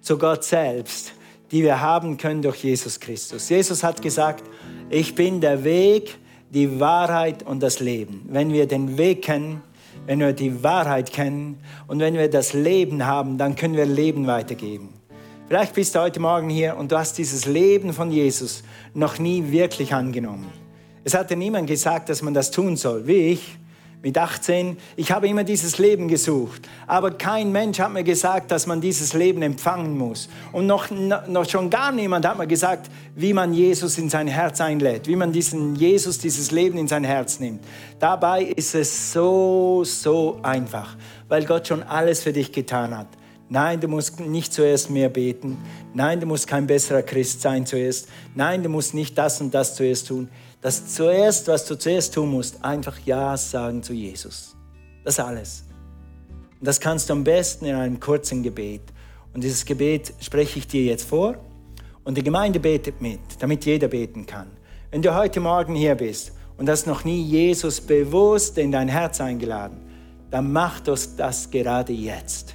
zu 0.00 0.18
Gott 0.18 0.44
selbst, 0.44 1.12
die 1.52 1.62
wir 1.62 1.80
haben 1.80 2.16
können 2.16 2.42
durch 2.42 2.64
Jesus 2.64 2.98
Christus. 2.98 3.48
Jesus 3.48 3.84
hat 3.84 4.02
gesagt, 4.02 4.44
ich 4.90 5.14
bin 5.14 5.40
der 5.40 5.64
Weg, 5.64 6.18
die 6.50 6.80
Wahrheit 6.80 7.44
und 7.44 7.62
das 7.62 7.80
Leben. 7.80 8.26
Wenn 8.28 8.52
wir 8.52 8.66
den 8.66 8.98
Weg 8.98 9.22
kennen, 9.22 9.62
wenn 10.06 10.18
wir 10.18 10.32
die 10.32 10.62
Wahrheit 10.62 11.12
kennen 11.12 11.58
und 11.86 12.00
wenn 12.00 12.14
wir 12.14 12.28
das 12.28 12.52
Leben 12.52 13.06
haben, 13.06 13.38
dann 13.38 13.54
können 13.54 13.76
wir 13.76 13.86
Leben 13.86 14.26
weitergeben. 14.26 14.88
Vielleicht 15.48 15.74
bist 15.74 15.94
du 15.94 16.00
heute 16.00 16.20
Morgen 16.20 16.48
hier 16.48 16.76
und 16.76 16.92
du 16.92 16.98
hast 16.98 17.18
dieses 17.18 17.44
Leben 17.46 17.92
von 17.92 18.10
Jesus 18.10 18.62
noch 18.94 19.18
nie 19.18 19.50
wirklich 19.50 19.92
angenommen. 19.92 20.50
Es 21.04 21.14
hat 21.14 21.30
dir 21.30 21.36
niemand 21.36 21.66
gesagt, 21.66 22.08
dass 22.08 22.22
man 22.22 22.32
das 22.32 22.50
tun 22.50 22.76
soll, 22.76 23.06
wie 23.06 23.32
ich. 23.32 23.58
mit 24.02 24.18
18. 24.18 24.76
Ich 24.96 25.12
habe 25.12 25.28
immer 25.28 25.44
dieses 25.44 25.78
Leben 25.78 26.08
gesucht. 26.08 26.62
Aber 26.86 27.12
kein 27.12 27.52
Mensch 27.52 27.78
hat 27.78 27.92
mir 27.92 28.02
gesagt, 28.02 28.50
dass 28.50 28.66
man 28.66 28.80
dieses 28.80 29.14
Leben 29.14 29.42
empfangen 29.42 29.96
muss. 29.96 30.28
Und 30.50 30.66
noch, 30.66 30.90
noch 30.90 31.48
schon 31.48 31.70
gar 31.70 31.92
niemand 31.92 32.26
hat 32.26 32.36
mir 32.36 32.48
gesagt, 32.48 32.90
wie 33.14 33.32
man 33.32 33.54
Jesus 33.54 33.98
in 33.98 34.10
sein 34.10 34.26
Herz 34.26 34.60
einlädt, 34.60 35.06
wie 35.06 35.16
man 35.16 35.32
diesen 35.32 35.76
Jesus, 35.76 36.18
dieses 36.18 36.50
Leben 36.50 36.78
in 36.78 36.88
sein 36.88 37.04
Herz 37.04 37.38
nimmt. 37.38 37.62
Dabei 38.00 38.42
ist 38.42 38.74
es 38.74 39.12
so, 39.12 39.84
so 39.84 40.40
einfach, 40.42 40.96
weil 41.28 41.44
Gott 41.44 41.68
schon 41.68 41.82
alles 41.84 42.22
für 42.22 42.32
dich 42.32 42.50
getan 42.50 42.96
hat. 42.96 43.06
Nein, 43.52 43.80
du 43.80 43.86
musst 43.86 44.18
nicht 44.18 44.52
zuerst 44.52 44.88
mehr 44.88 45.10
beten. 45.10 45.58
Nein, 45.92 46.20
du 46.20 46.26
musst 46.26 46.46
kein 46.46 46.66
besserer 46.66 47.02
Christ 47.02 47.42
sein 47.42 47.66
zuerst. 47.66 48.08
Nein, 48.34 48.62
du 48.62 48.68
musst 48.68 48.94
nicht 48.94 49.16
das 49.18 49.40
und 49.40 49.52
das 49.52 49.76
zuerst 49.76 50.08
tun 50.08 50.28
das 50.62 50.94
zuerst, 50.94 51.48
was 51.48 51.66
du 51.66 51.76
zuerst 51.76 52.14
tun 52.14 52.30
musst, 52.30 52.64
einfach 52.64 52.96
Ja 53.04 53.36
sagen 53.36 53.82
zu 53.82 53.92
Jesus. 53.92 54.56
Das 55.04 55.18
alles. 55.18 55.64
Und 56.60 56.68
das 56.68 56.78
kannst 56.78 57.10
du 57.10 57.14
am 57.14 57.24
besten 57.24 57.66
in 57.66 57.74
einem 57.74 57.98
kurzen 57.98 58.44
Gebet. 58.44 58.82
Und 59.34 59.42
dieses 59.42 59.64
Gebet 59.64 60.14
spreche 60.20 60.60
ich 60.60 60.68
dir 60.68 60.84
jetzt 60.84 61.08
vor. 61.08 61.36
Und 62.04 62.16
die 62.16 62.22
Gemeinde 62.22 62.60
betet 62.60 63.00
mit, 63.00 63.20
damit 63.40 63.66
jeder 63.66 63.88
beten 63.88 64.24
kann. 64.24 64.52
Wenn 64.92 65.02
du 65.02 65.14
heute 65.14 65.40
Morgen 65.40 65.74
hier 65.74 65.96
bist 65.96 66.32
und 66.56 66.70
hast 66.70 66.86
noch 66.86 67.04
nie 67.04 67.22
Jesus 67.22 67.80
bewusst 67.80 68.56
in 68.56 68.70
dein 68.70 68.88
Herz 68.88 69.20
eingeladen, 69.20 69.78
dann 70.30 70.52
mach 70.52 70.78
das 70.80 71.50
gerade 71.50 71.92
jetzt. 71.92 72.54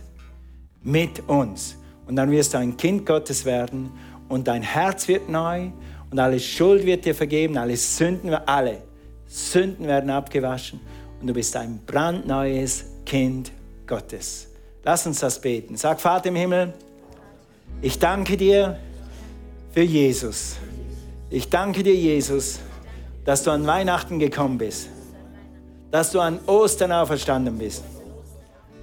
Mit 0.87 1.27
uns. 1.27 1.75
Und 2.07 2.15
dann 2.15 2.31
wirst 2.31 2.53
du 2.53 2.59
ein 2.59 2.77
Kind 2.77 3.05
Gottes 3.05 3.43
werden 3.43 3.91
und 4.29 4.47
dein 4.47 4.61
Herz 4.61 5.09
wird 5.09 5.27
neu 5.27 5.69
und 6.09 6.17
alle 6.17 6.39
Schuld 6.39 6.85
wird 6.85 7.03
dir 7.03 7.13
vergeben, 7.13 7.57
alle 7.57 7.75
Sünden, 7.75 8.33
alle 8.33 8.83
Sünden 9.27 9.85
werden 9.85 10.09
abgewaschen 10.09 10.79
und 11.19 11.27
du 11.27 11.33
bist 11.33 11.57
ein 11.57 11.81
brandneues 11.85 12.85
Kind 13.05 13.51
Gottes. 13.85 14.47
Lass 14.85 15.05
uns 15.05 15.19
das 15.19 15.41
beten. 15.41 15.75
Sag, 15.75 15.99
Vater 15.99 16.29
im 16.29 16.35
Himmel, 16.35 16.73
ich 17.81 17.99
danke 17.99 18.37
dir 18.37 18.79
für 19.73 19.81
Jesus. 19.81 20.55
Ich 21.29 21.49
danke 21.49 21.83
dir, 21.83 21.95
Jesus, 21.95 22.59
dass 23.25 23.43
du 23.43 23.51
an 23.51 23.67
Weihnachten 23.67 24.19
gekommen 24.19 24.57
bist, 24.57 24.87
dass 25.91 26.11
du 26.11 26.21
an 26.21 26.39
Ostern 26.47 26.93
auferstanden 26.93 27.57
bist 27.57 27.83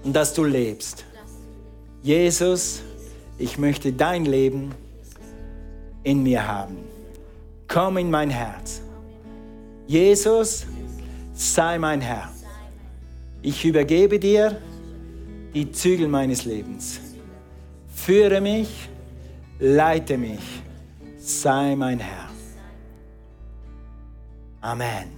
und 0.03 0.15
dass 0.15 0.35
du 0.35 0.45
lebst. 0.45 1.04
Jesus, 2.05 2.83
ich 3.39 3.59
möchte 3.59 3.93
dein 3.93 4.25
Leben 4.25 4.73
in 6.05 6.23
mir 6.23 6.47
haben 6.47 6.95
komm 7.75 7.97
in 7.97 8.09
mein 8.09 8.31
Herz. 8.31 8.81
Jesus, 9.89 10.65
sei 11.33 11.77
mein 11.77 12.01
Herr. 12.01 12.31
Ich 13.43 13.65
übergebe 13.65 14.21
dir 14.21 14.61
die 15.53 15.73
Zügel 15.73 16.07
meines 16.07 16.45
Lebens. 16.45 17.01
Führe 17.93 18.41
mich, 18.41 18.89
leite 19.59 20.17
mich, 20.17 20.63
sei 21.19 21.75
mein 21.75 21.99
Herr. 21.99 22.31
Amen. 24.61 25.11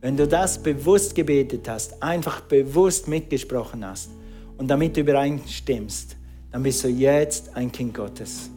Wenn 0.00 0.16
du 0.16 0.26
das 0.26 0.62
bewusst 0.62 1.14
gebetet 1.14 1.68
hast, 1.68 2.02
einfach 2.02 2.40
bewusst 2.40 3.08
mitgesprochen 3.08 3.84
hast 3.86 4.10
und 4.58 4.68
damit 4.68 4.96
übereinstimmst, 4.96 6.16
dann 6.52 6.62
bist 6.62 6.84
du 6.84 6.88
jetzt 6.88 7.56
ein 7.56 7.72
Kind 7.72 7.94
Gottes. 7.94 8.50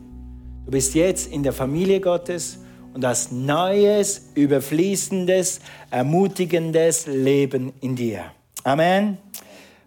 Du 0.65 0.71
bist 0.71 0.93
jetzt 0.95 1.31
in 1.31 1.43
der 1.43 1.53
Familie 1.53 2.01
Gottes 2.01 2.59
und 2.93 3.01
das 3.01 3.31
neues, 3.31 4.29
überfließendes, 4.35 5.61
ermutigendes 5.89 7.07
Leben 7.07 7.73
in 7.81 7.95
dir. 7.95 8.25
Amen. 8.63 9.17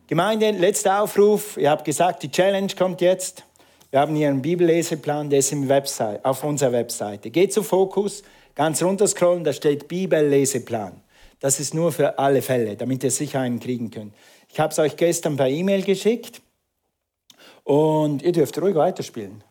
Gemeinde, 0.07 0.51
letzter 0.51 1.03
Aufruf. 1.03 1.57
Ihr 1.57 1.71
habt 1.71 1.85
gesagt, 1.85 2.23
die 2.23 2.31
Challenge 2.31 2.73
kommt 2.77 3.01
jetzt. 3.01 3.45
Wir 3.91 4.01
haben 4.01 4.17
hier 4.17 4.29
einen 4.29 4.43
Bibelleseplan, 4.43 5.31
der 5.31 5.39
ist 5.39 5.53
im 5.53 5.69
Website, 5.69 6.25
auf 6.25 6.43
unserer 6.43 6.73
Webseite. 6.73 7.31
Geht 7.31 7.53
zu 7.53 7.63
Fokus, 7.63 8.25
ganz 8.55 8.83
runter 8.83 9.07
scrollen, 9.07 9.45
da 9.45 9.53
steht 9.53 9.87
Bibelleseplan. 9.87 11.01
Das 11.39 11.61
ist 11.61 11.75
nur 11.75 11.93
für 11.93 12.19
alle 12.19 12.43
Fälle, 12.43 12.77
damit 12.77 13.05
ihr 13.05 13.11
sicher 13.11 13.41
einen 13.41 13.61
kriegen 13.61 13.91
könnt. 13.91 14.13
Ich 14.55 14.61
habe 14.61 14.71
es 14.71 14.79
euch 14.79 14.97
gestern 14.97 15.37
per 15.37 15.49
E-Mail 15.49 15.83
geschickt 15.83 16.41
und 17.65 18.23
ihr 18.23 18.31
dürft 18.31 18.57
ruhig 18.63 18.77
weiterspielen. 18.77 19.43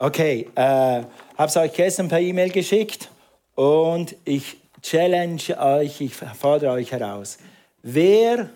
Okay, 0.00 0.50
äh, 0.56 0.60
habe 0.60 1.46
es 1.46 1.56
euch 1.56 1.72
gestern 1.74 2.08
per 2.08 2.18
E-Mail 2.18 2.50
geschickt 2.50 3.08
und 3.54 4.16
ich 4.24 4.56
challenge 4.82 5.56
euch, 5.56 6.00
ich 6.00 6.16
fordere 6.16 6.72
euch 6.72 6.90
heraus. 6.90 7.38
Wer, 7.82 8.50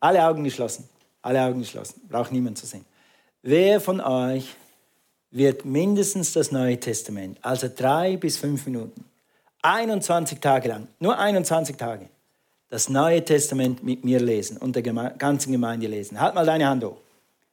alle 0.00 0.26
Augen 0.26 0.44
geschlossen, 0.44 0.88
alle 1.20 1.42
Augen 1.42 1.58
geschlossen, 1.58 2.00
braucht 2.08 2.32
niemand 2.32 2.56
zu 2.56 2.64
sehen. 2.64 2.86
Wer 3.42 3.82
von 3.82 4.00
euch 4.00 4.54
wird 5.30 5.66
mindestens 5.66 6.32
das 6.32 6.50
Neue 6.50 6.80
Testament, 6.80 7.36
also 7.42 7.68
drei 7.68 8.16
bis 8.16 8.38
fünf 8.38 8.64
Minuten, 8.64 9.04
21 9.60 10.40
Tage 10.40 10.66
lang, 10.70 10.88
nur 10.98 11.18
21 11.18 11.76
Tage, 11.76 12.08
das 12.68 12.88
Neue 12.88 13.24
Testament 13.24 13.82
mit 13.82 14.04
mir 14.04 14.20
lesen 14.20 14.56
und 14.56 14.76
der 14.76 14.82
ganzen 14.82 15.52
Gemeinde 15.52 15.86
lesen? 15.86 16.20
Halt 16.20 16.34
mal 16.34 16.46
deine 16.46 16.66
Hand 16.66 16.84
hoch. 16.84 16.98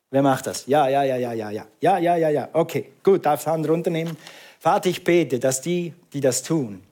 Wer 0.09 0.21
macht 0.21 0.45
das? 0.45 0.67
Ja, 0.67 0.87
ja, 0.87 1.03
ja, 1.03 1.17
ja, 1.17 1.33
ja, 1.33 1.49
ja. 1.49 1.65
Ja, 1.81 1.97
ja, 1.97 2.15
ja, 2.15 2.29
ja. 2.29 2.49
Okay, 2.53 2.91
gut, 3.01 3.25
darfst 3.25 3.47
Hand 3.47 3.67
runternehmen. 3.67 4.15
Vater, 4.59 4.89
ich 4.89 5.03
bete, 5.03 5.39
dass 5.39 5.59
die, 5.59 5.93
die 6.13 6.21
das 6.21 6.43
tun, 6.43 6.83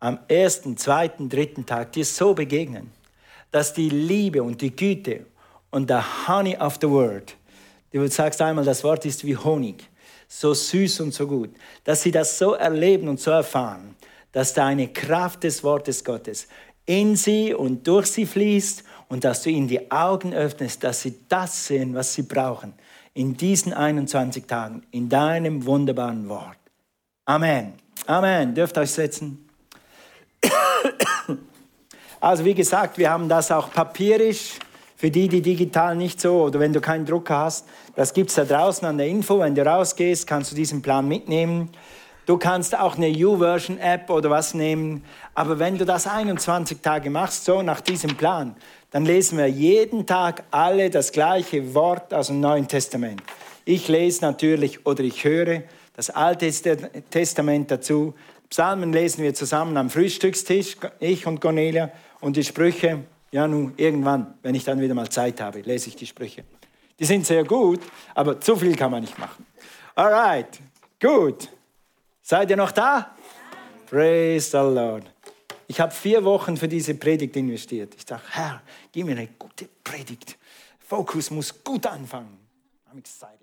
am 0.00 0.18
ersten, 0.28 0.76
zweiten, 0.76 1.28
dritten 1.28 1.64
Tag 1.64 1.92
dir 1.92 2.04
so 2.04 2.34
begegnen, 2.34 2.90
dass 3.50 3.72
die 3.72 3.88
Liebe 3.88 4.42
und 4.42 4.60
die 4.60 4.74
Güte 4.74 5.26
und 5.70 5.88
der 5.88 6.28
Honey 6.28 6.56
of 6.56 6.78
the 6.80 6.90
Word, 6.90 7.36
du 7.92 8.06
sagst 8.08 8.42
einmal, 8.42 8.64
das 8.64 8.84
Wort 8.84 9.06
ist 9.06 9.24
wie 9.24 9.36
Honig, 9.36 9.88
so 10.28 10.52
süß 10.52 11.00
und 11.00 11.14
so 11.14 11.26
gut, 11.26 11.50
dass 11.84 12.02
sie 12.02 12.10
das 12.10 12.36
so 12.36 12.54
erleben 12.54 13.08
und 13.08 13.20
so 13.20 13.30
erfahren, 13.30 13.94
dass 14.32 14.52
da 14.52 14.66
eine 14.66 14.88
Kraft 14.88 15.44
des 15.44 15.62
Wortes 15.62 16.04
Gottes 16.04 16.48
in 16.86 17.16
sie 17.16 17.54
und 17.54 17.86
durch 17.86 18.06
sie 18.06 18.26
fließt 18.26 18.84
und 19.08 19.24
dass 19.24 19.42
du 19.42 19.50
ihnen 19.50 19.68
die 19.68 19.90
Augen 19.90 20.34
öffnest, 20.34 20.84
dass 20.84 21.02
sie 21.02 21.14
das 21.28 21.66
sehen, 21.66 21.94
was 21.94 22.14
sie 22.14 22.22
brauchen 22.22 22.74
in 23.14 23.36
diesen 23.36 23.72
21 23.72 24.46
Tagen, 24.46 24.82
in 24.90 25.08
deinem 25.08 25.64
wunderbaren 25.64 26.28
Wort. 26.28 26.58
Amen. 27.24 27.74
Amen. 28.06 28.54
Dürft 28.54 28.76
euch 28.76 28.90
setzen. 28.90 29.48
Also 32.20 32.44
wie 32.46 32.54
gesagt, 32.54 32.96
wir 32.96 33.10
haben 33.10 33.28
das 33.28 33.52
auch 33.52 33.70
papierisch 33.70 34.58
für 34.96 35.10
die, 35.10 35.28
die 35.28 35.42
digital 35.42 35.94
nicht 35.94 36.18
so 36.18 36.44
oder 36.44 36.58
wenn 36.58 36.72
du 36.72 36.80
keinen 36.80 37.04
Drucker 37.04 37.36
hast. 37.36 37.66
Das 37.96 38.14
gibt 38.14 38.30
es 38.30 38.36
da 38.36 38.46
draußen 38.46 38.88
an 38.88 38.96
der 38.96 39.08
Info. 39.08 39.40
Wenn 39.40 39.54
du 39.54 39.64
rausgehst, 39.64 40.26
kannst 40.26 40.50
du 40.50 40.56
diesen 40.56 40.80
Plan 40.80 41.06
mitnehmen. 41.06 41.68
Du 42.26 42.38
kannst 42.38 42.78
auch 42.78 42.96
eine 42.96 43.10
U-Version-App 43.10 44.08
oder 44.08 44.30
was 44.30 44.54
nehmen. 44.54 45.04
Aber 45.34 45.58
wenn 45.58 45.76
du 45.76 45.84
das 45.84 46.06
21 46.06 46.80
Tage 46.80 47.10
machst, 47.10 47.44
so 47.44 47.60
nach 47.60 47.80
diesem 47.82 48.16
Plan, 48.16 48.56
dann 48.90 49.04
lesen 49.04 49.36
wir 49.36 49.46
jeden 49.46 50.06
Tag 50.06 50.44
alle 50.50 50.88
das 50.88 51.12
gleiche 51.12 51.74
Wort 51.74 52.14
aus 52.14 52.28
dem 52.28 52.40
Neuen 52.40 52.66
Testament. 52.66 53.22
Ich 53.66 53.88
lese 53.88 54.22
natürlich 54.22 54.86
oder 54.86 55.02
ich 55.02 55.24
höre 55.24 55.62
das 55.96 56.10
Alte 56.10 56.50
Testament 57.10 57.70
dazu. 57.70 58.14
Psalmen 58.48 58.92
lesen 58.92 59.22
wir 59.22 59.34
zusammen 59.34 59.76
am 59.76 59.90
Frühstückstisch, 59.90 60.76
ich 61.00 61.26
und 61.26 61.40
Cornelia. 61.40 61.90
Und 62.20 62.36
die 62.36 62.44
Sprüche, 62.44 63.00
ja 63.32 63.46
nun, 63.46 63.74
irgendwann, 63.76 64.34
wenn 64.42 64.54
ich 64.54 64.64
dann 64.64 64.80
wieder 64.80 64.94
mal 64.94 65.08
Zeit 65.10 65.40
habe, 65.40 65.60
lese 65.60 65.88
ich 65.88 65.96
die 65.96 66.06
Sprüche. 66.06 66.44
Die 66.98 67.04
sind 67.04 67.26
sehr 67.26 67.44
gut, 67.44 67.80
aber 68.14 68.40
zu 68.40 68.56
viel 68.56 68.76
kann 68.76 68.92
man 68.92 69.02
nicht 69.02 69.18
machen. 69.18 69.44
Alright, 69.94 70.60
gut. 71.00 71.48
Seid 72.26 72.48
ihr 72.48 72.56
noch 72.56 72.72
da? 72.72 73.14
Praise 73.84 74.50
the 74.50 74.56
Lord. 74.56 75.04
Ich 75.66 75.78
habe 75.78 75.92
vier 75.92 76.24
Wochen 76.24 76.56
für 76.56 76.66
diese 76.66 76.94
Predigt 76.94 77.36
investiert. 77.36 77.94
Ich 77.94 78.06
dachte, 78.06 78.26
Herr, 78.30 78.62
gib 78.90 79.04
mir 79.04 79.12
eine 79.12 79.26
gute 79.38 79.68
Predigt. 79.84 80.38
Fokus 80.78 81.30
muss 81.30 81.62
gut 81.62 81.84
anfangen. 81.86 82.38
I'm 82.90 82.98
excited. 82.98 83.40